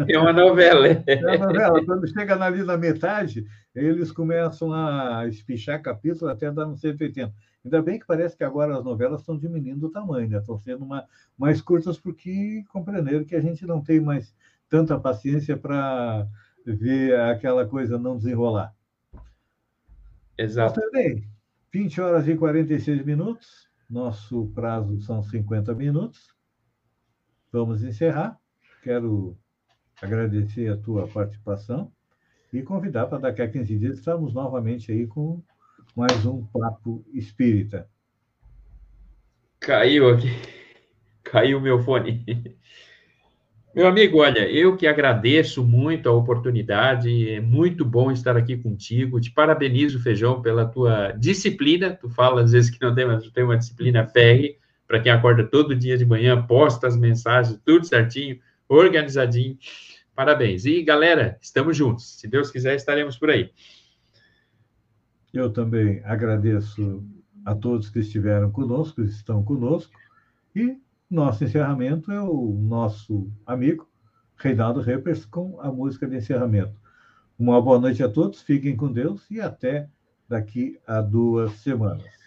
É 0.08 0.18
uma 0.18 0.34
novela. 0.34 0.88
É. 0.88 1.04
é 1.06 1.38
uma 1.38 1.46
novela. 1.46 1.86
Quando 1.86 2.08
chega 2.08 2.44
ali 2.44 2.64
na 2.64 2.76
metade, 2.76 3.46
eles 3.76 4.12
começam 4.12 4.74
a 4.74 5.28
espichar 5.28 5.80
capítulos 5.82 6.24
até 6.24 6.52
dar 6.52 6.66
no 6.66 6.76
180. 6.76 7.32
Ainda 7.64 7.82
bem 7.84 8.00
que 8.00 8.08
parece 8.08 8.36
que 8.36 8.44
agora 8.44 8.76
as 8.76 8.84
novelas 8.84 9.20
estão 9.20 9.38
diminuindo 9.38 9.86
o 9.86 9.92
tamanho, 9.92 10.30
né? 10.30 10.38
estão 10.40 10.58
sendo 10.58 10.84
uma, 10.84 11.06
mais 11.38 11.62
curtas 11.62 12.00
porque 12.00 12.64
compreenderam 12.70 13.24
que 13.24 13.36
a 13.36 13.42
gente 13.42 13.66
não 13.68 13.80
tem 13.80 14.00
mais 14.00 14.34
tanta 14.70 14.98
paciência 15.00 15.56
para 15.56 16.26
ver 16.66 17.20
aquela 17.20 17.68
coisa 17.68 18.00
não 18.00 18.18
desenrolar. 18.18 18.74
Exato. 20.36 20.82
20 21.72 22.02
horas 22.02 22.28
e 22.28 22.36
46 22.36 23.06
minutos. 23.06 23.69
Nosso 23.90 24.46
prazo 24.54 25.00
são 25.02 25.24
50 25.24 25.74
minutos. 25.74 26.28
Vamos 27.52 27.84
encerrar. 27.84 28.40
Quero 28.84 29.36
agradecer 30.00 30.72
a 30.72 30.78
tua 30.78 31.08
participação 31.08 31.92
e 32.54 32.62
convidar 32.62 33.08
para 33.08 33.18
daqui 33.18 33.42
a 33.42 33.50
15 33.50 33.80
dias 33.80 33.98
estarmos 33.98 34.34
novamente 34.34 34.92
aí 34.92 35.08
com 35.08 35.42
mais 35.96 36.26
um 36.26 36.46
Papo 36.46 37.04
Espírita. 37.12 37.90
Caiu 39.60 40.10
aqui. 40.10 40.30
Caiu 41.24 41.58
o 41.58 41.62
meu 41.62 41.84
fone. 41.84 42.24
Meu 43.74 43.88
amigo, 43.88 44.18
olha, 44.18 44.50
eu 44.50 44.76
que 44.76 44.88
agradeço 44.88 45.64
muito 45.64 46.10
a 46.10 46.12
oportunidade, 46.12 47.30
é 47.30 47.40
muito 47.40 47.86
bom 47.86 48.12
estar 48.12 48.36
aqui 48.36 48.58
contigo. 48.58 49.22
Te 49.22 49.32
parabenizo, 49.32 50.02
Feijão, 50.02 50.42
pela 50.42 50.66
tua 50.66 51.12
disciplina. 51.12 51.92
Tu 51.92 52.10
fala 52.10 52.42
às 52.42 52.52
vezes 52.52 52.72
que 52.72 52.82
não 52.82 52.96
tem, 52.96 53.06
mas 53.06 53.24
tu 53.24 53.32
tem 53.32 53.44
uma 53.44 53.58
disciplina 53.58 54.08
férrea 54.08 54.56
para 54.88 55.00
quem 55.00 55.12
acorda 55.12 55.44
todo 55.44 55.76
dia 55.76 55.96
de 55.96 56.04
manhã, 56.04 56.42
posta 56.42 56.88
as 56.88 56.98
mensagens, 56.98 57.62
tudo 57.64 57.86
certinho, 57.86 58.40
organizadinho. 58.68 59.56
Parabéns. 60.16 60.66
E 60.66 60.82
galera, 60.82 61.38
estamos 61.40 61.78
juntos. 61.78 62.20
Se 62.20 62.28
Deus 62.28 62.50
quiser, 62.50 62.76
estaremos 62.76 63.16
por 63.16 63.30
aí. 63.30 63.52
Eu 65.32 65.52
também 65.52 66.02
agradeço 66.04 67.04
a 67.46 67.54
todos 67.54 67.92
que 67.92 68.00
estiveram 68.00 68.50
conosco, 68.50 69.04
estão 69.04 69.44
conosco, 69.44 69.94
e 70.56 70.76
nosso 71.10 71.44
encerramento 71.44 72.12
é 72.12 72.22
o 72.22 72.52
nosso 72.62 73.32
amigo 73.46 73.90
Reinaldo 74.36 74.80
Reppers 74.80 75.26
com 75.26 75.60
a 75.60 75.72
música 75.72 76.08
de 76.08 76.18
encerramento. 76.18 76.80
Uma 77.38 77.62
boa 77.62 77.80
noite 77.80 78.04
a 78.04 78.10
todos, 78.10 78.42
fiquem 78.42 78.76
com 78.76 78.92
Deus 78.92 79.30
e 79.32 79.42
até 79.42 79.90
daqui 80.28 80.80
a 80.86 81.02
duas 81.02 81.54
semanas. 81.54 82.19